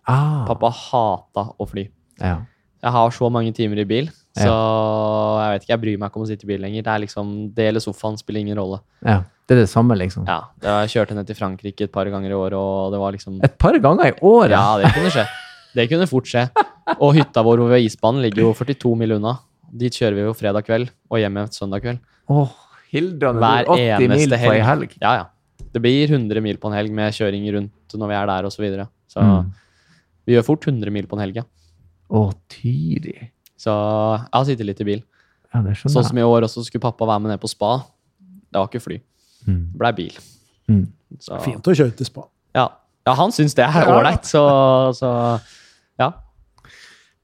Ah, 0.10 0.45
Pappa 0.50 0.71
hata 0.73 1.45
å 1.60 1.67
fly. 1.69 1.86
Ja. 2.19 2.39
Jeg 2.84 2.93
har 2.93 3.12
så 3.12 3.30
mange 3.34 3.54
timer 3.58 3.80
i 3.82 3.88
bil, 3.89 4.10
så 4.38 4.50
jeg 4.52 5.54
vet 5.54 5.63
ikke, 5.65 5.71
jeg 5.73 5.82
bryr 5.86 5.97
meg 6.02 6.12
ikke 6.12 6.19
om 6.21 6.26
å 6.26 6.30
sitte 6.30 6.45
i 6.45 6.52
bil 6.52 6.62
lenger. 6.62 6.84
Det 6.86 6.93
er 6.93 7.02
liksom, 7.06 7.32
det 7.58 7.65
eller 7.71 7.84
sofaen 7.84 8.17
spiller 8.21 8.43
ingen 8.45 8.60
rolle. 8.60 8.82
ja. 9.06 9.21
Det 9.47 9.56
er 9.56 9.62
det 9.62 9.69
samme, 9.71 9.95
liksom? 9.95 10.26
Ja, 10.28 10.41
var, 10.60 10.82
Jeg 10.84 10.89
kjørte 10.91 11.15
ned 11.15 11.28
til 11.30 11.38
Frankrike 11.38 11.86
et 11.88 11.91
par 11.93 12.10
ganger 12.12 12.34
i 12.34 12.36
året, 12.36 12.58
og 12.60 12.91
det 12.91 13.00
var 13.00 13.13
liksom 13.15 13.38
Et 13.47 13.54
par 13.56 13.78
ganger 13.80 14.10
i 14.10 14.15
året? 14.28 14.52
Ja, 14.52 14.73
det 14.82 14.89
kunne 14.91 15.12
skje. 15.13 15.23
Det 15.78 15.86
kunne 15.88 16.08
fort 16.12 16.28
skje. 16.28 16.41
Og 17.04 17.15
hytta 17.17 17.43
vår 17.43 17.62
ved 17.69 17.84
isbanen 17.88 18.23
ligger 18.23 18.45
jo 18.45 18.54
42 18.56 18.93
mil 19.00 19.15
unna. 19.17 19.34
Dit 19.67 19.97
kjører 20.00 20.15
vi 20.15 20.23
jo 20.28 20.34
fredag 20.38 20.63
kveld 20.67 20.89
og 21.12 21.19
hjem 21.19 21.39
igjen 21.41 21.52
søndag 21.56 21.84
kveld. 21.84 22.00
Åh, 22.32 22.54
Hildra, 22.93 23.34
Hver 23.36 23.67
du 23.67 23.73
er 23.76 23.97
80 24.00 24.13
mil 24.13 24.36
på 24.39 24.54
ei 24.54 24.62
helg. 24.63 24.93
Ja, 25.02 25.12
ja. 25.19 25.26
Det 25.73 25.82
blir 25.84 26.08
100 26.15 26.41
mil 26.41 26.58
på 26.62 26.69
en 26.71 26.78
helg 26.78 26.93
med 26.95 27.12
kjøring 27.13 27.43
rundt 27.54 27.97
når 28.00 28.08
vi 28.13 28.15
er 28.15 28.30
der 28.32 28.47
osv. 28.47 28.56
Så, 28.56 28.63
videre. 28.63 28.88
så 29.12 29.19
Mm. 29.23 29.52
vi 30.26 30.34
gjør 30.38 30.45
fort 30.47 30.67
100 30.67 30.91
mil 30.91 31.08
på 31.08 31.17
en 31.17 31.23
helg, 31.26 31.36
ja. 31.41 31.43
Å, 32.10 32.32
Tyri. 32.47 33.30
Så 33.60 33.71
jeg 33.73 34.32
har 34.34 34.45
sittet 34.47 34.65
litt 34.65 34.82
i 34.82 34.88
bil. 34.88 35.04
Ja, 35.54 35.62
det 35.62 35.76
Sånn 35.80 36.04
som 36.06 36.17
i 36.17 36.23
år 36.23 36.43
også 36.47 36.63
skulle 36.65 36.82
pappa 36.84 37.06
være 37.06 37.19
med 37.23 37.32
ned 37.32 37.41
på 37.41 37.50
spa. 37.52 37.84
Det 38.19 38.56
var 38.60 38.67
ikke 38.69 38.84
fly. 38.84 39.00
Mm. 39.47 39.62
Det 39.73 39.80
blei 39.82 39.91
bil. 39.97 40.17
Mm. 40.69 40.86
Så, 41.19 41.39
Fint 41.43 41.67
å 41.67 41.76
kjøre 41.76 41.95
til 41.97 42.06
spa. 42.08 42.23
Ja. 42.56 42.67
ja, 43.08 43.13
han 43.13 43.32
syns 43.32 43.56
det 43.56 43.65
er 43.67 43.88
ålreit, 43.91 44.23
så, 44.28 44.41
så 44.95 45.12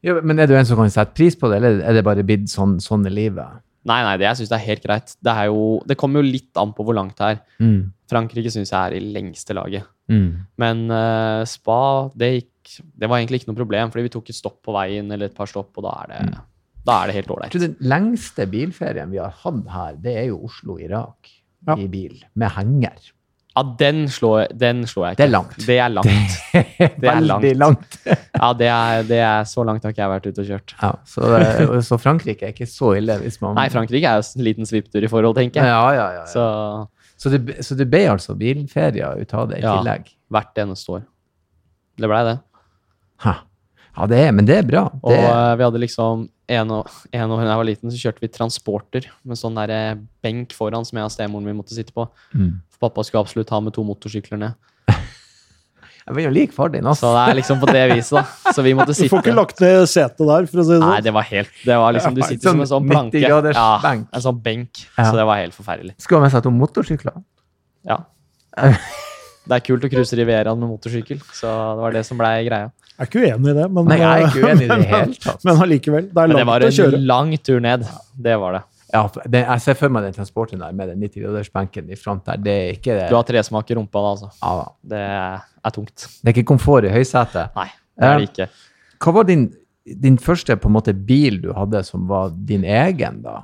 ja. 0.04 0.18
Men 0.22 0.40
er 0.44 0.50
du 0.52 0.56
en 0.58 0.68
som 0.68 0.80
kan 0.80 0.92
sette 0.94 1.16
pris 1.18 1.38
på 1.40 1.50
det, 1.52 1.60
eller 1.62 1.84
er 1.88 1.98
det 1.98 2.04
bare 2.06 2.26
blitt 2.28 2.50
sånn, 2.52 2.78
sånn 2.84 3.08
i 3.10 3.14
livet? 3.14 3.62
Nei, 3.84 4.00
nei, 4.06 4.14
det 4.20 4.30
jeg 4.30 4.40
syns 4.40 4.52
det 4.54 4.58
er 4.60 4.68
helt 4.70 4.86
greit. 4.86 5.14
Det, 5.20 5.34
jo, 5.50 5.64
det 5.90 5.98
kommer 6.00 6.22
jo 6.24 6.30
litt 6.32 6.60
an 6.60 6.72
på 6.76 6.86
hvor 6.88 6.96
langt 6.96 7.18
det 7.20 7.34
er. 7.34 7.42
Mm. 7.60 7.92
Frankrike 8.12 8.52
syns 8.54 8.72
jeg 8.72 8.80
er 8.80 8.96
i 8.96 9.02
lengste 9.16 9.56
laget. 9.58 9.90
Mm. 10.12 10.30
Men 10.62 10.84
uh, 10.92 11.44
spa, 11.50 11.80
det, 12.20 12.30
gikk, 12.38 12.78
det 13.00 13.10
var 13.12 13.20
egentlig 13.20 13.42
ikke 13.42 13.52
noe 13.52 13.60
problem, 13.60 13.92
fordi 13.92 14.06
vi 14.08 14.14
tok 14.14 14.32
et 14.32 14.40
stopp 14.40 14.62
på 14.64 14.76
veien, 14.76 15.12
eller 15.12 15.32
et 15.32 15.36
par 15.36 15.52
stopp, 15.52 15.74
og 15.80 15.88
da 15.88 15.98
er 16.06 16.14
det, 16.14 16.44
da 16.88 17.00
er 17.02 17.12
det 17.12 17.18
helt 17.20 17.34
ålreit. 17.36 17.60
den 17.64 17.76
lengste 17.84 18.48
bilferien 18.52 19.12
vi 19.12 19.20
har 19.24 19.36
hatt 19.44 19.68
her, 19.76 20.00
det 20.04 20.16
er 20.22 20.30
jo 20.32 20.44
Oslo-Irak 20.48 21.32
Ja. 21.64 21.78
i 21.80 21.88
bil, 21.88 22.18
med 22.36 22.52
henger. 22.56 23.12
Ja, 23.54 23.62
den 23.78 24.08
slår, 24.10 24.48
den 24.58 24.80
slår 24.90 25.04
jeg 25.12 25.14
ikke. 25.14 25.20
Det 25.22 25.26
er 25.28 25.32
langt. 25.34 25.58
Det 25.68 25.76
er 25.78 25.92
langt. 25.94 26.38
Det 26.54 26.88
er 26.88 26.96
Veldig 27.06 27.28
langt. 27.30 27.60
langt. 27.62 27.98
Ja, 28.42 28.48
det 28.58 28.68
er, 28.74 29.04
det 29.06 29.20
er 29.22 29.44
Så 29.46 29.62
langt 29.68 29.84
har 29.86 29.94
ikke 29.94 30.02
jeg 30.02 30.10
vært 30.10 30.26
ute 30.32 30.42
og 30.42 30.48
kjørt. 30.50 30.74
Ja, 30.82 30.90
så, 31.06 31.82
så 31.86 32.00
Frankrike 32.02 32.48
er 32.48 32.56
ikke 32.56 32.66
så 32.68 32.96
ille 32.98 33.20
hvis 33.22 33.38
man 33.44 33.54
Nei, 33.60 33.68
Frankrike 33.70 34.10
er 34.10 34.18
jo 34.24 34.26
en 34.40 34.48
liten 34.48 34.66
svipptur 34.66 35.06
i 35.06 35.12
forhold, 35.12 35.38
tenker 35.38 35.62
jeg. 35.62 35.70
Ja, 35.70 35.86
ja, 35.94 36.08
ja. 36.18 36.24
ja. 36.24 36.26
Så 36.34 36.48
Så, 37.24 37.30
det, 37.36 37.60
så 37.64 37.78
det 37.78 37.86
ble 37.94 38.02
altså 38.10 38.34
bilferier 38.36 39.22
ut 39.22 39.34
av 39.38 39.52
det 39.54 39.62
i 39.62 39.64
Ja. 39.68 39.78
tillegg? 39.78 40.10
hvert 40.34 40.58
eneste 40.66 40.90
år. 40.98 41.04
Det 42.02 42.10
blei 42.10 42.24
det. 42.26 42.38
Ha. 43.28 43.36
Ja, 43.94 44.08
det 44.10 44.18
er, 44.26 44.32
men 44.34 44.48
det 44.50 44.56
er 44.58 44.66
bra. 44.66 44.88
Det, 45.06 45.20
og 45.30 45.58
vi 45.60 45.64
hadde 45.68 45.82
liksom 45.84 46.24
en 46.52 46.72
og 46.76 46.90
en 47.16 47.32
år 47.32 47.44
da 47.44 47.50
jeg 47.54 47.60
var 47.62 47.68
liten, 47.70 47.92
så 47.94 48.00
kjørte 48.02 48.24
vi 48.24 48.28
transporter 48.34 49.08
med 49.24 49.40
sånn 49.40 49.56
der 49.56 49.72
eh, 49.72 49.96
benk 50.26 50.52
foran 50.58 50.84
som 50.88 50.98
jeg 51.00 51.08
og 51.08 51.14
stemoren 51.14 51.46
min 51.48 51.56
måtte 51.60 51.76
sitte 51.78 51.96
på. 51.96 52.08
mm. 52.36 52.54
For 52.74 52.90
pappa 52.90 53.04
skulle 53.08 53.24
absolutt 53.24 53.52
ha 53.54 53.60
med 53.64 53.74
to 53.76 53.84
motorsykler 53.88 54.40
ned. 54.42 54.56
Jeg 56.04 56.16
begynner 56.18 56.34
å 56.34 56.36
like 56.36 56.52
far 56.52 56.68
din, 56.74 56.84
Så 56.84 56.90
altså. 56.92 57.10
det 57.16 57.22
er 57.32 57.38
liksom 57.38 57.60
på 57.62 57.68
det 57.72 57.84
viset, 57.94 58.18
da. 58.18 58.52
Så 58.52 58.64
vi 58.66 58.74
måtte 58.76 58.92
sitte. 58.92 59.08
Du 59.08 59.14
får 59.14 59.22
ikke 59.24 59.36
lagt 59.38 59.62
ned 59.64 59.86
setet 59.88 60.20
der, 60.20 60.48
for 60.52 60.60
å 60.60 60.66
si 60.68 60.74
det 60.74 60.80
sånn. 60.82 60.90
Nei, 60.90 60.98
det 61.06 61.14
var 61.16 61.24
helt 61.30 61.54
Det 61.64 61.78
var 61.80 61.96
liksom, 61.96 62.18
Du 62.18 62.22
sitter 62.28 62.50
som 62.50 62.60
en 62.60 62.68
sånn 62.68 62.74
Sånn 62.84 62.90
planke. 62.92 63.22
Ja, 63.24 63.70
benk. 63.86 64.10
en 64.12 64.26
sånn 64.26 64.42
benk. 64.44 64.82
Ja. 64.98 65.06
Så 65.08 65.16
det 65.16 65.24
var 65.30 65.40
helt 65.40 65.56
forferdelig. 65.56 65.96
Skulle 66.04 66.20
ha 66.20 66.26
med 66.28 66.34
seg 66.36 66.44
to 66.44 66.52
motorsykler? 66.52 67.24
Ja. 67.88 68.02
Det 69.44 69.56
er 69.58 69.64
kult 69.64 69.84
å 69.84 69.90
cruise 69.92 70.16
Rivieraen 70.16 70.60
med 70.60 70.70
motorsykkel, 70.72 71.18
så 71.36 71.50
det 71.76 71.82
var 71.84 71.96
det 71.96 72.04
som 72.08 72.20
blei 72.20 72.46
greia. 72.48 72.70
Jeg 72.94 73.02
er 73.02 73.10
ikke 73.10 73.22
uenig 73.24 73.50
i 73.50 73.56
det, 73.58 73.66
men, 73.74 73.88
Nei, 73.90 73.98
jeg 73.98 74.10
er 74.12 74.28
ikke 74.28 74.44
uenig 74.48 74.66
i 74.66 74.68
det 74.70 74.88
helt, 74.94 75.20
tatt. 75.24 75.44
men 75.48 75.62
allikevel. 75.66 76.06
Det 76.14 76.24
er 76.24 76.28
det 76.34 76.46
var 76.46 76.62
langt 76.62 76.68
å 76.68 76.76
kjøre. 76.78 77.00
en 77.00 77.06
lang 77.10 77.32
tur 77.42 77.60
ned. 77.66 77.86
Det 78.28 78.36
var 78.44 78.54
det. 78.60 78.62
Ja, 78.94 79.02
det, 79.26 79.40
jeg 79.48 79.62
ser 79.66 79.74
for 79.80 79.90
meg 79.90 80.04
den 80.06 80.14
transporten 80.14 80.60
der 80.62 80.76
med 80.78 80.92
den 80.92 81.02
90-gradersbenken 81.02 81.88
i 81.90 81.98
front 81.98 82.28
der. 82.30 82.38
Det 82.46 82.54
er 82.54 82.76
ikke 82.76 82.94
det. 83.00 83.08
Du 83.10 83.16
har 83.18 83.26
tresmak 83.26 83.72
i 83.74 83.78
rumpa 83.80 84.04
da, 84.06 84.12
altså. 84.14 84.30
ja, 84.38 84.68
Det 84.94 85.00
er 85.02 85.74
tungt. 85.74 86.06
Det 86.22 86.30
er 86.30 86.36
ikke 86.38 86.46
komfort 86.54 86.86
i 86.86 86.92
høysetet. 86.94 87.56
Nei, 87.58 87.66
det 87.98 88.12
er 88.12 88.22
det 88.22 88.28
ikke. 88.30 88.48
Hva 89.04 89.16
var 89.18 89.26
din, 89.32 89.48
din 90.06 90.20
første 90.22 90.56
på 90.62 90.70
en 90.70 90.76
måte 90.78 90.94
bil 90.94 91.42
du 91.42 91.50
hadde 91.58 91.82
som 91.88 92.06
var 92.08 92.30
din 92.38 92.62
egen, 92.64 93.24
da? 93.26 93.40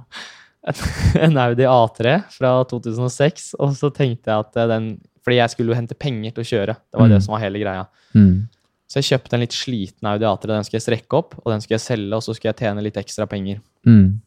en 1.25 1.37
Audi 1.41 1.65
A3 1.65 2.13
fra 2.35 2.53
2006, 2.69 3.53
og 3.57 3.73
så 3.79 3.89
tenkte 3.95 4.29
jeg 4.29 4.45
at 4.45 4.57
den 4.69 4.89
Fordi 5.25 5.35
jeg 5.41 5.51
skulle 5.51 5.73
jo 5.73 5.75
hente 5.77 5.97
penger 5.99 6.31
til 6.37 6.43
å 6.45 6.47
kjøre. 6.47 6.73
Det 6.89 6.97
var 7.01 7.07
Mm. 7.09 7.11
det 7.15 7.23
som 7.25 7.33
var 7.33 7.41
hele 7.43 7.59
greia. 7.59 7.81
Mm. 8.15 8.47
Så 8.89 8.99
jeg 9.03 9.09
kjøpte 9.11 9.37
en 9.37 9.43
litt 9.43 9.53
sliten 9.53 10.09
Audi 10.09 10.25
A3. 10.25 10.49
Den 10.49 10.65
skal 10.65 10.79
jeg 10.79 10.85
strekke 10.87 11.19
opp, 11.19 11.35
og 11.43 11.51
den 11.53 11.61
skal 11.61 11.75
jeg 11.77 11.83
selge, 11.85 12.09
og 12.17 12.25
så 12.25 12.33
skal 12.33 12.49
jeg 12.49 12.57
tjene 12.63 12.81
litt 12.81 12.97
ekstra 12.97 13.27
penger. 13.29 13.59
Mm. 13.85 14.17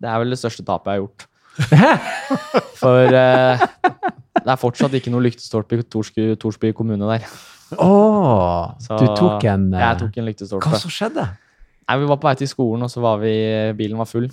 Det 0.00 0.08
er 0.10 0.22
vel 0.22 0.32
det 0.32 0.40
største 0.40 0.64
tapet 0.64 0.94
jeg 0.94 0.96
har 0.96 1.04
gjort. 1.04 1.26
For 2.80 3.14
eh, 3.20 3.66
det 4.40 4.50
er 4.50 4.60
fortsatt 4.60 4.96
ikke 4.96 5.12
noe 5.12 5.26
lyktestolpe 5.26 5.76
i 5.76 5.84
Torsby, 5.84 6.30
Torsby 6.40 6.72
kommune 6.76 7.04
der. 7.12 7.28
Oh, 7.80 8.72
Så 8.82 8.96
du 9.00 9.06
tok 9.16 9.44
en 9.50 9.70
eh, 9.74 9.82
Jeg 9.82 10.00
tok 10.02 10.18
en 10.20 10.28
lyktestolpe. 10.28 10.72
Hva 10.72 10.80
som 10.80 10.92
skjedde? 10.92 11.24
Nei, 11.84 11.96
Vi 12.00 12.08
var 12.08 12.20
på 12.20 12.28
vei 12.30 12.34
til 12.40 12.48
skolen, 12.50 12.86
og 12.86 12.92
så 12.92 13.04
var 13.04 13.20
vi, 13.20 13.34
bilen 13.76 14.00
var 14.00 14.08
full. 14.08 14.30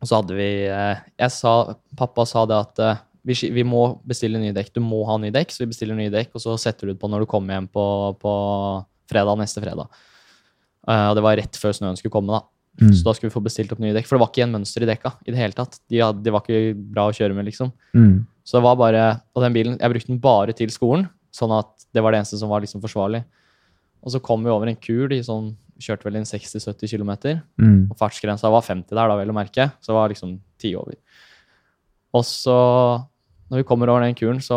Og 0.00 0.08
så 0.08 0.18
hadde 0.18 0.34
vi 0.34 0.48
eh, 0.66 1.02
jeg 1.20 1.34
sa, 1.34 1.54
Pappa 1.98 2.26
sa 2.28 2.42
det 2.48 2.58
at 2.58 2.82
eh, 2.84 3.00
vi, 3.26 3.36
vi 3.52 3.64
må 3.66 3.82
bestille 4.08 4.40
nye 4.40 4.54
dekk. 4.56 4.72
Du 4.76 4.80
må 4.84 5.02
ha 5.08 5.16
nye 5.20 5.34
dekk, 5.34 5.52
så 5.52 5.64
vi 5.64 5.70
bestiller 5.72 5.98
nye 5.98 6.12
dekk, 6.12 6.32
og 6.34 6.44
så 6.44 6.54
setter 6.60 6.88
du 6.88 6.94
det 6.94 7.00
på 7.02 7.10
når 7.10 7.24
du 7.24 7.30
kommer 7.30 7.56
hjem 7.58 7.68
på, 7.72 7.84
på 8.22 8.32
fredag, 9.10 9.38
neste 9.40 9.62
fredag. 9.64 9.90
Uh, 10.88 11.10
og 11.10 11.18
det 11.18 11.24
var 11.26 11.36
rett 11.40 11.58
før 11.60 11.76
snøen 11.76 11.98
skulle 12.00 12.14
komme, 12.14 12.32
da. 12.38 12.46
Mm. 12.80 12.92
Så 12.96 13.04
da 13.04 13.12
skulle 13.12 13.28
vi 13.28 13.34
få 13.34 13.42
bestilt 13.44 13.72
opp 13.74 13.80
nye 13.82 13.92
dekk. 13.92 14.06
For 14.08 14.16
det 14.16 14.22
var 14.24 14.30
ikke 14.32 14.44
en 14.46 14.54
mønster 14.56 14.86
i 14.86 14.88
dekka 14.88 15.12
i 15.26 15.34
det 15.34 15.40
hele 15.40 15.56
tatt. 15.56 15.76
De, 15.90 15.98
hadde, 16.00 16.22
de 16.24 16.32
var 16.32 16.44
ikke 16.46 16.76
bra 16.94 17.08
å 17.10 17.16
kjøre 17.16 17.36
med, 17.36 17.48
liksom. 17.50 17.72
Mm. 17.92 18.22
Så 18.46 18.56
det 18.56 18.64
var 18.64 18.78
bare, 18.80 19.02
og 19.36 19.44
den 19.44 19.56
bilen, 19.56 19.76
jeg 19.76 19.92
brukte 19.92 20.12
den 20.14 20.22
bare 20.22 20.54
til 20.56 20.72
skolen, 20.72 21.08
sånn 21.34 21.52
at 21.58 21.84
det 21.94 22.02
var 22.02 22.14
det 22.14 22.22
eneste 22.22 22.38
som 22.40 22.50
var 22.50 22.64
liksom 22.64 22.80
forsvarlig. 22.82 23.20
Og 24.00 24.14
så 24.14 24.22
kom 24.24 24.46
vi 24.46 24.50
over 24.54 24.70
en 24.70 24.78
kur, 24.80 25.10
de 25.12 25.20
sånn, 25.26 25.52
kjørte 25.80 26.04
vel 26.08 26.18
inn 26.20 26.28
60-70 26.28 26.90
km, 26.92 27.12
Mm. 27.60 27.90
og 27.90 27.96
fartsgrensa 28.00 28.50
var 28.52 28.64
50 28.64 28.96
der 28.96 29.08
da, 29.08 29.16
vel 29.16 29.30
å 29.32 29.36
merke, 29.36 29.70
så 29.80 29.92
det 29.92 29.96
var 29.96 30.12
liksom 30.12 30.34
10 30.60 30.74
over. 30.80 30.96
Og 32.16 32.24
så, 32.26 32.56
når 33.50 33.62
vi 33.62 33.66
kommer 33.68 33.90
over 33.92 34.04
den 34.06 34.16
kuren, 34.18 34.40
så 34.44 34.56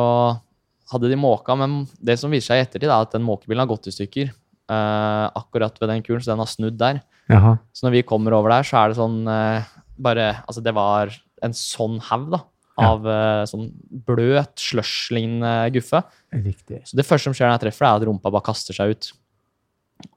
hadde 0.91 1.09
de 1.09 1.17
måka, 1.17 1.55
men 1.57 1.83
det 2.03 2.19
som 2.21 2.31
viser 2.33 2.53
seg 2.53 2.59
i 2.61 2.65
ettertid, 2.67 2.89
er 2.91 3.01
at 3.07 3.13
den 3.15 3.25
måkebilen 3.25 3.63
har 3.63 3.69
gått 3.71 3.89
i 3.89 3.95
stykker. 3.95 4.31
eh, 4.69 5.25
akkurat 5.35 5.75
ved 5.81 5.89
den 5.89 6.03
kuren, 6.05 6.21
så 6.23 6.31
den 6.33 6.39
har 6.43 6.47
snudd 6.47 6.77
der. 6.79 7.01
Jaha. 7.31 7.57
Så 7.73 7.85
når 7.87 7.91
vi 7.97 8.03
kommer 8.07 8.33
over 8.35 8.49
der, 8.53 8.63
så 8.67 8.77
er 8.79 8.91
det 8.91 8.97
sånn 8.99 9.27
eh, 9.27 9.63
bare 9.97 10.43
Altså, 10.47 10.63
det 10.63 10.73
var 10.75 11.11
en 11.43 11.53
sånn 11.53 11.99
haug, 12.09 12.29
da. 12.31 12.39
Ja. 12.79 12.87
Av 12.93 13.05
eh, 13.05 13.43
sånn 13.49 13.67
bløt, 14.07 14.55
slush-lignende 14.57 15.69
guffe. 15.75 16.01
Riktig. 16.33 16.81
Så 16.89 16.97
det 16.97 17.05
første 17.05 17.29
som 17.29 17.35
skjer 17.37 17.49
når 17.49 17.59
jeg 17.59 17.65
treffer, 17.67 17.85
er 17.85 17.99
at 18.01 18.07
rumpa 18.07 18.31
bare 18.33 18.45
kaster 18.47 18.73
seg 18.77 18.95
ut. 18.95 19.11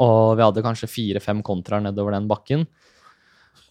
Og 0.03 0.37
vi 0.39 0.43
hadde 0.47 0.65
kanskje 0.65 0.89
fire-fem 0.91 1.43
kontraer 1.47 1.85
nedover 1.85 2.17
den 2.17 2.29
bakken. 2.31 2.65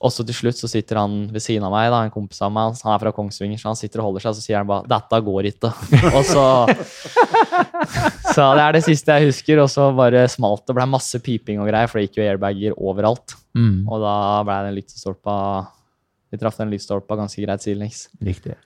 Og 0.06 0.12
så 0.12 0.26
til 0.28 0.36
slutt 0.38 0.60
så 0.60 0.67
sitter 0.69 1.00
han 1.00 1.13
ved 1.34 1.41
siden 1.43 1.63
av 1.65 1.71
meg, 1.74 1.88
da, 1.93 2.02
en 2.06 2.13
kompis 2.13 2.41
av 2.45 2.52
meg, 2.54 2.76
han 2.84 2.93
er 2.93 3.02
fra 3.02 3.13
Kongsvinger, 3.15 3.60
så 3.62 3.71
han 3.71 3.80
sitter 3.80 4.02
og 4.04 4.10
holder 4.10 4.26
seg, 4.26 4.34
og 4.34 4.38
så 4.38 4.43
sier 4.43 4.60
han 4.60 4.69
bare 4.69 4.86
'Dette 4.91 5.21
går 5.30 5.50
ikke'. 5.52 5.71
Og 6.17 6.24
så 6.28 6.45
Så 8.36 8.45
det 8.58 8.63
er 8.65 8.76
det 8.76 8.84
siste 8.84 9.15
jeg 9.15 9.30
husker, 9.32 9.62
og 9.63 9.69
så 9.71 9.88
bare 9.95 10.26
smalt 10.32 10.65
det. 10.67 10.76
ble 10.76 10.86
masse 10.89 11.19
piping 11.24 11.62
og 11.63 11.69
greier, 11.69 11.88
for 11.88 12.00
det 12.00 12.10
gikk 12.10 12.19
jo 12.19 12.28
airbager 12.28 12.76
overalt. 12.76 13.36
Mm. 13.56 13.88
Og 13.88 14.04
da 14.04 14.15
ble 14.43 14.62
den 14.67 14.78
lyktestolpa 14.82 15.36
Vi 16.34 16.39
traff 16.41 16.58
den 16.60 16.74
lyktestolpa 16.74 17.15
ganske 17.15 17.41
greit 17.45 17.63
sidelengs. 17.63 18.10
Riktig. 18.19 18.58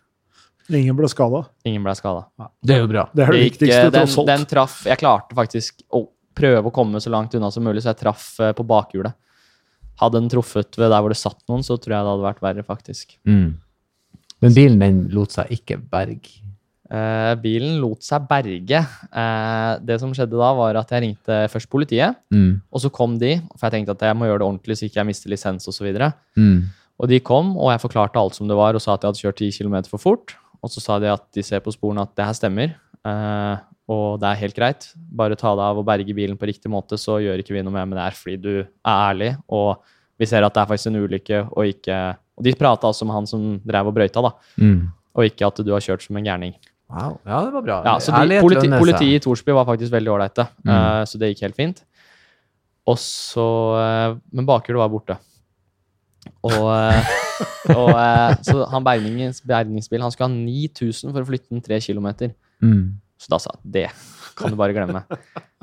Ingen 0.70 0.96
ble 0.98 1.10
skada. 1.10 1.44
Ingen 1.66 1.84
ble 1.86 1.94
skada. 1.98 2.28
Det 2.62 2.76
er 2.76 2.84
jo 2.84 2.90
bra. 2.90 3.08
Det 3.14 3.24
er 3.26 3.32
det 3.32 3.38
Det 3.38 3.44
gikk, 3.44 3.58
viktigste, 3.60 3.86
eh, 3.86 3.92
den, 3.92 4.08
tross 4.08 4.18
alt. 4.18 4.28
den 4.28 4.46
traff 4.46 4.76
Jeg 4.86 4.98
klarte 5.02 5.38
faktisk 5.38 5.82
å 5.94 6.08
prøve 6.40 6.70
å 6.70 6.74
komme 6.74 7.02
så 7.02 7.12
langt 7.14 7.34
unna 7.36 7.50
som 7.52 7.64
mulig, 7.66 7.84
så 7.84 7.92
jeg 7.92 8.02
traff 8.04 8.40
eh, 8.40 8.54
på 8.54 8.66
bakhjulet. 8.66 9.14
Hadde 10.00 10.20
den 10.22 10.30
truffet 10.32 10.78
ved 10.80 10.90
der 10.94 11.02
hvor 11.04 11.12
det 11.12 11.20
satt 11.20 11.42
noen, 11.50 11.64
så 11.66 11.76
tror 11.78 11.96
jeg 11.96 12.04
det 12.06 12.12
hadde 12.14 12.28
vært 12.28 12.42
verre, 12.46 12.64
faktisk. 12.68 13.18
Mm. 13.28 13.50
Men 14.42 14.54
bilen 14.56 14.80
den 14.80 15.00
lot 15.12 15.34
seg 15.36 15.50
ikke 15.52 15.76
berge. 15.92 16.38
Eh, 16.90 17.34
bilen 17.44 17.76
lot 17.84 18.02
seg 18.02 18.24
berge. 18.30 18.80
Eh, 19.12 19.72
det 19.86 20.00
som 20.02 20.14
skjedde 20.16 20.40
da, 20.40 20.54
var 20.58 20.80
at 20.80 20.90
jeg 20.96 21.04
ringte 21.04 21.42
først 21.52 21.70
politiet, 21.70 22.16
Mm. 22.32 22.62
og 22.72 22.80
så 22.82 22.90
kom 22.92 23.18
de, 23.20 23.36
for 23.58 23.68
jeg 23.68 23.76
tenkte 23.76 23.92
at 23.98 24.08
jeg 24.08 24.16
må 24.18 24.26
gjøre 24.26 24.40
det 24.40 24.48
ordentlig 24.48 24.78
så 24.80 24.86
ikke 24.88 25.02
jeg 25.04 25.06
mister 25.12 25.30
lisens 25.30 25.68
osv. 25.68 25.86
Og, 25.94 26.14
Mm. 26.38 26.64
og 27.00 27.08
de 27.10 27.20
kom, 27.20 27.58
og 27.58 27.70
jeg 27.72 27.82
forklarte 27.84 28.16
alt 28.18 28.36
som 28.36 28.48
det 28.48 28.56
var, 28.58 28.74
og 28.74 28.82
sa 28.82 28.94
at 28.96 29.02
jeg 29.04 29.10
hadde 29.12 29.22
kjørt 29.22 29.38
10 29.38 29.52
km 29.60 29.84
for 29.90 29.98
fort. 30.00 30.36
Og 30.64 30.70
så 30.72 30.82
sa 30.82 31.00
de 31.00 31.06
at 31.12 31.24
de 31.34 31.44
ser 31.44 31.60
på 31.60 31.72
sporene 31.76 32.02
at 32.02 32.16
det 32.16 32.26
her 32.26 32.34
stemmer, 32.34 32.74
eh, 33.06 33.58
og 33.90 34.20
det 34.22 34.28
er 34.30 34.42
helt 34.44 34.56
greit. 34.58 34.90
Bare 34.96 35.38
ta 35.40 35.56
deg 35.58 35.66
av 35.66 35.80
og 35.82 35.86
berge 35.88 36.14
bilen 36.14 36.38
på 36.38 36.46
riktig 36.50 36.70
måte, 36.70 36.98
så 37.02 37.18
gjør 37.24 37.42
ikke 37.42 37.56
vi 37.56 37.64
noe 37.66 37.74
mer 37.74 37.88
med 37.90 37.98
det 37.98 38.06
her 38.06 38.18
fordi 38.20 38.38
du 38.44 38.52
er 38.62 38.98
ærlig, 39.10 39.32
og 39.50 39.82
vi 40.20 40.28
ser 40.30 40.46
at 40.46 40.54
det 40.54 40.62
er 40.62 40.70
faktisk 40.70 40.92
en 40.92 41.00
ulykke, 41.04 41.46
og 41.56 41.66
ikke 41.74 42.00
Og 42.40 42.44
de 42.46 42.54
prata 42.56 42.88
altså 42.88 43.04
med 43.04 43.16
han 43.18 43.26
som 43.28 43.42
drev 43.68 43.88
og 43.90 43.96
brøyta, 43.98 44.22
da, 44.24 44.30
Mm. 44.56 44.88
og 45.14 45.26
ikke 45.26 45.48
at 45.48 45.58
du 45.66 45.74
har 45.74 45.82
kjørt 45.84 46.02
som 46.06 46.16
en 46.16 46.24
gærning. 46.24 46.54
Wow. 46.90 47.20
Ja, 47.28 47.42
det 47.44 47.52
var 47.54 47.62
bra. 47.62 47.82
Ja, 47.84 47.96
så 48.00 48.14
de, 48.16 48.40
politi. 48.40 48.70
Politiet 48.70 49.18
i 49.18 49.20
Torsby 49.20 49.52
var 49.52 49.66
faktisk 49.66 49.92
veldig 49.92 50.08
ålreite, 50.14 50.48
Mm. 50.64 50.70
uh, 50.72 51.04
så 51.04 51.20
det 51.20 51.34
gikk 51.36 51.42
helt 51.42 51.56
fint. 51.58 51.84
Og 52.88 52.96
så, 52.98 53.44
uh, 53.76 54.16
Men 54.32 54.46
bakhjulet 54.48 54.80
var 54.80 54.90
borte. 54.90 55.18
Og, 56.44 56.64
uh, 56.64 57.12
og 57.76 57.92
Så 58.46 58.66
han 58.72 58.84
bergningsbil 58.84 60.02
han 60.02 60.12
skulle 60.12 60.30
ha 60.30 60.34
9000 60.36 61.12
for 61.12 61.22
å 61.22 61.28
flytte 61.28 61.50
den 61.52 61.62
3 61.62 61.80
km. 61.82 62.32
Mm. 62.64 63.00
Så 63.20 63.28
da 63.34 63.40
sa 63.44 63.52
jeg 63.58 63.72
det 63.76 63.90
kan 64.40 64.54
du 64.54 64.56
bare 64.56 64.72
glemme. 64.72 65.02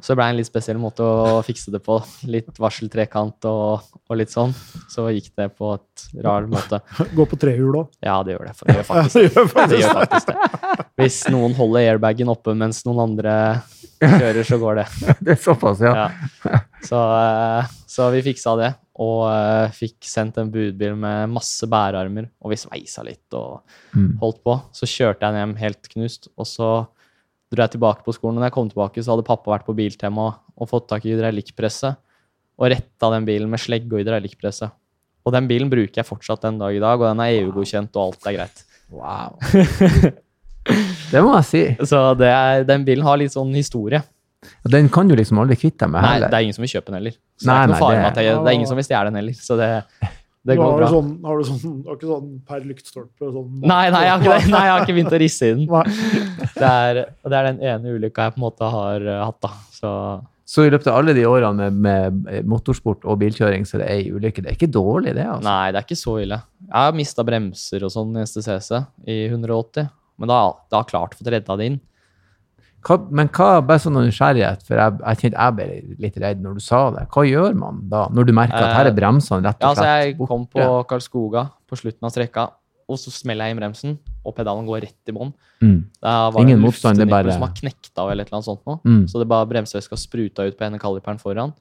Så 0.05 0.13
det 0.13 0.17
ble 0.19 0.25
en 0.29 0.37
litt 0.37 0.49
spesiell 0.51 0.77
måte 0.77 1.01
å 1.01 1.39
fikse 1.47 1.73
det 1.73 1.79
på. 1.81 1.95
Litt 2.29 2.59
varseltrekant 2.61 3.47
og, 3.49 3.87
og 4.05 4.19
litt 4.21 4.29
sånn. 4.35 4.51
Så 4.93 5.07
gikk 5.17 5.31
det 5.41 5.47
på 5.57 5.71
et 5.79 6.03
rar 6.27 6.45
måte. 6.51 6.83
Gå 7.17 7.25
på 7.31 7.39
trehjul 7.41 7.79
òg. 7.81 7.95
Ja, 8.05 8.19
det 8.27 8.35
gjør 8.35 8.51
det. 8.51 8.53
Det 8.69 8.75
gjør 8.77 8.85
faktisk 8.91 9.17
det 9.17 9.71
det 9.73 9.79
gjør 9.81 9.97
faktisk 10.03 10.29
det. 10.35 10.85
Hvis 11.01 11.17
noen 11.33 11.57
holder 11.57 11.87
airbagen 11.95 12.29
oppe 12.35 12.53
mens 12.59 12.83
noen 12.85 13.01
andre 13.07 13.37
kjører, 14.03 14.43
så 14.45 14.59
går 14.61 14.83
det. 14.83 14.87
Det 15.25 15.33
er 15.39 15.41
såpass, 15.41 15.81
ja. 15.81 15.95
Ja. 16.45 16.59
Så, 16.85 16.99
eh, 17.17 17.71
så 17.89 18.11
vi 18.13 18.21
fiksa 18.27 18.53
det, 18.61 18.69
og 19.01 19.23
eh, 19.31 19.73
fikk 19.73 20.05
sendt 20.05 20.37
en 20.43 20.51
budbil 20.53 20.99
med 21.01 21.33
masse 21.33 21.65
bærearmer. 21.73 22.29
Og 22.45 22.53
vi 22.53 22.61
sveisa 22.61 23.07
litt 23.09 23.33
og 23.39 23.63
Mm. 23.97 24.19
holdt 24.21 24.43
på. 24.45 24.59
Så 24.77 24.85
kjørte 24.85 25.25
jeg 25.25 25.33
den 25.33 25.41
hjem 25.41 25.57
helt 25.63 25.87
knust, 25.95 26.29
og 26.37 26.45
så 26.45 26.69
dro 27.53 27.63
jeg 27.63 27.75
tilbake 27.77 28.03
på 28.07 28.15
skolen. 28.17 28.37
Og 28.39 28.43
når 28.43 28.51
jeg 28.51 28.57
kom 28.57 28.71
tilbake, 28.73 29.03
så 29.05 29.15
hadde 29.15 29.27
pappa 29.27 29.53
vært 29.55 29.67
på 29.69 29.75
Biltema 29.79 30.27
og, 30.57 30.69
fått 30.71 30.89
tak 30.91 31.05
i 31.07 31.13
hydraulikkpresset. 31.15 31.99
Og 32.57 32.71
retta 32.73 33.11
den 33.13 33.27
bilen 33.29 33.51
med 33.53 33.61
slegge 33.61 33.93
og 33.93 34.01
hydraulikkpresse. 34.01 34.71
Og 35.27 35.35
den 35.35 35.49
bilen 35.51 35.69
bruker 35.73 36.01
jeg 36.01 36.07
fortsatt 36.09 36.45
den 36.47 36.59
dag 36.63 36.75
i 36.77 36.81
dag, 36.83 37.01
og 37.01 37.09
den 37.11 37.21
er 37.25 37.35
EU-godkjent, 37.43 37.97
og 37.99 38.13
alt 38.13 38.29
er 38.31 38.37
greit. 38.39 38.63
Wow. 38.95 39.37
Det 41.13 41.23
må 41.23 41.37
jeg 41.39 41.47
si. 41.47 41.63
Så 41.87 41.99
det 42.19 42.27
er, 42.27 42.65
den 42.67 42.83
bilen 42.87 43.05
har 43.07 43.19
litt 43.21 43.35
sånn 43.35 43.53
historie. 43.55 44.01
Og 44.67 44.71
Den 44.71 44.89
kan 44.93 45.07
du 45.11 45.15
liksom 45.19 45.39
aldri 45.43 45.57
kvitte 45.59 45.85
deg 45.85 45.93
med 45.95 46.03
Nei, 46.03 46.13
heller. 46.17 46.31
det 46.31 46.39
er 46.39 46.47
ingen 46.47 46.57
som 46.57 46.63
vil 46.67 46.73
kjøpe 46.73 46.91
den 46.91 46.97
heller. 46.99 47.15
Så 47.39 47.47
Nei, 47.49 47.55
det 47.57 47.63
er 47.63 47.81
nei, 47.81 47.91
det- 47.95 48.07
at 48.11 48.19
jeg, 48.23 48.37
det 48.43 48.51
er 48.51 48.57
ingen 48.59 48.71
som 48.71 48.79
vil 48.81 48.87
stjele 48.87 49.11
den 49.11 49.19
heller. 49.21 49.37
Så 49.47 49.57
det, 49.59 49.69
det 50.47 50.55
har, 50.55 50.63
går 50.63 50.77
du 50.77 50.83
bra. 50.85 50.89
sånn, 50.93 51.11
har 51.27 51.41
du 51.41 51.49
sånn, 51.49 51.75
har 51.87 51.97
ikke 51.97 52.09
sånn 52.13 52.31
per 52.47 52.63
lyktstolpe? 52.69 53.31
Sånn, 53.35 53.49
Nei, 53.67 53.89
nei, 53.91 54.03
jeg 54.07 54.13
har 54.13 54.23
ikke, 54.23 54.53
nei, 54.53 54.63
jeg 54.63 54.73
har 54.73 54.85
ikke 54.85 54.95
begynt 55.01 55.17
å 55.17 55.21
risse 55.23 55.49
i 55.51 55.57
den. 55.57 55.67
Det 56.57 56.71
er, 56.71 57.01
det 57.27 57.37
er 57.37 57.49
den 57.51 57.59
ene 57.73 57.95
ulykka 57.97 58.29
jeg 58.29 58.37
på 58.37 58.41
en 58.41 58.45
måte 58.47 58.71
har 58.73 59.07
uh, 59.09 59.19
hatt, 59.27 59.39
da. 59.43 59.51
Så 59.75 59.91
Så 60.47 60.63
i 60.63 60.71
løpet 60.71 60.87
av 60.93 61.01
alle 61.01 61.17
de 61.17 61.25
årene 61.27 61.67
med, 61.75 62.21
med 62.23 62.47
motorsport 62.47 63.03
og 63.05 63.19
bilkjøring, 63.25 63.67
så 63.67 63.81
det 63.83 63.89
er 63.91 63.99
ei 63.99 64.15
ulykke. 64.15 64.45
Det 64.45 64.53
er 64.53 64.59
ikke 64.61 64.71
dårlig, 64.71 65.17
det. 65.19 65.27
altså. 65.27 65.49
nei, 65.49 65.73
det 65.75 65.81
er 65.81 65.89
ikke 65.89 65.99
så 65.99 66.15
ille. 66.23 66.39
Jeg 66.69 66.79
har 66.79 66.97
mista 67.03 67.27
bremser 67.27 67.89
og 67.89 67.93
sånn 67.97 68.15
i 68.15 68.25
STCC 68.31 68.71
i 69.11 69.19
180, 69.27 69.91
men 70.23 70.31
da 70.31 70.41
da 70.71 70.79
har 70.79 70.87
jeg 70.87 70.93
klart 70.95 71.19
fått 71.19 71.33
redda 71.35 71.59
det 71.59 71.71
inn. 71.73 71.81
Hva, 72.87 72.97
men 73.11 73.27
hva, 73.35 73.49
bare 73.67 73.83
sånn 73.83 73.97
nysgjerrighet, 73.99 74.61
for 74.63 74.79
jeg, 74.79 74.99
jeg 75.03 75.19
kjente 75.23 75.39
jeg 75.43 75.55
ble 75.57 75.97
litt 76.05 76.19
redd 76.23 76.43
når 76.45 76.55
du 76.55 76.61
sa 76.63 76.85
det. 76.95 77.07
Hva 77.11 77.25
gjør 77.27 77.57
man 77.59 77.81
da, 77.91 78.05
når 78.15 78.29
du 78.29 78.33
merker 78.37 78.63
at 78.63 78.77
her 78.77 78.87
er 78.93 78.95
bremsene 78.95 79.43
rett 79.43 79.59
og 79.59 79.65
Ja, 79.65 79.67
og 79.67 79.73
altså, 79.75 79.83
slett 79.83 80.05
jeg 80.07 80.17
borte? 80.21 80.29
kom 80.31 80.45
på 80.53 80.67
Karlskoga 80.93 81.43
på 81.67 81.79
slutten 81.81 82.07
av 82.07 82.13
strekka, 82.15 82.45
og 82.87 83.01
så 83.03 83.11
smeller 83.11 83.49
jeg 83.49 83.57
inn 83.57 83.59
bremsen, 83.59 83.97
og 84.25 84.37
pedalen 84.37 84.69
går 84.69 84.85
rett 84.87 85.11
i 85.11 85.15
bånn. 85.17 85.33
Mm. 85.61 85.81
Ingen 86.45 86.61
motstand, 86.63 86.99
det 87.03 87.09
bare- 87.11 87.33
som 87.35 87.43
har 87.43 87.51
knekt 87.59 87.91
av 87.99 88.11
eller 88.13 88.23
et 88.23 88.29
eller 88.31 88.39
annet 88.39 88.51
sånt 88.53 88.63
noe. 88.71 88.79
Mm. 88.87 89.03
Så 89.11 89.19
det 89.19 89.27
bare 89.29 89.47
bremsevæska 89.51 89.99
spruta 89.99 90.47
ut 90.47 90.57
på 90.57 90.65
ene 90.69 90.79
kaliperen 90.79 91.19
foran. 91.19 91.53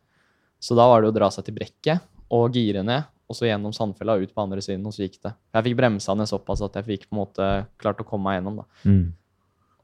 Så 0.61 0.75
da 0.77 0.85
var 0.87 1.01
det 1.01 1.09
å 1.09 1.15
dra 1.17 1.29
seg 1.33 1.45
til 1.45 1.55
brekket 1.57 2.01
og 2.29 2.53
gire 2.53 2.83
ned, 2.85 3.03
og 3.27 3.35
så 3.35 3.49
gjennom 3.49 3.73
sandfella 3.73 4.19
ut 4.21 4.29
på 4.35 4.43
andre 4.45 4.61
siden, 4.61 4.85
og 4.85 4.93
så 4.93 5.01
gikk 5.09 5.17
det. 5.25 5.33
Jeg 5.55 5.63
fikk 5.65 5.77
bremsa 5.81 6.13
ned 6.15 6.29
såpass 6.29 6.61
at 6.61 6.73
jeg 6.77 6.85
fikk 6.85 7.09
på 7.09 7.17
en 7.17 7.25
måte 7.25 7.49
klart 7.81 7.97
å 7.97 8.05
komme 8.05 8.23
meg 8.29 8.37
gjennom. 8.43 8.57
da. 8.61 8.63
Mm. 8.85 9.13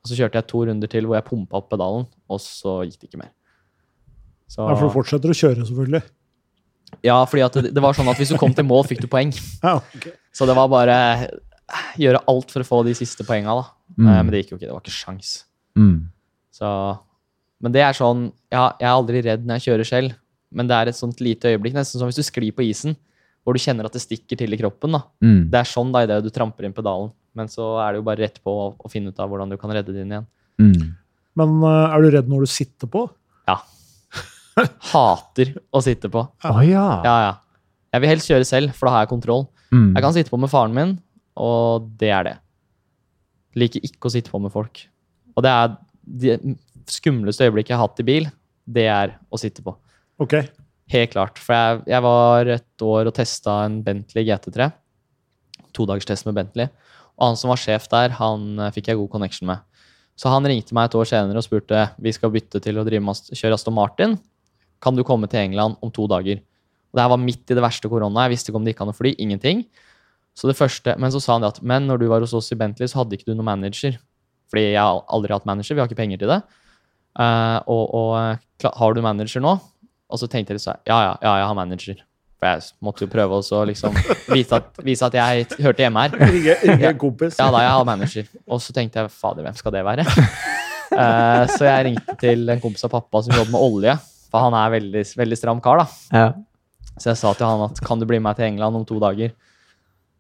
Og 0.02 0.10
så 0.10 0.18
kjørte 0.18 0.40
jeg 0.40 0.48
to 0.50 0.64
runder 0.66 0.90
til 0.90 1.06
hvor 1.06 1.18
jeg 1.20 1.28
pumpa 1.28 1.60
opp 1.60 1.70
pedalen, 1.70 2.08
og 2.30 2.40
så 2.42 2.80
gikk 2.88 3.00
det 3.04 3.10
ikke 3.12 3.22
mer. 3.22 3.32
Så, 4.50 4.66
Ja, 4.66 4.74
for 4.76 4.88
du 4.90 4.96
fortsetter 4.96 5.30
å 5.32 5.38
kjøre, 5.38 5.66
selvfølgelig. 5.70 6.02
ja, 7.06 7.20
fordi 7.26 7.44
at 7.46 7.54
det, 7.62 7.74
det 7.76 7.84
var 7.86 7.94
sånn 7.96 8.10
at 8.12 8.18
hvis 8.20 8.34
du 8.34 8.38
kom 8.42 8.54
til 8.58 8.66
mål, 8.68 8.84
fikk 8.90 9.04
du 9.06 9.08
poeng. 9.12 9.32
Ja, 9.64 9.78
okay. 9.96 10.16
Så 10.34 10.48
det 10.50 10.56
var 10.58 10.68
bare 10.72 10.98
gjøre 12.00 12.20
alt 12.28 12.52
for 12.52 12.64
å 12.64 12.68
få 12.68 12.82
de 12.88 12.96
siste 12.98 13.24
poenga, 13.28 13.54
da. 13.62 13.68
Mm. 13.96 14.08
Eh, 14.08 14.18
Men 14.24 14.32
det 14.34 14.42
gikk 14.42 14.52
jo 14.54 14.58
ikke. 14.60 14.68
Det 14.68 14.74
var 14.76 14.84
ikke 14.84 14.96
sjans. 14.98 15.30
Mm. 15.80 16.10
Så, 16.52 16.68
men 17.64 17.72
det 17.72 17.80
er 17.86 17.96
sånn 17.96 18.26
ja, 18.52 18.74
Jeg 18.82 18.88
er 18.90 18.92
aldri 18.92 19.22
redd 19.24 19.46
når 19.48 19.60
jeg 19.62 19.70
kjører 19.70 19.88
selv, 19.88 20.18
men 20.52 20.68
det 20.68 20.76
er 20.76 20.90
et 20.92 20.98
sånt 21.00 21.22
lite 21.24 21.48
øyeblikk, 21.54 21.78
nesten 21.78 22.02
som 22.02 22.10
hvis 22.10 22.20
du 22.20 22.26
sklir 22.28 22.52
på 22.58 22.66
isen, 22.68 22.98
hvor 23.46 23.56
du 23.56 23.62
kjenner 23.64 23.88
at 23.88 23.96
det 23.96 24.02
stikker 24.04 24.38
til 24.42 24.52
i 24.52 24.60
kroppen. 24.60 24.98
da. 24.98 25.06
Mm. 25.24 25.46
Det 25.54 25.62
er 25.62 25.70
sånn 25.70 25.94
da 25.96 26.04
idet 26.04 26.20
du 26.26 26.30
tramper 26.34 26.68
inn 26.68 26.76
pedalen. 26.76 27.14
Men 27.38 27.52
så 27.52 27.74
er 27.84 27.94
det 27.94 28.02
jo 28.02 28.08
bare 28.08 28.26
rett 28.26 28.42
på 28.44 28.52
å, 28.52 28.66
å 28.76 28.92
finne 28.92 29.12
ut 29.12 29.22
av 29.22 29.30
hvordan 29.32 29.52
du 29.52 29.58
kan 29.60 29.72
redde 29.74 29.96
din 29.96 30.12
igjen. 30.12 30.28
Mm. 30.62 30.90
Men 31.40 31.54
uh, 31.64 31.94
er 31.94 32.04
du 32.04 32.10
redd 32.14 32.32
når 32.32 32.46
du 32.46 32.52
sitter 32.52 32.92
på? 32.92 33.06
Ja. 33.48 33.60
Hater 34.92 35.54
å 35.72 35.84
sitte 35.84 36.12
på. 36.12 36.26
Oh, 36.48 36.62
ja. 36.66 36.86
Ja, 37.08 37.16
ja. 37.28 37.34
Jeg 37.92 38.04
vil 38.04 38.12
helst 38.14 38.32
kjøre 38.32 38.48
selv, 38.48 38.76
for 38.76 38.88
da 38.88 38.96
har 38.96 39.06
jeg 39.06 39.14
kontroll. 39.14 39.46
Mm. 39.72 39.92
Jeg 39.96 40.04
kan 40.04 40.16
sitte 40.16 40.32
på 40.34 40.40
med 40.40 40.52
faren 40.52 40.76
min, 40.76 40.98
og 41.40 41.88
det 42.00 42.12
er 42.16 42.28
det. 42.28 42.36
Liker 43.60 43.88
ikke 43.88 44.08
å 44.08 44.14
sitte 44.14 44.32
på 44.32 44.40
med 44.44 44.54
folk. 44.54 44.84
Og 45.36 45.44
det 45.44 45.52
er 45.52 45.74
det 46.22 46.38
skumleste 46.92 47.48
øyeblikket 47.48 47.74
jeg 47.74 47.80
har 47.80 47.88
hatt 47.88 48.04
i 48.04 48.08
bil, 48.08 48.28
det 48.68 48.88
er 48.92 49.16
å 49.32 49.40
sitte 49.40 49.64
på. 49.64 49.74
Ok. 50.22 50.38
Helt 50.92 51.14
klart. 51.14 51.40
For 51.40 51.56
jeg, 51.56 51.82
jeg 51.94 52.04
var 52.04 52.52
et 52.52 52.86
år 52.86 53.10
og 53.10 53.16
testa 53.16 53.62
en 53.66 53.80
Bentley 53.86 54.28
GT3. 54.28 54.68
Todagerstest 55.76 56.28
med 56.28 56.36
Bentley. 56.40 56.72
Og 57.22 57.30
han 57.30 57.38
som 57.38 57.52
var 57.54 57.62
sjef 57.62 57.86
der, 57.92 58.16
han 58.18 58.58
eh, 58.58 58.72
fikk 58.74 58.90
jeg 58.90 58.98
god 58.98 59.12
connection 59.14 59.50
med. 59.52 59.62
Så 60.18 60.30
han 60.34 60.46
ringte 60.46 60.76
meg 60.76 60.90
et 60.90 60.98
år 60.98 61.08
senere 61.08 61.40
og 61.40 61.46
spurte 61.46 61.86
vi 62.02 62.14
skal 62.14 62.34
bytte 62.34 62.60
til 62.62 62.82
å 62.82 62.86
med, 62.86 63.30
kjøre 63.38 63.58
Aston 63.58 63.78
Martin. 63.78 64.18
Kan 64.82 64.98
du 64.98 65.06
komme 65.06 65.30
til 65.30 65.46
England 65.46 65.78
om 65.82 65.94
to 65.94 66.08
dager? 66.10 66.42
Og 66.92 66.98
det 66.98 67.06
her 67.06 67.14
var 67.14 67.22
midt 67.22 67.54
i 67.54 67.58
det 67.58 67.64
verste 67.64 67.90
korona. 67.90 68.26
Jeg 68.26 68.36
visste 68.36 68.52
ikke 68.52 68.60
om 68.60 68.66
det 68.66 68.74
gikk 68.74 68.84
an 68.84 68.92
å 68.92 68.98
fly. 68.98 69.14
Ingenting. 69.22 69.64
Så 70.36 70.50
det 70.50 70.58
første, 70.58 70.96
Men 70.98 71.12
så 71.12 71.22
sa 71.22 71.38
han 71.38 71.46
det 71.46 71.54
at 71.54 71.62
men 71.62 71.88
når 71.88 72.02
du 72.02 72.08
var 72.08 72.24
hos 72.24 72.34
oss 72.34 72.52
i 72.52 72.58
Bentley, 72.58 72.88
så 72.88 73.02
hadde 73.02 73.16
ikke 73.16 73.30
du 73.30 73.36
noen 73.36 73.48
manager. 73.54 73.98
Fordi 74.52 74.74
jeg 74.74 74.82
har 74.82 75.04
aldri 75.08 75.34
hatt 75.34 75.48
manager. 75.48 75.76
Vi 75.76 75.82
har 75.82 75.88
ikke 75.88 76.02
penger 76.02 76.20
til 76.20 76.32
det. 76.34 76.42
Uh, 77.20 77.60
og 77.68 77.84
og 77.96 78.12
eh, 78.20 78.70
har 78.80 78.94
du 78.96 79.02
manager 79.04 79.44
nå? 79.44 79.58
Og 80.12 80.20
så 80.20 80.28
tenkte 80.28 80.56
jeg 80.56 80.64
Ja, 80.88 80.98
ja, 81.04 81.14
ja, 81.22 81.36
jeg 81.40 81.48
har 81.48 81.56
manager. 81.56 82.04
For 82.42 82.50
jeg 82.50 82.72
måtte 82.82 83.06
jo 83.06 83.10
prøve 83.12 83.38
også 83.38 83.60
å 83.60 83.66
liksom 83.70 83.94
vise 84.34 84.58
at, 84.58 84.80
vise 84.82 85.06
at 85.06 85.14
jeg 85.14 85.44
hørte 85.62 85.84
hjemme 85.84 86.06
her. 86.08 86.16
Ringe, 86.18 86.56
ringe 86.64 86.88
en 86.90 86.98
kompis. 87.04 87.36
Ja, 87.38 87.52
da 87.54 87.60
jeg 87.62 87.74
har 87.76 87.86
manager. 87.86 88.32
Og 88.50 88.64
så 88.66 88.74
tenkte 88.74 88.98
jeg 88.98 89.12
fader, 89.14 89.46
hvem 89.46 89.60
skal 89.60 89.76
det 89.76 89.84
være? 89.86 90.08
Uh, 90.90 91.44
så 91.54 91.68
jeg 91.68 91.86
ringte 91.92 92.16
til 92.24 92.50
en 92.50 92.64
kompis 92.64 92.88
av 92.88 92.96
pappa 92.96 93.22
som 93.22 93.38
jobber 93.38 93.54
med 93.54 93.62
olje. 93.62 93.94
For 94.34 94.48
han 94.48 94.58
er 94.58 94.74
veldig, 94.74 95.04
veldig 95.22 95.38
stram 95.38 95.62
kar, 95.62 95.84
da. 95.84 96.18
Ja. 96.18 96.26
Så 96.96 97.12
jeg 97.12 97.22
sa 97.22 97.36
til 97.38 97.46
han 97.46 97.62
at 97.68 97.84
kan 97.86 98.02
du 98.02 98.08
bli 98.10 98.18
med 98.18 98.32
meg 98.32 98.42
til 98.42 98.50
England 98.50 98.82
om 98.82 98.90
to 98.90 98.98
dager? 99.04 99.36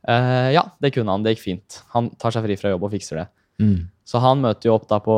Uh, 0.06 0.54
ja, 0.54 0.68
det 0.78 0.94
kunne 0.94 1.18
han. 1.18 1.26
Det 1.26 1.34
gikk 1.34 1.46
fint. 1.48 1.82
Han 1.96 2.14
tar 2.22 2.38
seg 2.38 2.46
fri 2.46 2.60
fra 2.62 2.76
jobb 2.76 2.86
og 2.86 2.94
fikser 2.94 3.24
det. 3.24 3.28
Mm. 3.66 3.80
Så 4.12 4.20
han 4.20 4.42
møter 4.44 4.68
jo 4.68 4.74
opp 4.76 4.90
da 4.90 4.98
på, 5.00 5.14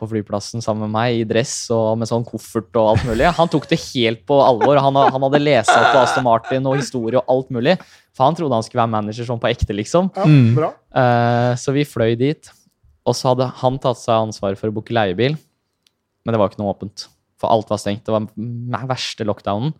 på 0.00 0.06
flyplassen 0.08 0.62
sammen 0.64 0.86
med 0.86 0.94
meg 0.94 1.18
i 1.18 1.24
dress 1.28 1.52
og 1.74 1.98
med 2.00 2.08
sånn 2.08 2.22
koffert 2.24 2.70
og 2.80 2.94
alt 2.94 3.02
mulig. 3.04 3.26
Han 3.36 3.50
tok 3.52 3.66
det 3.68 3.76
helt 3.90 4.22
på 4.30 4.38
alvor. 4.40 4.78
Han, 4.80 4.96
han 4.96 5.26
hadde 5.26 5.40
lest 5.42 5.68
opp 5.74 5.90
på 5.92 6.00
Aston 6.00 6.24
Martin 6.24 6.68
og 6.70 6.78
historie 6.80 7.20
og 7.20 7.28
alt 7.34 7.50
mulig. 7.52 7.74
For 8.16 8.24
han 8.24 8.38
trodde 8.38 8.56
han 8.56 8.64
skulle 8.64 8.80
være 8.86 8.94
manager 8.94 9.28
sånn 9.28 9.42
på 9.42 9.50
ekte, 9.50 9.76
liksom. 9.76 10.08
Ja, 10.16 10.24
Mm. 10.24 10.54
bra. 10.56 10.70
Uh, 10.96 11.52
så 11.60 11.74
vi 11.76 11.84
fløy 11.84 12.16
dit. 12.16 12.48
Og 13.04 13.16
så 13.18 13.34
hadde 13.34 13.50
han 13.60 13.76
tatt 13.84 14.00
seg 14.00 14.16
ansvaret 14.16 14.56
for 14.60 14.70
å 14.72 14.74
booke 14.78 14.96
leiebil, 14.96 15.36
men 16.24 16.32
det 16.34 16.40
var 16.40 16.48
ikke 16.50 16.62
noe 16.62 16.72
åpent. 16.72 17.06
For 17.40 17.52
alt 17.52 17.68
var 17.70 17.78
stengt. 17.84 18.06
Det 18.08 18.12
var 18.16 18.24
den 18.32 18.88
verste 18.88 19.24
lockdownen. 19.28 19.74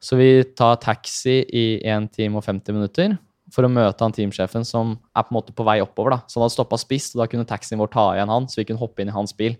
Så 0.00 0.16
vi 0.16 0.30
tar 0.56 0.80
taxi 0.80 1.42
i 1.52 1.66
1 1.84 2.08
time 2.16 2.40
og 2.40 2.44
50 2.48 2.72
minutter 2.76 3.18
for 3.54 3.66
å 3.66 3.72
møte 3.72 4.04
han 4.04 4.14
teamsjefen 4.14 4.64
som 4.66 4.94
er 5.14 5.26
på 5.26 5.32
en 5.32 5.38
måte 5.38 5.54
på 5.56 5.66
vei 5.66 5.80
oppover. 5.82 6.16
da. 6.16 6.18
Så 6.26 6.38
han 6.38 6.46
hadde 6.46 6.56
stoppa 6.56 6.78
spist, 6.80 7.14
og 7.14 7.22
da 7.22 7.28
kunne 7.30 7.48
taxien 7.48 7.80
vår 7.80 7.92
ta 7.92 8.06
igjen 8.14 8.32
han, 8.32 8.48
så 8.50 8.60
vi 8.60 8.66
kunne 8.68 8.82
hoppe 8.82 9.02
inn 9.02 9.12
i 9.12 9.16
hans 9.16 9.34
bil. 9.36 9.56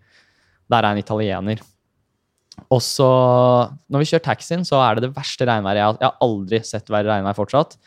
Der 0.71 0.85
er 0.85 0.95
en 0.95 1.03
italiener. 1.03 1.63
Og 2.69 2.83
så, 2.85 3.09
når 3.91 4.03
vi 4.03 4.11
kjører 4.11 4.27
taxien, 4.27 4.67
så 4.67 4.81
er 4.85 4.99
det 4.99 5.09
det 5.09 5.15
verste 5.17 5.47
regnværet. 5.49 5.81
Jeg 5.81 5.89
har, 5.89 5.99
jeg 6.01 6.11
har 6.11 6.27
aldri 6.27 6.61
sett 6.67 6.93
verre 6.93 7.09
regnvær 7.11 7.39
fortsatt. 7.39 7.79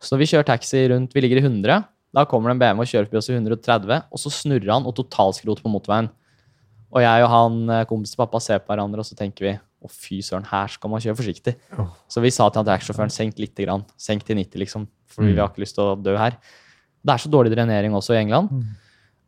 Så 0.00 0.14
når 0.14 0.22
vi 0.22 0.30
kjører 0.32 0.48
taxi 0.48 0.84
rundt, 0.92 1.16
vi 1.16 1.24
ligger 1.24 1.40
i 1.40 1.44
100, 1.44 1.82
da 2.16 2.24
kommer 2.26 2.50
det 2.50 2.56
en 2.56 2.62
BMW 2.62 2.84
og 2.84 2.90
kjører 2.90 3.08
forbi 3.08 3.20
oss 3.20 3.30
i 3.30 3.36
130, 3.36 4.06
og 4.10 4.22
så 4.22 4.32
snurrer 4.34 4.72
han 4.72 4.86
og 4.88 4.96
totalskroter 4.98 5.64
på 5.64 5.72
motorveien. 5.72 6.10
Og 6.90 7.04
jeg 7.04 7.24
og 7.24 7.30
han 7.30 7.58
eh, 7.70 7.84
kompisen 7.86 8.16
til 8.16 8.22
pappa 8.24 8.40
ser 8.42 8.62
på 8.62 8.72
hverandre, 8.72 9.02
og 9.02 9.06
så 9.06 9.18
tenker 9.18 9.46
vi 9.46 9.52
å 9.80 9.90
fy 9.92 10.18
søren, 10.24 10.48
her 10.50 10.72
skal 10.72 10.90
man 10.92 11.02
kjøre 11.02 11.18
forsiktig. 11.20 11.54
Så 12.10 12.22
vi 12.24 12.32
sa 12.34 12.48
til 12.50 12.60
han 12.60 12.68
taxisjåføren 12.68 13.12
senk 13.14 13.38
lite 13.40 13.64
grann, 13.64 13.86
senk 14.00 14.26
til 14.26 14.40
90 14.40 14.64
liksom, 14.64 14.88
for 15.10 15.22
vi 15.26 15.32
Mm. 15.34 15.38
har 15.42 15.48
ikke 15.52 15.62
lyst 15.64 15.74
til 15.76 15.84
å 15.84 15.96
dø 16.02 16.16
her. 16.16 16.36
Det 17.04 17.12
er 17.14 17.22
så 17.22 17.30
dårlig 17.32 17.52
drenering 17.54 17.92
også 17.96 18.14
i 18.14 18.20
England. 18.22 18.50
Mm. 18.50 18.64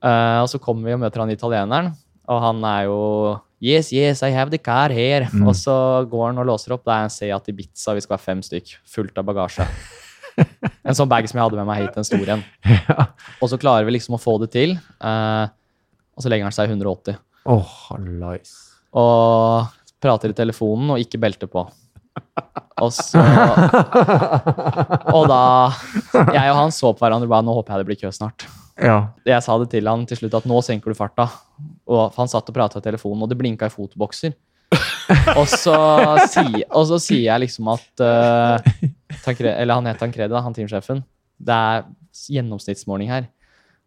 Uh, 0.02 0.42
og 0.42 0.48
så 0.50 0.58
kommer 0.60 0.88
vi 0.90 0.94
og 0.96 1.00
møter 1.00 1.20
han 1.22 1.30
italieneren, 1.30 1.92
og 2.28 2.40
han 2.42 2.64
er 2.64 2.84
jo 2.90 3.40
Yes, 3.62 3.92
yes, 3.94 4.24
I 4.26 4.30
have 4.34 4.50
the 4.50 4.58
car 4.58 4.90
here. 4.90 5.28
Mm. 5.32 5.46
Og 5.46 5.54
så 5.54 5.74
går 6.10 6.26
han 6.32 6.38
og 6.42 6.46
låser 6.48 6.72
opp. 6.74 6.82
Det 6.84 6.90
er 6.90 7.04
en 7.04 7.12
Seat 7.14 7.46
Ibiza, 7.52 7.94
vi 7.94 8.00
skal 8.02 8.16
være 8.16 8.24
fem 8.24 8.40
stykk, 8.42 8.72
fullt 8.90 9.18
av 9.18 9.24
bagasje. 9.28 9.66
En 10.84 10.94
sånn 10.96 11.08
bag 11.08 11.28
som 11.28 11.38
jeg 11.38 11.44
hadde 11.44 11.58
med 11.60 11.66
meg 11.68 11.82
hit, 11.84 11.96
en 11.96 12.04
stor 12.08 12.28
en. 12.34 12.42
Ja. 12.88 13.04
Og 13.40 13.48
så 13.52 13.58
klarer 13.60 13.84
vi 13.86 13.92
liksom 13.92 14.16
å 14.16 14.20
få 14.20 14.34
det 14.40 14.50
til. 14.50 14.74
Uh, 14.98 15.46
og 16.16 16.24
så 16.24 16.28
legger 16.32 16.48
han 16.48 16.56
seg 16.56 16.72
180. 16.72 17.14
Åh, 17.46 17.98
nice. 18.00 18.72
Og 18.98 19.68
prater 20.02 20.32
i 20.32 20.36
telefonen 20.36 20.90
og 20.96 20.98
ikke 21.04 21.20
belte 21.22 21.46
på. 21.46 21.62
Og 22.80 22.92
så 22.94 23.20
Og 25.12 25.26
da 25.28 25.42
Jeg 26.32 26.52
og 26.52 26.56
han 26.56 26.72
så 26.72 26.92
på 26.92 27.04
hverandre 27.04 27.28
og 27.28 27.34
bare 27.34 27.44
Nå 27.44 27.56
håper 27.58 27.74
jeg 27.74 27.82
det 27.82 27.88
blir 27.90 28.00
kø 28.00 28.12
snart. 28.14 28.46
Ja. 28.80 29.12
Jeg 29.28 29.44
sa 29.44 29.58
det 29.60 29.68
til 29.74 29.88
han 29.90 30.06
til 30.08 30.18
slutt 30.22 30.38
at 30.38 30.46
nå 30.48 30.60
senker 30.64 30.92
du 30.92 30.96
farta. 30.96 31.28
Og 31.90 32.16
han 32.16 32.30
satt 32.30 32.48
og 32.48 32.56
prata 32.56 32.80
i 32.80 32.84
telefonen, 32.84 33.22
og 33.22 33.30
det 33.30 33.36
blinka 33.38 33.68
i 33.68 33.72
fotobokser. 33.72 34.32
og, 35.36 35.44
så 35.50 35.76
sier, 36.32 36.64
og 36.70 36.86
så 36.88 36.98
sier 37.02 37.26
jeg 37.26 37.44
liksom 37.44 37.68
at 37.74 38.02
uh, 38.02 38.72
Tankre, 39.22 39.52
Eller 39.52 39.76
han 39.76 39.90
het 39.90 40.00
Tancredi, 40.00 40.34
han 40.34 40.56
teamsjefen. 40.56 41.02
Det 41.36 41.52
er 41.54 41.84
gjennomsnittsmåling 42.32 43.12
her. 43.12 43.28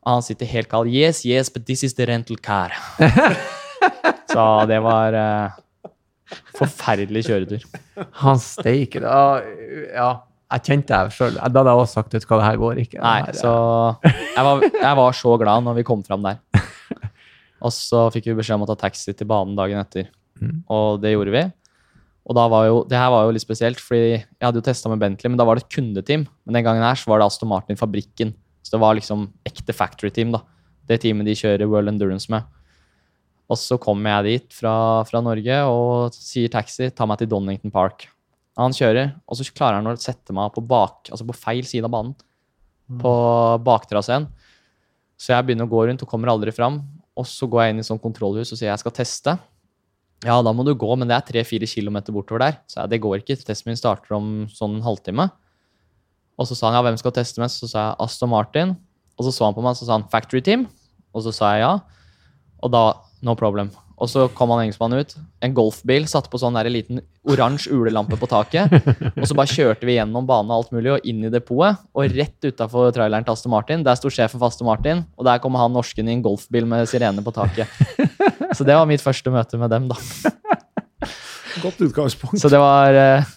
Og 0.06 0.20
han 0.20 0.26
sitter 0.26 0.50
helt 0.52 0.70
kald. 0.70 0.92
Yes, 0.94 1.24
yes, 1.26 1.50
but 1.50 1.66
this 1.66 1.84
is 1.84 1.98
the 1.98 2.06
rental 2.06 2.38
car. 2.38 2.76
så 4.34 4.46
det 4.70 4.80
var 4.86 5.18
eh, 5.18 5.56
forferdelig 6.58 7.26
kjøretur. 7.28 7.66
Han 8.22 8.40
steiker. 8.42 9.06
Da, 9.06 9.18
ja, 9.94 10.10
jeg 10.56 10.66
kjente 10.70 11.02
det 11.08 11.16
sjøl. 11.16 11.38
Da 11.38 11.50
hadde 11.50 11.74
jeg 11.74 11.84
også 11.84 12.00
sagt 12.00 12.16
ut 12.16 12.28
hva, 12.30 12.40
det 12.40 12.48
her 12.48 12.62
går 12.62 12.82
ikke. 12.86 13.02
Nei, 13.04 13.36
så 13.38 13.52
jeg 14.06 14.48
var, 14.48 14.66
jeg 14.70 15.00
var 15.02 15.20
så 15.20 15.36
glad 15.42 15.66
når 15.66 15.80
vi 15.80 15.86
kom 15.88 16.06
fram 16.06 16.26
der. 16.26 16.42
Og 17.66 17.74
så 17.74 18.08
fikk 18.14 18.30
vi 18.30 18.40
beskjed 18.40 18.60
om 18.60 18.66
å 18.66 18.70
ta 18.70 18.78
taxi 18.86 19.14
til 19.18 19.30
banen 19.30 19.56
dagen 19.58 19.80
etter. 19.82 20.10
Mm. 20.42 20.58
Og 20.70 21.00
det 21.02 21.16
gjorde 21.16 21.34
vi. 21.34 21.46
Og 22.26 22.38
da 22.38 22.48
var 22.50 22.66
jo, 22.68 22.82
det 22.90 22.98
her 22.98 23.12
var 23.14 23.28
jo 23.28 23.34
litt 23.36 23.46
spesielt, 23.46 23.82
fordi 23.82 24.18
jeg 24.18 24.42
hadde 24.42 24.62
jo 24.62 24.66
testa 24.66 24.90
med 24.90 25.02
Bentley, 25.02 25.30
men 25.30 25.38
da 25.40 25.46
var 25.48 25.58
det 25.58 25.66
et 25.66 25.76
kundeteam. 25.78 26.26
Men 26.46 26.58
den 26.58 26.66
gangen 26.66 26.86
her 26.86 26.98
så 26.98 27.12
var 27.12 27.22
det 27.22 27.30
Aston 27.30 27.52
Martin 27.52 27.78
Fabrikken. 27.80 28.34
Så 28.66 28.74
det 28.74 28.82
var 28.82 28.98
liksom 28.98 29.28
ekte 29.46 29.76
factory 29.78 30.10
team, 30.14 30.34
da. 30.34 30.42
Det 30.90 31.00
teamet 31.02 31.30
de 31.30 31.38
kjører 31.38 31.70
World 31.70 31.94
Endurance 31.94 32.30
med. 32.34 32.46
Og 33.46 33.60
så 33.62 33.78
kommer 33.82 34.18
jeg 34.18 34.26
dit 34.26 34.58
fra, 34.58 34.76
fra 35.06 35.22
Norge 35.22 35.58
og 35.70 36.16
sier 36.16 36.50
taxi, 36.52 36.90
ta 36.90 37.06
meg 37.06 37.22
til 37.22 37.30
Donington 37.30 37.74
Park. 37.74 38.08
Han 38.58 38.74
kjører, 38.74 39.12
og 39.28 39.38
så 39.38 39.46
klarer 39.52 39.82
han 39.82 39.92
å 39.92 39.98
sette 40.00 40.34
meg 40.34 40.54
på, 40.56 40.64
bak, 40.66 41.12
altså 41.12 41.28
på 41.28 41.36
feil 41.38 41.66
side 41.68 41.86
av 41.86 41.94
banen. 41.94 42.16
På 43.02 43.12
baktraseen. 43.66 44.30
Så 45.20 45.34
jeg 45.34 45.46
begynner 45.48 45.68
å 45.68 45.72
gå 45.72 45.84
rundt 45.88 46.04
og 46.04 46.10
kommer 46.10 46.32
aldri 46.32 46.54
fram. 46.56 46.80
Og 47.16 47.28
så 47.30 47.48
går 47.48 47.64
jeg 47.64 47.74
inn 47.74 47.84
i 47.84 47.88
sånn 47.88 48.02
kontrollhus 48.02 48.52
og 48.52 48.60
sier 48.60 48.72
jeg 48.72 48.82
skal 48.82 48.96
teste. 48.96 49.36
Ja, 50.26 50.40
da 50.44 50.52
må 50.56 50.66
du 50.66 50.74
gå, 50.76 50.90
men 50.98 51.10
det 51.10 51.18
er 51.18 51.28
tre-fire 51.28 51.68
kilometer 51.70 52.16
bortover 52.16 52.46
der. 52.46 52.60
Så 52.72 52.82
jeg, 52.82 52.94
det 52.94 53.02
går 53.04 53.22
ikke. 53.22 53.38
Testen 53.46 53.72
min 53.72 53.80
starter 53.80 54.16
om 54.18 54.30
sånn 54.52 54.80
en 54.80 54.86
halvtime. 54.86 55.28
Og 56.36 56.50
så 56.50 56.58
sa 56.58 56.70
han 56.70 56.80
ja, 56.80 56.84
hvem 56.88 56.98
skal 57.00 57.14
teste 57.16 57.44
mest? 57.44 57.62
Så 57.62 57.70
sa 57.72 57.90
jeg 57.90 58.00
Aston 58.08 58.32
Martin. 58.32 58.76
Og 59.16 59.28
så 59.28 59.32
så 59.36 59.48
han 59.48 59.56
på 59.56 59.64
meg 59.64 59.76
og 59.76 59.80
så 59.80 59.88
sa 59.88 59.98
han 59.98 60.08
Factory 60.12 60.42
Team. 60.44 60.66
Og 61.16 61.24
så 61.24 61.32
sa 61.36 61.54
jeg 61.56 61.64
ja. 61.64 61.76
Og 62.64 62.72
da 62.74 62.84
no 63.26 63.34
problem. 63.40 63.72
Og 63.96 64.10
så 64.12 64.26
kom 64.36 64.52
han 64.52 64.66
engelskmannen 64.66 65.06
ut. 65.06 65.14
En 65.46 65.54
golfbil 65.56 66.04
satte 66.12 66.28
på 66.32 66.40
sånn 66.42 66.58
der 66.58 66.68
liten 66.68 67.00
oransje 67.32 67.72
ulelampe 67.72 68.18
på 68.20 68.28
taket. 68.28 68.74
Og 69.16 69.24
så 69.30 69.38
bare 69.38 69.48
kjørte 69.52 69.88
vi 69.88 69.96
gjennom 69.96 70.28
banen 70.28 70.52
og 70.52 70.58
alt 70.66 70.74
mulig 70.76 70.92
og 70.98 71.08
inn 71.08 71.24
i 71.24 71.32
depotet. 71.32 71.80
Og 71.96 72.12
rett 72.12 72.44
utafor 72.50 72.92
traileren 72.96 73.24
til 73.26 73.34
Aston 73.38 73.54
Martin, 73.56 73.86
der 73.88 73.96
sto 74.00 74.12
sjefen 74.12 74.42
for 74.42 74.52
Aston 74.52 74.68
Martin. 74.68 75.06
Og 75.16 75.24
der 75.30 75.40
kom 75.44 75.56
han 75.58 75.72
norsken 75.74 76.12
i 76.12 76.16
en 76.18 76.24
golfbil 76.26 76.68
med 76.68 76.90
sirene 76.92 77.24
på 77.24 77.34
taket. 77.36 77.72
Så 78.56 78.68
det 78.68 78.76
var 78.76 78.86
mitt 78.90 79.04
første 79.04 79.32
møte 79.34 79.58
med 79.60 79.72
dem, 79.74 79.88
da. 79.92 79.98
Godt 81.64 81.80
utgangspunkt. 81.88 82.40
Så 82.44 82.52
det 82.52 82.60
var 82.60 82.96
eh, 83.00 83.32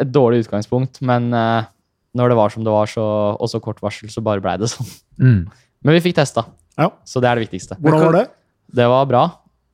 et 0.00 0.08
dårlig 0.12 0.46
utgangspunkt, 0.46 1.02
men 1.04 1.28
eh, 1.36 1.68
når 2.16 2.32
det 2.32 2.38
var 2.40 2.52
som 2.54 2.64
det 2.64 2.72
var, 2.72 2.88
så, 2.90 3.04
og 3.36 3.50
så 3.52 3.60
kort 3.64 3.80
varsel, 3.84 4.08
så 4.12 4.24
bare 4.24 4.40
blei 4.44 4.56
det 4.60 4.70
sånn. 4.72 4.88
Mm. 5.20 5.40
Men 5.84 5.98
vi 5.98 6.02
fikk 6.08 6.16
testa, 6.18 6.46
Ja. 6.80 6.88
så 7.06 7.20
det 7.22 7.28
er 7.28 7.38
det 7.38 7.44
viktigste. 7.48 7.76
Hvordan 7.82 8.06
var 8.08 8.16
det? 8.22 8.24
Det 8.68 8.86
var 8.90 9.06
bra, 9.08 9.22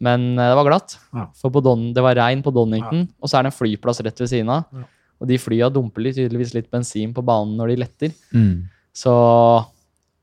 men 0.04 0.34
eh, 0.38 0.50
det 0.50 0.58
var 0.58 0.68
glatt. 0.68 0.96
Ja. 1.14 1.28
For 1.38 1.50
på 1.54 1.62
Don, 1.64 1.88
det 1.96 2.02
var 2.04 2.16
regn 2.18 2.42
på 2.44 2.52
Donington, 2.54 3.06
og 3.20 3.30
så 3.30 3.38
er 3.38 3.46
det 3.46 3.52
en 3.52 3.58
flyplass 3.58 4.02
rett 4.06 4.20
ved 4.22 4.30
siden 4.30 4.52
av. 4.54 4.66
Ja. 4.72 4.86
Og 5.22 5.30
de 5.30 5.38
flya 5.40 5.70
dumper 5.72 6.04
litt, 6.04 6.16
tydeligvis 6.18 6.54
litt 6.56 6.70
bensin 6.72 7.14
på 7.16 7.22
banen 7.24 7.54
når 7.58 7.72
de 7.72 7.76
letter. 7.84 8.14
Mm. 8.34 8.66
Så 8.94 9.12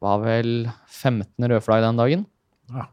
var 0.01 0.21
vel 0.23 0.67
15 0.87 1.47
rødflagg 1.51 1.83
den 1.85 1.99
dagen. 1.99 2.25
Ja. 2.71 2.87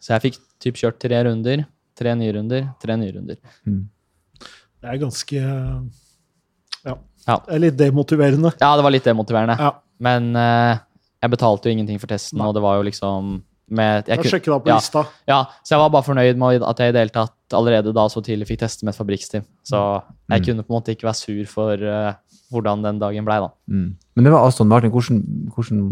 Så 0.00 0.14
jeg 0.14 0.24
fikk 0.28 0.38
typ 0.62 0.78
kjørt 0.80 0.98
tre 1.02 1.20
runder, 1.26 1.64
tre 1.98 2.14
nye 2.18 2.32
runder, 2.36 2.66
tre 2.82 2.96
nye 3.00 3.12
runder. 3.16 3.38
Mm. 3.68 3.82
Det 4.84 4.90
er 4.92 5.00
ganske 5.00 5.40
Ja. 6.84 6.96
Ja. 7.24 7.38
Det 7.46 7.54
er 7.56 7.62
litt 7.62 7.76
demotiverende. 7.80 8.50
Ja, 8.60 8.74
det 8.76 8.84
var 8.84 8.92
litt 8.92 9.06
demotiverende. 9.08 9.56
Ja. 9.56 9.70
Men 10.04 10.34
eh, 10.36 10.76
jeg 11.24 11.32
betalte 11.32 11.70
jo 11.70 11.72
ingenting 11.76 12.00
for 12.02 12.10
testen, 12.10 12.40
Nei. 12.40 12.48
og 12.50 12.56
det 12.56 12.62
var 12.64 12.76
jo 12.76 12.84
liksom 12.90 13.38
med, 13.74 14.06
jeg 14.06 14.16
Jeg 14.16 14.24
kun- 14.24 14.30
sjekker 14.32 14.52
da 14.54 14.58
på 14.64 14.70
ja. 14.72 14.76
lista. 14.80 15.02
Ja, 15.28 15.38
så 15.62 15.74
jeg 15.74 15.78
var 15.82 15.90
bare 15.90 16.06
fornøyd 16.06 16.36
med 16.40 16.62
at 16.62 16.78
jeg 16.78 16.88
i 16.88 16.92
det 16.92 17.00
hele 17.04 17.14
tatt 17.14 17.56
allerede 17.58 17.92
da 17.94 18.06
så 18.08 18.22
tidlig 18.24 18.46
fikk 18.48 18.60
teste 18.64 18.84
med 18.86 18.94
et 18.94 18.98
fabrikksteam. 18.98 19.44
Så 19.64 20.02
jeg 20.30 20.40
Mm. 20.40 20.44
kunne 20.46 20.62
på 20.64 20.70
en 20.74 20.78
måte 20.80 20.94
ikke 20.96 21.06
være 21.08 21.20
sur 21.20 21.44
for 21.46 21.74
uh, 21.74 22.14
hvordan 22.52 22.82
den 22.82 22.98
dagen 22.98 23.24
blei, 23.24 23.38
da. 23.40 23.50
Mm. 23.68 23.96
Men 24.16 24.24
det 24.24 24.32
var 24.32 24.46
Aston 24.46 24.68
Martin. 24.68 24.90
Hvordan, 24.90 25.22
hvordan 25.52 25.82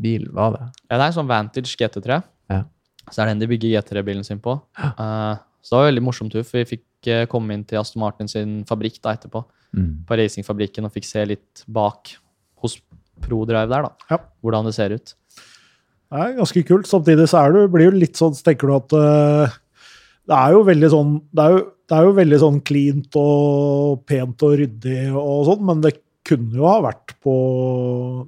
bil 0.00 0.28
var 0.32 0.52
det? 0.56 0.60
Ja, 0.90 0.96
det 0.98 1.02
er 1.02 1.06
en 1.06 1.12
sånn 1.18 1.28
Vantage 1.30 1.76
GT3. 1.78 2.22
Ja. 2.50 2.62
Så 3.10 3.22
er 3.22 3.26
det 3.26 3.38
den 3.38 3.42
de 3.44 3.50
bygger 3.56 3.80
GT3-bilen 3.82 4.24
sin 4.26 4.38
på. 4.40 4.60
Uh, 4.78 5.36
så 5.62 5.70
det 5.70 5.78
var 5.80 5.90
veldig 5.92 6.02
morsomt, 6.04 6.32
tur, 6.32 6.42
for 6.44 6.58
vi 6.62 6.76
fikk 6.76 7.08
uh, 7.12 7.26
komme 7.26 7.54
inn 7.54 7.64
til 7.64 7.78
Aston 7.80 8.00
Martin 8.00 8.28
sin 8.28 8.64
fabrikk 8.68 9.00
da 9.02 9.14
etterpå. 9.16 9.44
Mm. 9.76 10.04
På 10.08 10.16
racingfabrikken 10.16 10.84
og 10.88 10.92
fikk 10.94 11.04
se 11.04 11.24
litt 11.28 11.64
bak 11.68 12.14
hos 12.62 12.78
ProDrive 13.20 13.68
der, 13.68 13.82
da. 13.88 13.90
Ja. 14.10 14.18
Hvordan 14.42 14.64
det 14.68 14.74
ser 14.74 14.94
ut. 14.94 15.14
Det 16.08 16.20
er 16.24 16.36
ganske 16.38 16.62
kult. 16.68 16.88
Samtidig 16.88 17.26
så 17.28 17.42
du, 17.52 17.62
blir 17.72 17.92
du 17.92 17.98
litt 18.00 18.16
sånn, 18.16 18.36
så 18.36 18.46
tenker 18.46 18.70
du 18.70 18.76
at 18.78 18.94
uh, 18.96 19.56
det 20.28 20.36
er 20.38 20.54
jo 20.54 20.62
veldig 20.68 20.88
sånn 20.92 21.12
det 21.32 21.44
er 21.44 21.54
jo, 21.56 21.60
det 21.88 21.96
er 21.96 22.06
jo 22.06 22.14
veldig 22.18 22.38
sånn 22.42 22.58
cleant 22.68 23.18
og 23.20 24.02
pent 24.08 24.44
og 24.44 24.56
ryddig 24.60 25.02
og 25.16 25.44
sånn, 25.48 25.62
men 25.68 25.84
det 25.84 25.94
kunne 26.28 26.58
jo 26.60 26.66
ha 26.68 26.78
vært 26.84 27.14
på 27.24 27.34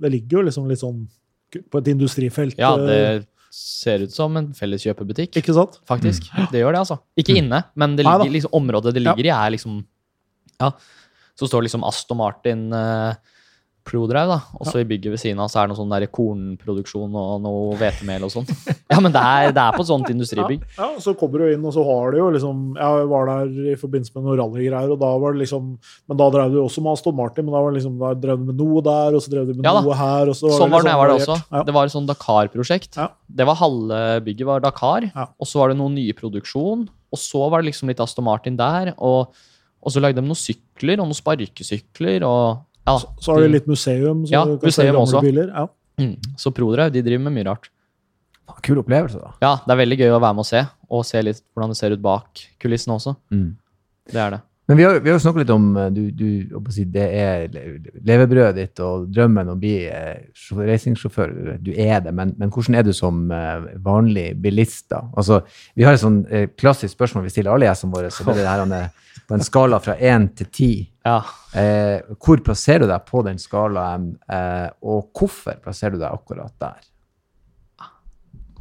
Det 0.00 0.08
ligger 0.12 0.38
jo 0.38 0.44
liksom 0.48 0.68
litt 0.70 0.80
sånn 0.80 1.02
på 1.50 1.80
et 1.80 1.88
industrifelt. 1.90 2.54
Ja, 2.60 2.76
eh, 2.78 2.86
det 3.18 3.26
ser 3.50 4.04
ut 4.06 4.12
som 4.14 4.36
en 4.38 4.52
felles 4.54 4.84
kjøpebutikk. 4.86 5.34
Ikke 5.40 5.54
sant? 5.56 5.80
Faktisk. 5.88 6.28
Det 6.52 6.60
gjør 6.62 6.76
det, 6.76 6.82
altså. 6.84 7.00
Ikke 7.18 7.34
Mm. 7.34 7.40
inne, 7.42 7.58
men 7.74 7.96
det 7.98 8.04
ligger, 8.06 8.30
liksom, 8.36 8.52
området 8.54 8.94
det 8.94 9.02
ligger 9.02 9.26
i, 9.26 9.32
er 9.34 9.50
liksom 9.56 9.80
Ja. 10.60 10.70
Så 11.34 11.48
står 11.48 11.64
liksom 11.64 11.82
Aston 11.88 12.18
Martin 12.20 12.72
eh, 12.72 13.14
Prodrive, 13.86 14.26
da. 14.28 14.36
Og 14.60 14.66
så 14.68 14.82
i 14.82 14.84
bygget 14.86 15.14
ved 15.14 15.20
siden 15.22 15.38
av 15.42 15.48
så 15.50 15.60
er 15.62 15.66
det 15.66 15.72
noe 15.72 15.78
sånn 15.80 15.92
der 15.94 16.04
kornproduksjon 16.12 17.14
og 17.16 17.40
noe 17.42 17.76
hvetemel 17.80 18.26
og 18.26 18.32
sånn. 18.34 18.46
Ja, 18.92 18.98
men 19.00 19.14
det 19.14 19.22
er, 19.22 19.52
det 19.56 19.62
er 19.62 19.72
på 19.76 19.80
et 19.84 19.88
sånt 19.88 20.10
industribygg. 20.12 20.66
Ja, 20.76 20.88
så 21.02 21.14
kommer 21.18 21.40
du 21.42 21.46
inn, 21.54 21.64
og 21.64 21.72
så 21.74 21.84
har 21.86 22.12
du 22.12 22.18
jo 22.20 22.28
liksom 22.34 22.76
Jeg 22.76 23.06
var 23.10 23.30
der 23.30 23.72
i 23.72 23.76
forbindelse 23.80 24.12
med 24.16 24.26
noen 24.28 24.38
rallygreier, 24.42 24.92
og 24.94 25.00
da 25.00 25.10
var 25.22 25.34
det 25.36 25.42
liksom 25.46 25.70
Men 26.10 26.20
da 26.20 26.28
drev 26.34 26.52
du 26.54 26.58
også 26.62 26.84
med 26.84 26.92
Aston 26.98 27.16
Martin, 27.18 27.46
men 27.48 27.54
da 27.56 27.62
var 27.64 27.72
det 27.72 27.80
liksom 27.80 27.96
Da 28.02 28.12
drev 28.26 28.38
du 28.42 28.48
med 28.52 28.60
noe 28.60 28.84
der, 28.86 29.16
og 29.18 29.24
så 29.24 29.32
drev 29.34 29.48
du 29.50 29.54
med 29.56 29.66
Ja 29.70 29.74
noe 29.80 29.98
her, 30.02 30.30
og 30.32 30.36
så 30.38 30.50
var 30.50 30.58
Sånn 30.60 30.74
var 30.76 30.84
det 30.84 30.90
da 30.90 30.94
jeg 30.94 31.00
var 31.02 31.12
der 31.14 31.18
også. 31.24 31.38
Ja. 31.50 31.62
Det 31.70 31.76
var 31.78 31.90
et 31.90 31.96
sånt 31.96 32.10
Dakar-prosjekt. 32.12 33.00
Ja. 33.00 33.08
Det 33.40 33.46
var 33.48 33.60
Halve 33.62 34.00
bygget 34.26 34.46
var 34.52 34.64
Dakar, 34.64 35.10
Ja. 35.14 35.28
og 35.40 35.46
så 35.48 35.62
var 35.62 35.72
det 35.72 35.78
noe 35.80 35.90
nye 35.94 36.12
produksjon. 36.18 36.88
Og 37.10 37.18
så 37.18 37.46
var 37.50 37.62
det 37.62 37.72
liksom 37.72 37.88
litt 37.90 38.00
Aston 38.02 38.24
Martin 38.28 38.56
der, 38.60 38.92
og, 38.98 39.32
og 39.82 39.90
så 39.94 39.98
lagde 40.02 40.20
de 40.20 40.26
noen 40.28 40.38
sykler 40.38 41.00
og 41.02 41.08
noen 41.08 41.18
sparkesykler. 41.18 42.22
og 42.26 42.66
ja, 42.86 42.96
Så, 42.98 43.10
så 43.20 43.34
har 43.34 43.44
de 43.44 43.52
litt 43.52 43.68
museum. 43.70 44.24
Så 44.26 44.32
Ja, 44.32 44.44
du 44.48 44.56
kan 44.58 44.70
museum 44.70 44.98
også. 45.02 45.22
Biler. 45.24 45.52
Ja. 45.52 45.66
Mm. 46.00 46.16
Så 46.40 46.52
Prodrive 46.56 46.90
de 46.94 47.02
driver 47.04 47.24
med 47.28 47.36
mye 47.38 47.48
rart. 47.50 47.70
Kul 48.66 48.80
opplevelse, 48.82 49.20
da. 49.20 49.32
Ja, 49.40 49.52
det 49.64 49.74
er 49.74 49.78
veldig 49.78 49.98
gøy 50.00 50.12
å 50.16 50.20
være 50.20 50.36
med 50.36 50.42
og 50.42 50.48
se, 50.48 50.62
og 50.90 51.04
se 51.06 51.20
litt 51.22 51.42
hvordan 51.54 51.70
det 51.72 51.78
ser 51.78 51.94
ut 51.94 52.02
bak 52.02 52.42
kulissene 52.60 52.96
også. 52.96 53.14
Mm. 53.32 53.50
Det 54.10 54.20
er 54.20 54.34
det. 54.34 54.40
Men 54.70 54.78
vi 54.78 54.84
har, 54.86 55.00
vi 55.02 55.10
har 55.10 55.16
jo 55.16 55.22
snakket 55.24 55.42
litt 55.42 55.50
om 55.50 55.64
eh, 55.74 55.88
du, 55.90 56.02
du, 56.14 56.58
si, 56.70 56.84
Det 56.94 57.02
er 57.02 57.48
levebrødet 58.06 58.54
ditt 58.54 58.82
og 58.86 59.08
drømmen 59.10 59.48
å 59.50 59.56
bli 59.58 59.72
eh, 59.90 60.28
racingsjåfør. 60.54 61.32
Du 61.58 61.72
er 61.74 62.04
det, 62.04 62.12
men, 62.14 62.36
men 62.38 62.52
hvordan 62.54 62.76
er 62.78 62.84
du 62.86 62.92
som 62.94 63.24
eh, 63.34 63.64
vanlig 63.82 64.28
bilist? 64.38 64.84
da? 64.92 65.00
Altså, 65.18 65.40
vi 65.74 65.82
har 65.88 65.98
et 65.98 66.02
sånn 66.04 66.20
klassisk 66.54 66.94
spørsmål 66.94 67.24
vi 67.26 67.32
stiller 67.34 67.50
alle 67.56 67.66
gjestene 67.66 67.96
våre. 67.96 68.12
så 68.14 68.22
det 68.28 68.36
er 68.36 68.44
det 68.44 68.52
her, 68.52 68.62
er 68.78 69.24
På 69.26 69.34
en 69.34 69.42
skala 69.42 69.80
fra 69.82 69.96
én 69.98 70.28
til 70.38 70.50
ti, 70.54 70.70
Ja. 71.06 71.16
eh, 71.58 72.06
hvor 72.22 72.38
plasserer 72.46 72.84
du 72.84 72.92
deg 72.92 73.08
på 73.10 73.24
den 73.26 73.42
skalaen, 73.42 74.12
eh, 74.30 74.68
og 74.86 75.10
hvorfor 75.18 75.58
plasserer 75.64 75.96
du 75.96 76.04
deg 76.04 76.12
akkurat 76.14 76.54
der? 76.62 76.78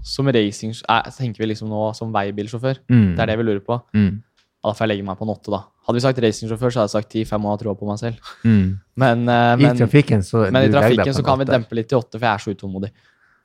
Som 0.02 0.32
racing 0.34 0.74
eh, 0.74 1.12
tenker 1.14 1.44
vi 1.46 1.52
liksom 1.52 1.70
nå 1.70 1.92
som 1.94 2.10
veibilsjåfør. 2.16 2.82
Mm. 2.90 3.14
Det 3.14 3.22
er 3.22 3.30
det 3.30 3.38
vi 3.44 3.46
lurer 3.46 3.62
på. 3.62 3.78
Mm. 3.94 4.24
Da 4.64 4.74
får 4.76 4.88
jeg 4.88 4.92
legge 4.96 5.06
meg 5.08 5.20
på 5.20 5.28
en 5.28 5.32
åtte, 5.32 5.52
da. 5.54 5.62
Hadde 5.90 5.98
vi 5.98 6.04
sagt 6.04 6.20
racingsjåfør, 6.22 6.70
så 6.70 6.84
hadde 6.84 6.92
jeg 6.92 7.02
sagt 7.02 7.16
10-5 7.18 7.46
og 7.48 7.50
har 7.50 7.62
troa 7.64 7.72
på 7.80 7.88
meg 7.88 7.96
selv. 7.98 8.34
Mm. 8.46 8.66
Men, 9.02 9.24
eh, 9.34 9.62
I 9.66 9.70
trafikken 9.80 10.22
så 10.22 10.44
men 10.54 10.68
i 10.68 10.70
trafikken 10.70 11.16
så 11.18 11.24
kan 11.26 11.40
vi 11.42 11.48
dempe 11.50 11.78
litt 11.80 11.90
til 11.90 11.98
8, 11.98 12.20
for 12.20 12.26
jeg 12.28 12.30
er 12.30 12.44
så 12.44 12.54
utålmodig. 12.54 12.90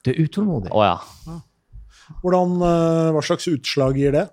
Du 0.05 0.11
er 0.13 0.19
utålmodig. 0.27 0.69
Å 0.69 0.83
ja. 0.85 1.39
Hvordan, 2.21 2.53
eh, 2.69 3.09
hva 3.17 3.23
slags 3.25 3.49
utslag 3.49 3.97
gir 3.97 4.13
det? 4.13 4.27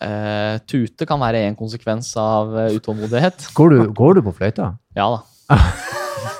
Uh, 0.00 0.60
tute 0.68 1.08
kan 1.08 1.20
være 1.20 1.40
en 1.46 1.56
konsekvens 1.56 2.12
av 2.20 2.52
utålmodighet. 2.76 3.48
Går 3.56 3.72
du, 3.72 3.80
går 3.96 4.20
du 4.20 4.22
på 4.28 4.36
fløyta? 4.36 4.74
Ja 4.96 5.08
da. 5.16 5.56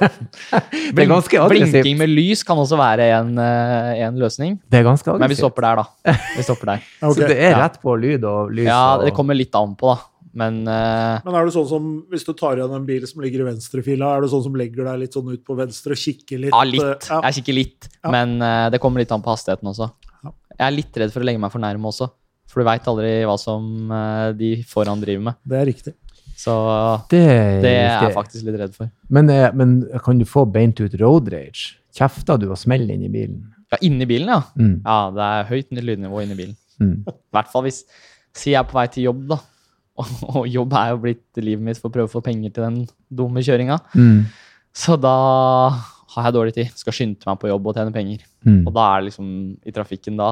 Det 0.01 1.01
er 1.01 1.09
ganske 1.09 1.41
aggressivt. 1.41 1.81
Blinking 1.81 1.99
med 2.01 2.13
lys 2.13 2.45
kan 2.45 2.61
også 2.61 2.77
være 2.77 3.09
en, 3.17 3.35
en 3.41 4.21
løsning. 4.21 4.59
Det 4.69 4.81
er 4.81 4.85
ganske 4.85 5.05
aggressivt. 5.09 5.25
Men 5.25 5.33
vi 5.33 5.41
stopper 5.41 5.67
der, 5.67 5.81
da. 5.81 6.15
Vi 6.37 6.45
stopper 6.45 6.73
der. 6.75 6.87
okay. 7.09 7.17
Så 7.17 7.29
det 7.29 7.37
er 7.37 7.57
rett 7.57 7.77
på 7.81 7.97
lyd 8.01 8.25
og 8.29 8.53
lys? 8.53 8.69
Ja, 8.69 8.97
og... 8.99 9.05
det 9.09 9.13
kommer 9.17 9.37
litt 9.37 9.57
an 9.57 9.77
på, 9.81 9.93
da. 9.93 10.11
Men 10.37 10.61
uh, 10.63 11.19
Men 11.27 11.37
er 11.37 11.49
det 11.49 11.55
sånn 11.57 11.67
som, 11.67 11.89
hvis 12.11 12.27
du 12.27 12.33
tar 12.39 12.61
igjen 12.61 12.75
en 12.77 12.87
bil 12.87 13.07
som 13.09 13.23
ligger 13.25 13.43
i 13.43 13.49
venstrefila, 13.49 14.13
er 14.15 14.25
det 14.25 14.31
sånn 14.31 14.45
som 14.45 14.59
legger 14.59 14.87
deg 14.87 15.01
litt 15.03 15.17
sånn 15.17 15.33
ut 15.33 15.43
på 15.47 15.57
venstre 15.59 15.97
og 15.97 16.03
kikker 16.03 16.45
litt? 16.45 16.55
ja, 16.55 16.63
litt. 16.69 17.09
Ja. 17.11 17.19
Jeg 17.27 17.41
kikker 17.41 17.57
litt. 17.57 17.89
Ja. 17.99 18.13
Men 18.15 18.37
uh, 18.43 18.69
det 18.71 18.81
kommer 18.83 19.03
litt 19.03 19.15
an 19.15 19.25
på 19.25 19.33
hastigheten 19.33 19.73
også. 19.73 19.91
Ja. 20.23 20.35
Jeg 20.55 20.67
er 20.69 20.77
litt 20.77 21.01
redd 21.03 21.15
for 21.15 21.25
å 21.25 21.27
legge 21.27 21.43
meg 21.43 21.55
for 21.55 21.63
nærme 21.63 21.91
også. 21.91 22.13
For 22.51 22.63
du 22.63 22.67
veit 22.67 22.87
aldri 22.91 23.11
hva 23.27 23.37
som 23.39 23.91
uh, 23.91 24.31
de 24.37 24.55
foran 24.71 25.03
driver 25.03 25.27
med. 25.31 25.41
Det 25.51 25.59
er 25.59 25.69
riktig. 25.71 25.97
Så 26.41 26.55
Det, 27.11 27.21
det 27.61 27.75
er 27.83 28.07
jeg 28.07 28.15
faktisk 28.17 28.47
litt 28.47 28.57
redd 28.63 28.77
for. 28.77 28.89
Men, 29.13 29.29
men 29.59 29.75
kan 30.05 30.17
du 30.17 30.25
få 30.25 30.47
beint 30.49 30.79
ut 30.81 30.95
road 31.03 31.29
rage? 31.35 31.75
Kjefter 31.97 32.39
du 32.41 32.47
og 32.49 32.59
smeller 32.59 32.95
inn 32.95 33.05
i 33.05 33.13
bilen? 33.13 33.43
Ja, 33.71 33.79
inni 33.87 34.07
bilen, 34.09 34.31
ja. 34.31 34.41
Mm. 34.59 34.77
Ja, 34.87 34.99
det 35.15 35.27
er 35.27 35.51
høyt 35.51 35.75
lydnivå 35.75 36.23
inni 36.25 36.39
bilen. 36.39 36.57
Mm. 36.81 36.97
I 37.05 37.37
hvert 37.37 37.51
fall 37.53 37.67
hvis 37.67 37.83
Si 38.37 38.53
jeg 38.53 38.61
er 38.61 38.67
på 38.69 38.77
vei 38.79 38.87
til 38.95 39.09
jobb, 39.09 39.25
da. 39.33 39.41
Og, 40.35 40.45
jobb 40.49 40.77
er 40.79 40.93
jo 40.93 41.01
blitt 41.03 41.41
livet 41.43 41.65
mitt 41.65 41.81
for 41.81 41.91
å 41.91 41.95
prøve 41.95 42.11
å 42.11 42.13
få 42.13 42.23
penger 42.25 42.55
til 42.55 42.67
den 42.67 42.79
dumme 43.09 43.43
kjøringa. 43.45 43.81
Mm. 43.95 44.29
Så 44.77 44.97
da 45.01 45.17
har 46.15 46.29
jeg 46.29 46.37
dårlig 46.37 46.55
tid. 46.57 46.71
Skal 46.79 46.97
skynde 46.97 47.27
meg 47.29 47.41
på 47.43 47.51
jobb 47.51 47.67
og 47.71 47.77
tjene 47.77 47.95
penger. 47.95 48.23
Mm. 48.47 48.63
Og 48.65 48.73
da 48.77 48.87
er 48.87 49.03
det 49.03 49.11
liksom 49.11 49.35
i 49.67 49.75
trafikken 49.75 50.21
da. 50.21 50.31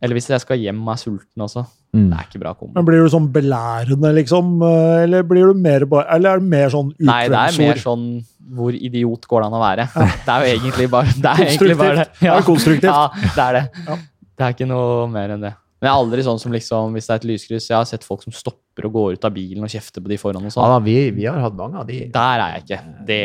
Eller 0.00 0.16
hvis 0.16 0.30
jeg 0.32 0.42
skal 0.42 0.60
hjem 0.60 0.80
og 0.86 0.94
er 0.94 1.00
sulten 1.00 1.44
også. 1.44 1.64
Mm. 1.92 2.06
Det 2.08 2.18
er 2.18 2.26
ikke 2.28 2.40
bra 2.42 2.52
kombo. 2.56 2.72
Men 2.76 2.86
blir 2.86 3.02
du 3.04 3.12
sånn 3.12 3.28
belærende, 3.34 4.12
liksom? 4.20 4.52
Eller 4.62 5.24
blir 5.26 5.50
du 5.50 5.58
mer 5.58 5.84
Eller 5.84 6.36
er 6.36 6.42
det 6.42 6.50
mer 6.52 6.70
sånn 6.70 6.92
Nei, 7.02 7.24
det 7.32 7.40
er 7.40 7.58
mer 7.58 7.80
sånn 7.82 8.04
hvor 8.50 8.74
idiot 8.74 9.26
går 9.30 9.42
det 9.42 9.46
an 9.46 9.54
å 9.54 9.62
være? 9.62 9.84
Det 10.26 10.32
er 10.34 10.42
jo 10.42 10.54
egentlig 10.56 10.86
bare 10.90 11.12
det. 11.14 11.30
Er 11.30 11.36
konstruktivt. 11.44 11.78
bare 11.78 11.98
det. 12.00 12.06
Konstruktivt. 12.10 12.24
Det 12.24 12.32
er 12.32 12.46
konstruktivt. 12.48 12.88
Ja, 12.90 13.34
det 13.36 13.44
er 13.44 13.56
det. 13.56 13.84
Ja. 13.86 13.98
Det 14.40 14.46
er 14.46 14.56
ikke 14.56 14.66
noe 14.70 15.04
mer 15.12 15.34
enn 15.36 15.44
det. 15.44 15.52
Men 15.80 15.88
jeg 15.88 15.90
er 15.94 15.98
aldri 16.04 16.24
sånn 16.26 16.38
som 16.42 16.52
liksom, 16.52 16.92
hvis 16.92 17.06
det 17.08 17.14
er 17.14 17.20
et 17.22 17.24
lyskryss, 17.30 17.68
jeg 17.70 17.76
har 17.78 17.86
sett 17.88 18.04
folk 18.04 18.20
som 18.26 18.34
stopper 18.36 18.84
og 18.84 18.92
går 18.92 19.14
ut 19.16 19.24
av 19.24 19.32
bilen 19.32 19.64
og 19.64 19.70
kjefter 19.72 20.04
på 20.04 20.10
de 20.12 20.18
foran 20.20 20.42
og 20.44 20.50
Ja, 20.50 20.52
sånn. 20.52 20.68
da, 20.74 20.78
vi, 20.84 20.96
vi 21.16 21.24
har 21.24 21.38
hatt 21.40 21.56
mange 21.56 21.80
av 21.80 21.86
de. 21.88 22.02
Der 22.12 22.42
er 22.44 22.52
jeg 22.58 22.64
ikke. 22.66 22.80
Det, 23.08 23.18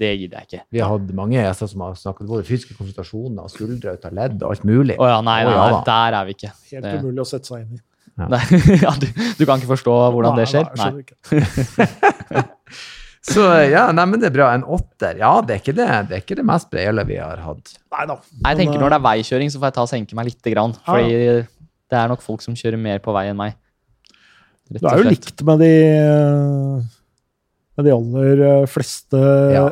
det 0.00 0.10
gidder 0.22 0.38
jeg 0.40 0.48
ikke. 0.48 0.62
Vi 0.72 0.80
har 0.80 0.94
hatt 0.94 1.12
mange 1.20 1.36
gjester 1.36 1.70
som 1.74 1.84
har 1.84 1.98
snakket 2.00 2.30
både 2.32 2.46
fysiske 2.48 2.78
konsultasjoner 2.78 3.44
og 3.44 3.52
skuldre 3.52 3.92
ut 3.98 4.08
av 4.08 4.16
ledd 4.16 4.40
og 4.40 4.48
alt 4.54 4.64
mulig. 4.68 4.96
Å 4.96 5.10
ja, 5.12 5.20
nei, 5.28 5.38
nei, 5.44 5.54
nei, 5.60 5.84
der 5.90 6.18
er 6.22 6.24
vi 6.30 6.36
ikke. 6.38 6.52
Helt 6.72 6.88
Det- 6.88 6.96
umulig 7.04 7.20
å 7.20 7.28
sette 7.34 7.52
seg 7.52 7.66
inn 7.66 7.76
i. 7.76 7.84
Nei, 8.20 8.40
ja, 8.84 8.90
du, 9.00 9.06
du 9.38 9.44
kan 9.48 9.60
ikke 9.60 9.70
forstå 9.76 9.92
hvordan 10.16 10.40
det 10.40 10.48
skjer? 10.50 10.66
Nei, 10.76 10.90
jeg. 11.04 12.48
Så 13.30 13.42
ja, 13.68 13.84
nei, 13.92 14.04
men 14.08 14.20
det 14.22 14.30
er 14.30 14.34
bra. 14.34 14.46
En 14.56 14.62
åtter. 14.64 15.18
Ja, 15.20 15.34
det 15.44 15.54
er 15.58 15.60
ikke 15.60 15.74
det, 15.76 15.86
det, 16.08 16.16
er 16.16 16.22
ikke 16.24 16.36
det 16.38 16.44
mest 16.48 16.70
brede 16.72 17.04
vi 17.08 17.18
har 17.20 17.40
hatt. 17.44 17.74
Nei 17.92 18.06
da. 18.08 18.16
Jeg 18.46 18.58
tenker 18.62 18.80
Når 18.80 18.94
det 18.94 18.98
er 18.98 19.04
veikjøring, 19.04 19.52
så 19.52 19.60
får 19.60 19.68
jeg 19.70 19.76
ta 19.76 19.84
og 19.84 19.90
senke 19.92 20.16
meg 20.18 20.30
lite 20.30 20.52
grann. 20.54 20.72
Fordi 20.86 21.18
det 21.90 21.98
er 21.98 22.10
nok 22.12 22.22
folk 22.24 22.42
som 22.44 22.56
kjører 22.58 22.80
mer 22.80 23.02
på 23.02 23.14
vei 23.14 23.26
enn 23.30 23.38
meg. 23.38 23.56
Rett 24.70 24.82
Du 24.84 24.88
er 24.88 25.02
jo 25.02 25.10
likt 25.10 25.42
med 25.46 25.62
de, 25.64 25.70
eh, 25.90 26.82
med 27.76 27.88
de 27.88 27.94
aller 27.96 28.42
eh, 28.46 28.66
fleste 28.70 29.22
Ja. 29.54 29.64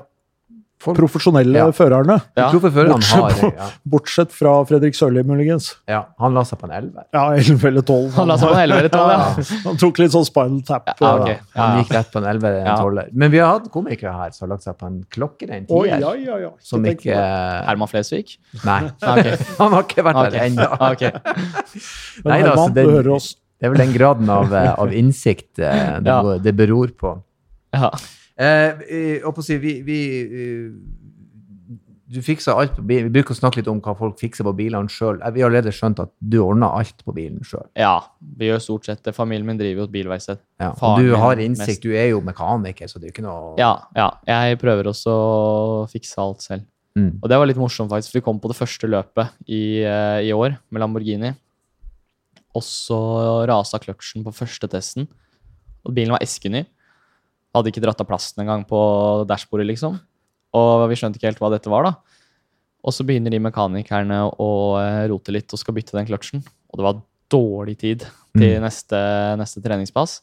Folk, 0.80 0.96
profesjonelle 0.96 1.58
Ja. 1.58 1.64
førerne. 1.74 2.20
Ja. 2.38 2.52
Bortsett 2.52 3.10
har 3.18 3.30
på- 3.40 3.52
ja, 3.56 3.66
Bortsett 3.84 4.30
fra 4.32 4.64
Fredrik 4.64 4.94
Sørli, 4.94 5.24
muligens. 5.26 5.74
ja, 5.88 6.04
Han 6.20 6.34
la 6.34 6.42
seg 6.44 6.58
på 6.60 6.64
en 6.70 6.74
elver. 6.76 7.04
Ja, 7.12 7.24
11 7.34 7.64
eller 7.66 7.82
12. 7.82 8.12
Han 8.14 8.28
la 8.28 8.36
seg 8.36 8.48
på 8.48 8.54
en 8.54 8.60
11 8.70 8.78
eller 8.78 8.88
12, 8.88 9.10
ja. 9.10 9.58
Han 9.64 9.76
tok 9.76 9.98
litt 9.98 10.12
sånn 10.12 10.24
spinal 10.24 10.62
tap. 10.62 10.88
Ja, 11.00 11.14
okay. 11.18 11.34
ok. 11.34 11.40
Han 11.56 11.82
gikk 11.82 11.90
rett 11.96 12.12
på 12.12 12.18
en 12.22 12.28
elver, 12.30 12.60
en 12.60 12.66
Ja. 12.66 12.76
tolver. 12.76 13.08
Men 13.12 13.30
vi 13.30 13.38
har 13.38 13.58
hatt 13.58 13.70
komikere 13.72 14.12
her 14.12 14.30
som 14.30 14.48
har 14.48 14.54
lagt 14.56 14.62
seg 14.68 14.78
på 14.78 14.86
en 14.86 15.04
klokkeren 15.10 15.50
en 15.56 15.66
tier. 15.66 15.98
ja, 16.00 16.12
ja, 16.14 16.36
ja. 16.38 16.50
Som 16.60 16.84
ikke. 16.84 17.14
Herman 17.66 17.88
Flesvig? 17.88 18.36
Nei, 18.64 18.80
Okay. 19.02 19.36
han 19.58 19.72
har 19.72 19.82
ikke 19.82 20.04
vært 20.04 20.30
der 20.30 20.40
ennå. 20.46 20.68
okay. 20.92 21.10
Nei 22.24 22.42
da, 22.42 22.54
det-. 22.68 23.34
Det 23.58 23.66
er 23.66 23.70
vel 23.74 23.78
den 23.82 23.92
graden 23.92 24.28
av, 24.30 24.52
eh, 24.54 24.74
av 24.78 24.92
innsikt 24.94 25.58
eh, 25.58 25.98
det, 25.98 26.06
Ja. 26.06 26.38
det 26.38 26.54
beror 26.54 26.92
på. 26.94 27.16
Ja. 27.74 27.90
Eh, 28.38 29.42
si, 29.42 29.56
vi, 29.58 29.72
vi 29.82 29.98
eh, 30.22 30.68
Du 32.08 32.20
fikser 32.22 32.54
alt 32.54 32.76
på 32.76 32.84
bilen. 32.86 33.08
Vi 33.08 33.18
bruker 33.18 33.34
å 33.34 33.38
snakke 33.40 33.58
litt 33.58 33.68
om 33.68 33.80
hva 33.84 33.96
folk 33.98 34.16
fikser 34.20 34.46
på 34.46 34.52
bilene 34.56 34.88
sjøl. 34.88 35.18
Vi 35.34 35.42
har 35.42 35.50
allerede 35.50 35.74
skjønt 35.74 35.98
at 36.04 36.12
du 36.22 36.38
ordner 36.44 36.70
alt 36.78 37.02
på 37.04 37.12
bilen 37.16 37.42
sjøl. 37.44 37.66
ja, 37.76 37.98
vi 38.38 38.48
gjør 38.48 38.62
stort 38.64 38.88
sett 38.88 39.02
det. 39.04 39.12
Familien 39.16 39.46
min 39.48 39.58
driver 39.58 39.82
jo 39.82 39.88
et 39.90 39.94
bilverksted. 39.96 40.40
Ja. 40.62 40.70
Og 40.72 41.02
du 41.02 41.12
har 41.18 41.36
mest. 41.36 41.44
innsikt, 41.48 41.82
du 41.84 41.92
er 41.98 42.12
jo 42.14 42.22
mekaniker, 42.24 42.88
så 42.88 43.02
det 43.02 43.08
er 43.08 43.12
jo 43.12 43.16
ikke 43.18 43.26
noe 43.26 43.58
Ja, 43.60 43.74
ja. 43.98 44.08
Jeg 44.30 44.62
prøver 44.62 44.88
også 44.94 45.12
å 45.12 45.84
fikse 45.90 46.22
alt 46.22 46.46
selv. 46.46 46.64
Mm. 46.98 47.18
Og 47.20 47.28
det 47.30 47.36
var 47.38 47.46
litt 47.46 47.60
morsomt, 47.60 47.90
faktisk. 47.92 48.14
for 48.14 48.18
Vi 48.22 48.24
kom 48.26 48.40
på 48.40 48.48
det 48.50 48.56
første 48.58 48.88
løpet 48.88 49.34
i, 49.46 49.82
eh, 49.82 50.30
i 50.30 50.32
år 50.32 50.56
med 50.70 50.80
Lamborghini. 50.80 51.34
Og 52.56 52.62
så 52.64 52.98
rasa 53.46 53.78
kløtsjen 53.78 54.24
på 54.24 54.34
første 54.34 54.66
testen. 54.70 55.06
Og 55.84 55.94
bilen 55.94 56.14
var 56.16 56.24
eskeny. 56.24 56.64
Hadde 57.56 57.70
ikke 57.72 57.82
dratt 57.82 58.00
av 58.02 58.08
plasten 58.08 58.42
engang 58.44 58.64
på 58.68 58.78
dashbordet, 59.28 59.66
liksom. 59.70 59.98
Og 60.58 60.86
vi 60.90 60.96
skjønte 61.00 61.16
ikke 61.20 61.30
helt 61.30 61.40
hva 61.42 61.50
dette 61.54 61.70
var, 61.72 61.88
da. 61.88 61.94
Og 62.84 62.94
så 62.94 63.04
begynner 63.04 63.32
de 63.34 63.40
mekanikerne 63.42 64.20
å 64.38 64.50
eh, 64.80 65.04
rote 65.10 65.32
litt 65.34 65.52
og 65.52 65.60
skal 65.60 65.74
bytte 65.76 65.96
den 65.96 66.06
kløtsjen. 66.08 66.44
Og 66.70 66.78
det 66.78 66.86
var 66.86 67.00
dårlig 67.32 67.76
tid 67.80 68.04
til 68.38 68.54
Mm. 68.58 68.62
neste, 68.62 68.98
neste 69.40 69.60
treningspass. 69.64 70.20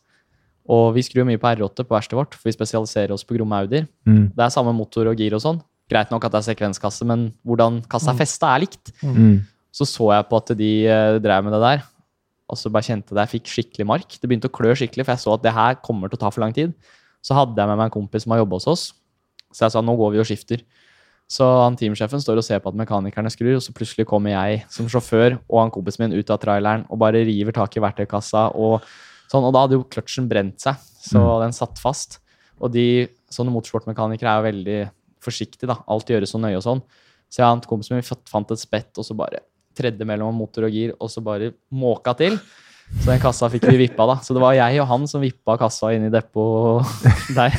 Og 0.69 0.93
vi 0.95 1.01
skrur 1.03 1.25
mye 1.27 1.37
på 1.37 1.49
R8 1.51 1.83
på 1.83 1.93
verkstedet 1.93 2.17
vårt, 2.17 2.33
for 2.37 2.47
vi 2.49 2.53
spesialiserer 2.55 3.11
oss 3.13 3.25
på 3.27 3.35
gromme 3.37 3.57
Audier. 3.59 3.87
Mm. 4.07 4.31
Det 4.33 4.45
er 4.45 4.53
samme 4.53 4.73
motor 4.73 5.09
og 5.11 5.17
gir 5.19 5.35
og 5.35 5.41
sånn. 5.43 5.59
Greit 5.91 6.09
nok 6.09 6.23
at 6.25 6.31
det 6.31 6.39
er 6.39 6.55
sekvenskasse, 6.55 7.05
men 7.05 7.27
hvordan 7.45 7.83
kassa 7.91 8.13
er 8.13 8.17
festa, 8.23 8.55
er 8.55 8.63
likt. 8.63 8.93
Mm. 9.03 9.43
Så 9.75 9.85
så 9.85 10.07
jeg 10.15 10.29
på 10.29 10.37
at 10.39 10.55
de 10.57 10.71
eh, 10.87 11.19
drev 11.19 11.43
med 11.45 11.53
det 11.53 11.61
der, 11.61 11.83
og 12.49 12.57
så 12.57 12.71
bare 12.71 12.87
kjente 12.87 13.13
det 13.13 13.25
jeg 13.27 13.33
fikk 13.35 13.51
skikkelig 13.51 13.85
mark. 13.85 14.07
Det 14.17 14.29
begynte 14.29 14.49
å 14.49 14.55
klø 14.55 14.73
skikkelig, 14.73 15.05
for 15.05 15.13
jeg 15.13 15.25
så 15.25 15.33
at 15.35 15.43
det 15.43 15.53
her 15.53 15.75
kommer 15.83 16.09
til 16.09 16.17
å 16.17 16.23
ta 16.23 16.31
for 16.31 16.41
lang 16.41 16.53
tid. 16.55 16.73
Så 17.25 17.37
hadde 17.37 17.57
jeg 17.57 17.71
med 17.71 17.79
meg 17.79 17.89
en 17.89 17.95
kompis 17.95 18.25
som 18.25 18.35
har 18.35 18.43
jobba 18.43 18.59
hos 18.59 18.67
oss, 18.69 18.83
så 19.49 19.65
jeg 19.65 19.73
sa 19.73 19.81
nå 19.81 19.95
går 19.97 20.13
vi 20.13 20.21
og 20.21 20.27
skifter. 20.29 20.61
Så 21.31 21.45
han 21.63 21.77
teamsjefen 21.79 22.21
står 22.21 22.37
og 22.37 22.45
ser 22.45 22.59
på 22.61 22.69
at 22.69 22.77
mekanikerne 22.77 23.31
skrur, 23.33 23.55
og 23.57 23.63
så 23.65 23.73
plutselig 23.73 24.05
kommer 24.09 24.35
jeg 24.35 24.59
som 24.69 24.89
sjåfør 24.91 25.39
og 25.39 25.57
han 25.57 25.73
kompisen 25.73 26.05
min 26.05 26.19
ut 26.19 26.29
av 26.29 26.37
traileren 26.43 26.83
og 26.85 26.99
bare 27.01 27.23
river 27.25 27.55
tak 27.55 27.77
i 27.77 27.81
verktøykassa. 27.81 28.51
Og 28.53 28.85
sånn, 29.31 29.47
og 29.47 29.55
da 29.55 29.63
hadde 29.63 29.79
jo 29.79 29.87
kløtsjen 29.89 30.29
brent 30.29 30.61
seg, 30.61 30.77
så 31.01 31.23
den 31.41 31.55
satt 31.55 31.81
fast. 31.81 32.19
Og 32.61 32.69
de 32.75 33.07
sånne 33.33 33.53
motorsportmekanikere 33.55 34.29
er 34.29 34.37
jo 34.37 34.49
veldig 34.51 34.77
forsiktige, 35.25 35.71
da. 35.71 35.79
Alt 35.89 36.13
gjøres 36.13 36.35
så 36.35 36.41
nøye 36.41 36.59
og 36.59 36.65
sånn. 36.67 36.83
Så 37.25 37.41
jeg 37.41 37.49
og 37.49 37.57
en 37.57 37.65
kompis 37.71 37.89
min 37.89 38.05
fant 38.05 38.53
et 38.53 38.61
spett, 38.61 38.93
og 39.01 39.07
så 39.07 39.17
bare 39.17 39.41
tredde 39.75 40.05
mellom 40.07 40.37
motor 40.37 40.69
og 40.69 40.77
gir, 40.77 40.93
og 41.01 41.09
så 41.11 41.25
bare 41.25 41.55
måka 41.73 42.13
til. 42.21 42.37
Så 43.01 43.07
den 43.11 43.19
kassa 43.21 43.49
fikk 43.51 43.65
vi 43.69 43.77
vippa, 43.87 44.05
da. 44.07 44.15
Så 44.23 44.33
det 44.37 44.41
var 44.43 44.53
jeg 44.57 44.79
og 44.81 44.87
han 44.87 45.07
som 45.09 45.21
vippa 45.23 45.57
kassa 45.61 45.91
inn 45.95 46.05
i 46.07 46.11
depot 46.13 46.85
der. 47.37 47.55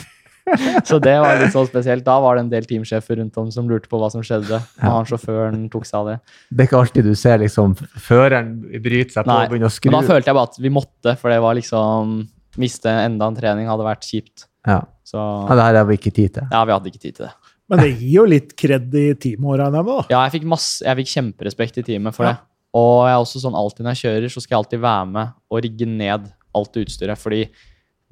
Så 0.86 1.00
det 1.02 1.16
var 1.18 1.40
litt 1.40 1.50
sånn 1.54 1.66
spesielt. 1.66 2.04
Da 2.06 2.20
var 2.22 2.36
det 2.38 2.44
en 2.44 2.50
del 2.52 2.66
teamsjefer 2.70 3.18
rundt 3.18 3.34
om 3.42 3.48
som 3.50 3.66
lurte 3.68 3.90
på 3.90 3.98
hva 3.98 4.06
som 4.14 4.22
skjedde. 4.22 4.60
Og 4.78 4.92
han 4.94 5.08
sjåføren 5.10 5.64
tok 5.72 5.88
seg 5.88 5.96
av 5.98 6.10
det. 6.12 6.16
Det 6.54 6.62
er 6.62 6.68
ikke 6.70 6.78
alltid 6.84 7.08
du 7.10 7.14
ser 7.18 7.40
liksom 7.42 7.74
føreren 7.98 8.52
bryte 8.84 9.10
seg 9.16 9.26
på 9.26 9.32
Nei, 9.32 9.40
og 9.48 9.50
begynne 9.56 9.66
å 9.70 9.74
skru. 9.74 9.90
Men 9.90 9.98
da 10.06 10.12
følte 10.14 10.30
jeg 10.30 10.38
bare 10.38 10.50
at 10.52 10.60
vi 10.62 10.70
måtte, 10.78 11.16
for 11.18 11.34
det 11.34 11.40
var 11.42 11.58
liksom 11.58 12.16
Miste 12.62 12.88
enda 12.88 13.26
en 13.28 13.34
trening 13.36 13.66
hadde 13.68 13.84
vært 13.84 14.06
kjipt. 14.08 14.46
ja. 14.66 14.78
Så 15.06 15.18
ja, 15.20 15.54
det 15.54 15.62
her 15.62 15.76
har 15.78 15.84
vi 15.86 15.94
ikke 16.00 16.10
tid 16.16 16.32
til. 16.34 16.46
ja, 16.50 16.60
vi 16.66 16.72
hadde 16.74 16.88
ikke 16.90 16.98
tid 17.02 17.14
til 17.18 17.26
det. 17.28 17.34
Men 17.70 17.78
det 17.82 17.90
gir 17.98 18.14
jo 18.16 18.24
litt 18.26 18.54
kred 18.58 18.94
i 18.98 19.04
teamet, 19.14 19.58
regner 19.60 19.76
jeg 19.78 19.86
med. 19.86 19.92
da. 19.92 20.06
Ja, 20.10 20.22
jeg 20.26 20.32
fikk, 20.38 20.46
masse, 20.50 20.80
jeg 20.86 20.98
fikk 21.02 21.10
kjemperespekt 21.12 21.78
i 21.78 21.84
teamet 21.86 22.14
for 22.16 22.26
Ja. 22.26 22.32
det. 22.32 22.40
Og 22.76 23.06
jeg 23.06 23.14
er 23.14 23.22
også 23.22 23.40
sånn 23.42 23.56
alltid 23.56 23.86
når 23.86 23.96
jeg 23.96 24.04
kjører, 24.04 24.32
så 24.32 24.42
skal 24.42 24.56
jeg 24.56 24.62
alltid 24.64 24.84
være 24.84 25.08
med 25.14 25.32
og 25.48 25.64
rigge 25.64 25.88
ned 25.88 26.28
alt 26.56 26.78
utstyret. 26.82 27.20
Fordi 27.20 27.46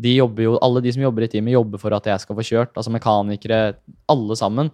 de 0.05 0.17
jo, 0.17 0.57
alle 0.65 0.83
de 0.83 0.95
som 0.95 1.05
jobber 1.05 1.27
i 1.27 1.31
teamet, 1.31 1.55
jobber 1.55 1.83
for 1.83 1.95
at 1.97 2.09
jeg 2.11 2.23
skal 2.23 2.39
få 2.39 2.47
kjørt. 2.47 2.73
Altså 2.75 2.93
mekanikere, 2.95 3.77
alle 4.11 4.39
sammen. 4.41 4.73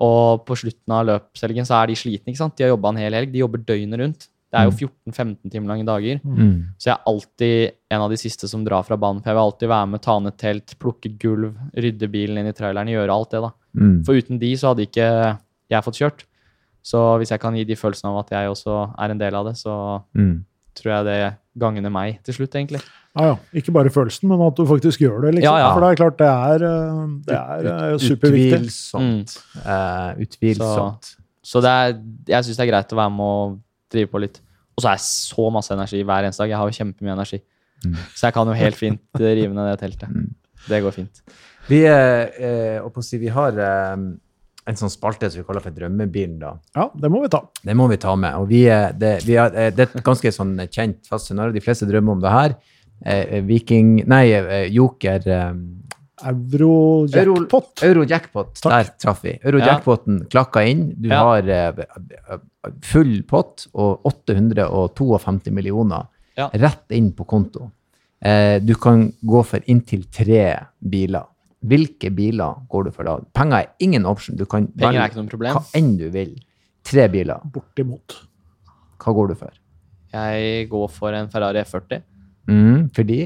Og 0.00 0.44
på 0.48 0.56
slutten 0.56 0.96
av 0.96 1.06
løpshelgen 1.08 1.68
så 1.68 1.78
er 1.78 1.90
de 1.90 1.98
slitne. 1.98 2.32
ikke 2.32 2.42
sant? 2.42 2.56
De 2.58 2.66
har 2.66 2.74
jobba 2.74 2.92
en 2.92 3.00
hel 3.00 3.16
helg. 3.16 3.32
De 3.32 3.42
jobber 3.42 3.62
døgnet 3.68 4.02
rundt. 4.02 4.28
Det 4.50 4.58
er 4.58 4.66
jo 4.66 4.88
14-15 4.88 5.52
timer 5.52 5.70
lange 5.70 5.86
dager. 5.86 6.18
Mm. 6.26 6.74
Så 6.80 6.88
jeg 6.88 6.96
er 6.96 7.06
alltid 7.06 7.76
en 7.94 8.02
av 8.02 8.10
de 8.10 8.16
siste 8.18 8.48
som 8.50 8.64
drar 8.66 8.82
fra 8.86 8.98
banen. 8.98 9.20
For 9.22 9.30
jeg 9.30 9.38
vil 9.38 9.46
alltid 9.46 9.70
være 9.70 9.90
med, 9.92 10.02
ta 10.02 10.16
ned 10.18 10.36
telt, 10.40 10.74
plukke 10.82 11.12
gulv, 11.22 11.52
rydde 11.78 12.08
bilen 12.10 12.40
inn 12.40 12.50
i 12.50 12.56
traileren, 12.56 12.90
gjøre 12.90 13.14
alt 13.14 13.36
det. 13.36 13.44
da. 13.44 13.52
Mm. 13.78 14.00
For 14.08 14.18
uten 14.18 14.40
de 14.42 14.50
så 14.58 14.72
hadde 14.72 14.88
ikke 14.88 15.06
jeg 15.70 15.86
fått 15.86 16.00
kjørt. 16.02 16.26
Så 16.82 16.98
hvis 17.20 17.30
jeg 17.30 17.40
kan 17.40 17.54
gi 17.54 17.64
de 17.68 17.76
følelsene 17.76 18.10
av 18.12 18.18
at 18.24 18.30
jeg 18.30 18.48
også 18.50 18.78
er 18.98 19.10
en 19.14 19.18
del 19.20 19.34
av 19.34 19.46
det, 19.50 19.56
så 19.60 20.02
Mm. 20.16 20.44
tror 20.74 20.92
jeg 20.96 21.04
det 21.04 21.36
gagner 21.58 21.90
meg 21.90 22.22
til 22.24 22.34
slutt, 22.34 22.54
egentlig. 22.54 22.80
Ja, 23.16 23.24
ja. 23.26 23.36
Ikke 23.52 23.72
bare 23.72 23.90
følelsen, 23.90 24.28
men 24.28 24.40
at 24.40 24.54
du 24.56 24.64
faktisk 24.64 25.00
gjør 25.02 25.20
det. 25.26 25.34
liksom. 25.34 25.50
Ja, 25.50 25.58
ja. 25.58 25.72
For 25.74 25.80
det 25.80 25.90
er 25.90 25.98
klart, 25.98 26.18
det 26.18 26.28
er, 26.30 26.64
eh, 26.64 27.06
det 27.26 27.36
er 27.36 27.92
eh, 27.92 27.98
superviktig. 27.98 28.60
Utvilsomt. 28.60 29.34
Eh, 29.66 30.14
utvilsomt. 30.24 31.16
Så 31.42 31.60
det 31.60 31.70
er, 31.70 31.96
jeg 32.28 32.44
syns 32.44 32.56
det 32.56 32.68
er 32.68 32.72
greit 32.72 32.92
å 32.94 32.96
være 33.00 33.10
med 33.10 33.26
og 33.26 33.58
drive 33.90 34.06
på 34.12 34.20
litt. 34.22 34.40
Og 34.76 34.82
så 34.82 34.88
har 34.88 34.96
jeg 34.96 35.04
så 35.08 35.50
masse 35.52 35.74
energi 35.74 36.02
hver 36.04 36.22
eneste 36.24 36.44
dag. 36.44 36.48
Jeg 36.52 36.56
har 36.60 36.70
jo 36.70 36.78
kjempemye 36.78 37.12
energi. 37.16 37.40
Mm. 37.84 37.96
Så 38.14 38.26
jeg 38.28 38.34
kan 38.36 38.46
jo 38.46 38.52
helt 38.54 38.76
fint 38.76 39.00
rive 39.18 39.52
ned 39.56 39.70
det 39.72 39.80
teltet. 39.80 40.08
Mm. 40.08 40.34
Det 40.68 40.82
går 40.84 40.92
fint. 40.94 41.20
Vi, 41.68 41.82
eh, 41.84 42.78
eh, 42.78 43.00
si, 43.02 43.18
vi 43.18 43.28
har 43.28 43.58
eh, 43.58 43.96
en 44.66 44.76
sånn 44.76 44.90
spalte 44.92 45.30
som 45.30 45.40
vi 45.40 45.46
kaller 45.46 45.60
for 45.64 45.70
Drømmebilen. 45.70 46.38
da. 46.38 46.52
Ja, 46.76 46.90
det 46.94 47.10
må 47.10 47.22
vi 47.22 47.28
ta. 47.28 47.40
Det 47.64 47.74
må 47.76 47.88
vi 47.88 47.96
ta 47.96 48.14
med. 48.16 48.34
og 48.34 48.48
vi, 48.48 48.64
er- 48.68 48.92
det, 48.92 49.24
vi 49.24 49.34
er, 49.36 49.54
eh, 49.56 49.70
det 49.70 49.88
er 49.88 49.98
et 49.98 50.04
ganske 50.04 50.32
sånn 50.32 50.56
kjent 50.68 51.06
fast 51.08 51.26
scenario. 51.26 51.52
De 51.52 51.60
fleste 51.60 51.86
drømmer 51.88 52.12
om 52.12 52.20
det 52.20 52.30
her. 52.30 52.56
Eh, 53.04 53.40
Viking 53.40 54.04
Nei, 54.06 54.26
eh, 54.32 54.66
Joker 54.70 55.26
eh, 55.26 55.54
Euro-jackpot. 56.30 57.82
Euro-jackpot. 57.82 58.54
Takk. 58.60 58.72
Der 58.72 58.90
traff 59.00 59.22
vi. 59.24 59.38
Euro-jackpoten 59.42 60.26
klakka 60.30 60.62
inn. 60.68 60.94
Du 61.00 61.08
Ja. 61.08 61.22
har 61.24 61.48
eh, 61.48 61.72
full 62.82 63.22
pott 63.22 63.66
og 63.74 64.02
852 64.04 65.50
millioner 65.50 66.06
Ja. 66.36 66.50
rett 66.52 66.90
inn 66.90 67.12
på 67.12 67.24
konto. 67.26 67.70
Eh, 68.22 68.58
du 68.60 68.74
kan 68.74 69.12
gå 69.24 69.42
for 69.44 69.60
inntil 69.66 70.04
tre 70.12 70.58
biler. 70.82 71.24
Hvilke 71.60 72.08
biler 72.16 72.62
går 72.72 72.84
du 72.88 72.90
for 72.96 73.04
da? 73.04 73.18
Penger 73.36 73.56
er 73.58 73.66
ingen 73.84 74.06
option. 74.08 74.36
Du 74.36 74.46
kan 74.48 74.66
Penger 74.72 75.02
er 75.02 75.10
ikke 75.10 75.20
noe 75.20 75.28
problem. 75.28 75.58
hva 75.58 75.64
enn 75.76 75.96
du 75.98 76.06
vil. 76.14 76.36
Tre 76.84 77.04
biler. 77.12 77.42
Bortimot. 77.52 78.16
Hva 79.00 79.12
går 79.16 79.28
du 79.28 79.34
for? 79.34 79.52
Jeg 80.14 80.68
går 80.70 80.88
for 80.90 81.12
en 81.14 81.28
Ferrari 81.30 81.60
F40. 81.62 82.00
Mm, 82.48 82.88
fordi 82.96 83.18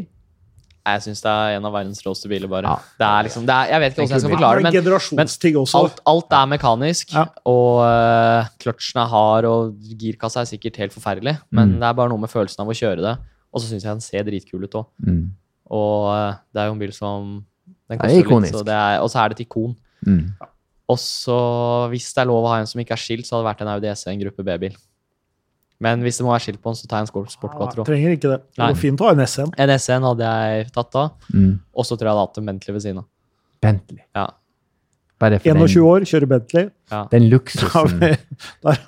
Jeg 0.85 1.01
syns 1.01 1.23
det 1.25 1.31
er 1.33 1.55
en 1.57 1.65
av 1.65 1.73
verdens 1.73 2.03
råeste 2.05 2.29
biler, 2.29 2.45
bare. 2.51 2.69
Ja. 2.69 2.75
Det 3.01 3.07
er 3.09 3.23
liksom, 3.25 3.47
det 3.49 3.55
er, 3.55 3.71
jeg 3.73 3.81
vet 3.81 3.93
ikke 3.95 4.03
hvordan 4.03 4.11
jeg 4.13 4.21
skal 4.21 4.33
forklare 4.35 4.57
det, 4.59 4.65
men 4.65 5.63
også. 5.63 5.79
alt, 5.81 6.01
alt 6.13 6.35
er 6.37 6.51
mekanisk. 6.53 7.15
Ja. 7.15 7.23
Og 7.49 7.79
uh, 7.81 8.51
kløtsjen 8.61 9.01
er 9.01 9.09
hard, 9.09 9.49
og 9.49 9.79
girkassa 10.03 10.43
er 10.43 10.51
sikkert 10.51 10.77
helt 10.83 10.93
forferdelig. 10.93 11.39
Men 11.51 11.71
Mm. 11.77 11.79
det 11.81 11.89
er 11.89 11.95
bare 11.95 12.09
noe 12.13 12.21
med 12.21 12.29
følelsen 12.29 12.61
av 12.61 12.69
å 12.69 12.77
kjøre 12.77 13.01
det. 13.01 13.15
Og 13.55 13.63
så 13.63 13.71
syns 13.71 13.85
jeg 13.87 13.95
den 13.95 14.05
ser 14.05 14.25
dritkul 14.29 14.65
ut 14.67 14.77
òg. 14.77 14.87
mm, 15.07 15.25
Og 15.71 16.05
uh, 16.13 16.35
det 16.53 16.61
er 16.61 16.67
jo 16.69 16.73
en 16.77 16.79
bil 16.85 16.93
som 16.93 17.33
Den 17.99 18.09
Det 18.11 18.17
er 18.19 18.25
ikonisk. 18.25 18.53
litt, 18.53 18.61
så 18.61 18.65
det 18.65 18.75
er- 18.75 19.01
og 19.03 19.09
så 19.11 19.19
er 19.25 19.29
det 19.29 19.41
et 19.41 19.47
ikon. 19.47 19.77
mm. 20.07 20.35
Og 20.87 20.99
så, 20.99 21.89
hvis 21.89 22.13
det 22.13 22.21
er 22.21 22.27
lov 22.29 22.45
å 22.45 22.49
ha 22.49 22.59
en 22.61 22.67
som 22.67 22.79
ikke 22.79 22.93
er 22.93 23.01
skilt, 23.01 23.25
så 23.25 23.37
hadde 23.39 23.45
det 23.47 23.57
vært 23.57 23.61
en 23.63 23.69
Audi 23.73 23.89
SE, 23.97 24.11
en 24.11 24.21
gruppe 24.21 24.45
B-bil. 24.45 24.75
Men 25.81 26.03
hvis 26.03 26.19
det 26.19 26.25
må 26.27 26.31
være 26.33 26.45
skilt 26.45 26.61
på 26.61 26.71
den, 26.71 26.75
så 26.77 26.87
tar 26.87 26.99
jeg 26.99 27.07
en 27.07 27.07
Sport- 27.09 27.31
Sport 27.33 27.55
Ja, 27.77 27.85
trenger 27.85 28.13
ikke 28.17 28.29
det. 28.35 28.41
Det 28.55 28.59
går 28.69 28.77
fint 28.77 29.01
å 29.01 29.05
ha 29.09 29.11
en 29.13 29.27
SN. 29.27 29.51
En 29.57 29.71
SE-en 29.79 30.03
hadde 30.03 30.21
jeg 30.29 30.73
tatt 30.73 30.91
da, 30.93 31.09
Mm. 31.33 31.61
og 31.75 31.85
så 31.85 31.97
tror 31.97 32.05
jeg 32.05 32.13
jeg 32.13 32.15
hadde 32.15 32.27
hatt 32.29 32.39
en 32.39 32.47
Bentley 32.47 32.73
ved 32.75 32.83
siden 32.83 32.99
av. 32.99 33.05
Bentley. 33.63 34.03
Ja. 34.15 34.27
Bare 35.19 35.39
for 35.39 35.49
21 35.49 35.81
år, 35.89 36.01
kjører 36.05 36.29
Bentley. 36.29 36.71
Ja. 36.93 37.07
den 37.11 37.31
luksusen. 37.31 38.19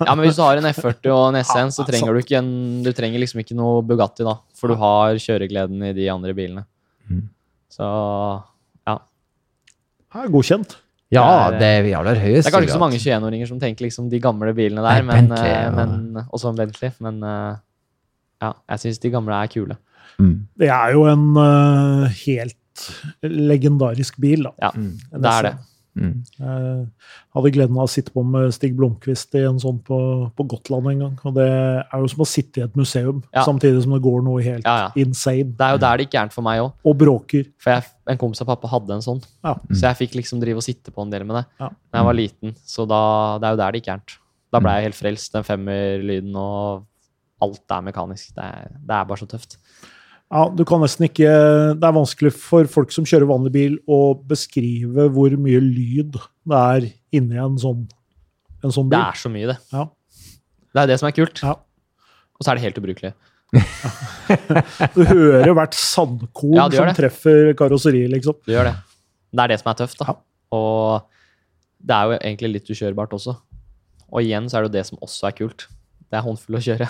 Ja, 0.05 0.13
men 0.15 0.27
hvis 0.27 0.35
du 0.35 0.41
har 0.43 0.57
en 0.57 0.63
F40 0.69 1.09
og 1.11 1.33
en 1.35 1.43
SN, 1.43 1.71
så 1.73 1.83
trenger 1.87 2.13
du 2.13 2.19
ikke 2.21 2.37
en 2.37 2.83
Du 2.83 2.91
trenger 2.93 3.19
liksom 3.19 3.39
ikke 3.41 3.55
noe 3.55 3.81
Bugatti, 3.81 4.23
da. 4.23 4.35
For 4.53 4.67
du 4.67 4.75
har 4.75 5.15
kjøregleden 5.15 5.81
i 5.83 5.93
de 5.93 6.07
andre 6.09 6.33
bilene. 6.35 6.63
Mm. 7.09 7.27
Så. 7.71 8.43
Er 10.23 10.31
godkjent. 10.33 10.75
Ja, 11.11 11.49
Det 11.49 11.55
er- 11.55 11.59
det 11.59 11.67
er 11.67 11.83
i 11.87 11.93
aller 11.95 12.15
høyeste 12.19 12.43
Det 12.43 12.53
er 12.53 12.57
kanskje 12.57 12.67
ikke 12.67 12.75
så 12.75 12.79
mange 12.83 12.97
21-åringer 12.99 13.47
som 13.47 13.59
tenker 13.59 13.85
liksom 13.85 14.09
de 14.09 14.19
gamle 14.19 14.53
bilene 14.53 14.81
der, 14.83 15.01
Nei, 15.01 15.01
men, 15.01 15.27
Bentley, 15.29 15.47
eh, 15.47 15.63
ja. 15.63 15.71
men 15.71 16.25
Også 16.33 16.49
en 16.49 16.55
Bentley, 16.57 16.91
men 16.99 17.23
eh, 17.23 17.55
ja, 18.41 18.53
jeg 18.69 18.79
syns 18.79 18.99
de 18.99 19.09
gamle 19.11 19.33
er 19.43 19.47
kule. 19.47 19.77
Mm. 20.19 20.47
Det 20.57 20.67
er 20.67 20.91
jo 20.93 21.05
en 21.05 21.37
uh, 21.37 22.07
helt 22.25 22.55
legendarisk 23.23 24.19
bil, 24.19 24.43
da. 24.43 24.51
Ja, 24.61 24.71
Mm. 24.75 24.97
Det 25.11 25.25
er 25.25 25.41
det. 25.43 25.55
SN. 25.97 26.03
Mm. 26.05 26.23
Jeg 26.37 26.87
hadde 27.35 27.51
gleden 27.55 27.77
av 27.77 27.87
å 27.87 27.91
sitte 27.91 28.11
på 28.13 28.23
med 28.25 28.53
Stig 28.53 28.75
Blomkvist 28.77 29.35
i 29.35 29.43
en 29.47 29.57
sånn 29.59 29.79
på, 29.83 29.97
på 30.37 30.45
Gotland 30.47 30.87
en 30.91 30.99
gang. 30.99 31.15
Og 31.25 31.33
det 31.35 31.47
er 31.49 31.99
jo 32.03 32.07
som 32.13 32.23
å 32.23 32.27
sitte 32.29 32.61
i 32.61 32.63
et 32.67 32.75
museum, 32.77 33.23
Ja. 33.33 33.43
samtidig 33.43 33.81
som 33.83 33.93
det 33.97 34.01
går 34.05 34.21
noe 34.23 34.41
helt 34.45 34.65
Ja, 34.65 34.77
ja. 34.87 34.91
insane. 35.03 35.51
Det 35.57 35.61
er 35.67 35.71
jo 35.75 35.81
der 35.83 35.97
det 35.97 36.05
gikk 36.07 36.15
gærent 36.19 36.33
for 36.33 36.41
meg 36.47 36.61
òg. 36.61 36.71
Og 36.85 36.97
bråker. 36.97 37.45
For 37.57 37.71
jeg, 37.73 37.83
en 38.07 38.17
kompis 38.17 38.41
av 38.41 38.47
pappa 38.47 38.67
hadde 38.67 38.93
en 38.95 39.01
sånn. 39.01 39.21
Ja. 39.43 39.55
Så 39.73 39.81
jeg 39.89 39.97
fikk 40.07 40.15
liksom 40.21 40.39
drive 40.39 40.57
og 40.57 40.63
sitte 40.63 40.91
på 40.93 41.01
en 41.01 41.09
del 41.09 41.23
med 41.25 41.35
det 41.41 41.45
Ja. 41.59 41.69
jeg 41.93 42.03
var 42.05 42.13
liten. 42.13 42.55
Så 42.65 42.87
da, 42.87 43.37
det 43.39 43.47
er 43.47 43.51
jo 43.51 43.57
der 43.63 43.71
det 43.71 43.81
gikk 43.83 43.91
gærent. 43.91 44.17
Da 44.53 44.59
ble 44.63 44.69
jeg 44.77 44.83
helt 44.91 44.95
frelst. 44.95 45.33
Den 45.33 45.43
femmerlyden 45.43 46.35
og 46.35 46.85
alt 47.41 47.61
er 47.69 47.81
mekanisk. 47.83 48.33
Det 48.33 48.43
er, 48.43 48.69
det 48.79 48.95
er 48.95 49.05
bare 49.05 49.17
så 49.19 49.27
tøft. 49.27 49.57
Ja, 50.27 50.41
du 50.51 50.63
kan 50.67 50.81
nesten 50.83 51.05
ikke 51.07 51.27
Det 51.79 51.87
er 51.87 51.93
vanskelig 51.95 52.33
for 52.35 52.67
folk 52.67 52.91
som 52.91 53.05
kjører 53.07 53.29
vanlig 53.29 53.51
bil, 53.53 53.77
å 53.87 54.11
beskrive 54.27 55.07
hvor 55.15 55.35
mye 55.39 55.61
lyd 55.63 56.17
det 56.17 56.57
er 56.57 56.89
inni 57.15 57.39
en 57.39 57.55
sånn, 57.61 57.85
en 58.63 58.73
sånn 58.75 58.91
Det 58.91 58.99
er 58.99 59.21
så 59.21 59.31
mye, 59.31 59.47
det. 59.53 59.57
Ja. 59.71 59.87
Det 60.75 60.83
er 60.83 60.91
det 60.91 60.99
som 60.99 61.07
er 61.09 61.15
kult. 61.15 61.41
Ja. 61.43 61.55
Og 62.37 62.43
så 62.43 62.51
er 62.51 62.59
det 62.59 62.67
helt 62.67 62.81
ubrukelig. 62.81 63.13
Du 64.97 65.01
hører 65.07 65.53
hvert 65.55 65.75
sandkorn 65.79 66.57
Ja, 66.57 66.67
som 66.73 66.91
treffer 66.97 67.53
karosseriet, 67.57 68.11
liksom. 68.11 68.35
Du 68.43 68.51
gjør 68.51 68.69
det. 68.71 68.75
Det 69.31 69.43
er 69.43 69.53
det 69.53 69.59
som 69.61 69.71
er 69.71 69.79
tøft, 69.79 69.99
da. 70.01 70.11
Ja. 70.11 70.17
Og 70.57 71.07
det 71.87 71.95
er 71.95 72.11
jo 72.11 72.19
egentlig 72.19 72.51
litt 72.57 72.71
ukjørbart 72.73 73.15
også. 73.15 73.37
Og 74.07 74.23
igjen 74.23 74.47
så 74.51 74.59
er 74.59 74.65
det 74.65 74.71
jo 74.71 74.75
det 74.77 74.85
som 74.91 75.01
også 75.03 75.29
er 75.29 75.35
kult. 75.39 75.67
Det 76.07 76.19
er 76.19 76.23
håndfull 76.23 76.59
å 76.59 76.63
kjøre. 76.63 76.87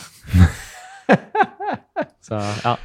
så 2.28 2.42
ja. 2.66 2.76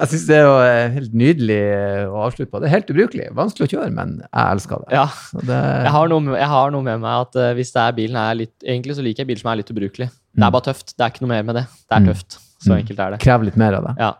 Jeg 0.00 0.08
syns 0.08 0.22
det 0.26 0.36
er 0.38 0.46
jo 0.46 0.52
eh, 0.64 0.90
helt 0.94 1.12
nydelig 1.14 1.58
eh, 1.68 2.06
å 2.08 2.22
avslutte 2.24 2.50
på. 2.50 2.60
Det 2.62 2.66
er 2.70 2.72
helt 2.78 2.88
ubrukelig. 2.94 3.26
Vanskelig 3.36 3.66
å 3.68 3.72
kjøre, 3.74 3.90
men 3.92 4.14
jeg 4.24 4.46
elsker 4.56 4.80
det. 4.86 4.94
ja. 4.96 5.04
Det 5.42 5.58
Jeg 5.84 5.92
har, 5.92 6.08
med- 6.20 6.38
jeg 6.40 6.48
har 6.48 6.70
noe 6.72 6.82
med 6.82 7.00
meg 7.04 7.26
at 7.26 7.36
eh, 7.36 7.52
hvis 7.58 7.72
det 7.74 7.82
er 7.82 7.92
bilen 7.92 8.16
er 8.16 8.34
litt 8.34 8.54
Egentlig 8.64 8.96
så 8.96 9.02
liker 9.04 9.22
jeg 9.22 9.28
biler 9.28 9.40
som 9.44 9.50
er 9.52 9.56
litt 9.60 9.70
ubrukelig. 9.70 10.08
Det 10.08 10.40
Mm. 10.40 10.46
er 10.46 10.50
bare 10.50 10.62
tøft. 10.72 10.96
Det 10.96 11.04
er 11.04 11.10
ikke 11.12 11.20
noe 11.26 11.28
mer 11.36 11.42
med 11.44 11.54
det. 11.60 11.66
Det 11.90 11.96
er 11.96 12.00
Mm. 12.00 12.08
tøft. 12.08 12.38
Så 12.62 12.70
Mm. 12.72 12.78
enkelt 12.80 12.98
er 13.00 13.10
det. 13.10 13.20
krever 13.20 13.44
litt 13.44 13.56
mer 13.56 13.74
av 13.74 13.84
det. 13.84 13.94
Ja. 13.98 14.12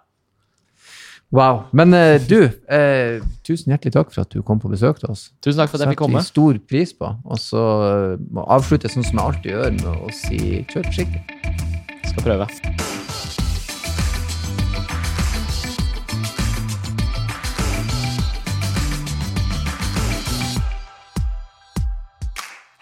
Wow. 1.32 1.64
Men 1.72 1.94
uh, 1.94 2.18
du, 2.18 2.42
uh, 2.44 3.24
tusen 3.42 3.72
hjertelig 3.72 3.92
takk 3.94 4.12
for 4.12 4.20
at 4.20 4.28
du 4.28 4.42
kom 4.42 4.60
på 4.60 4.68
besøk 4.68 4.98
til 5.00 5.08
oss. 5.08 5.30
Tusen 5.40 5.56
takk 5.62 5.70
for 5.70 5.80
at 5.80 5.86
jeg 5.88 5.94
fikk 5.96 6.02
komme. 6.04 6.18
Vi 6.20 6.28
stor 6.28 6.58
pris 6.68 6.92
på. 6.92 7.08
Og 7.24 7.38
så 7.38 8.18
må 8.30 8.44
avslutte 8.46 8.90
sånn 8.92 9.02
som 9.08 9.16
jeg 9.16 9.24
alltid 9.24 9.52
gjør, 9.54 9.72
med 9.80 9.96
å 9.96 10.12
si 10.12 10.66
kjør 10.68 10.84
forsiktig. 10.84 11.22
Skal 12.12 12.22
prøve. 12.22 13.01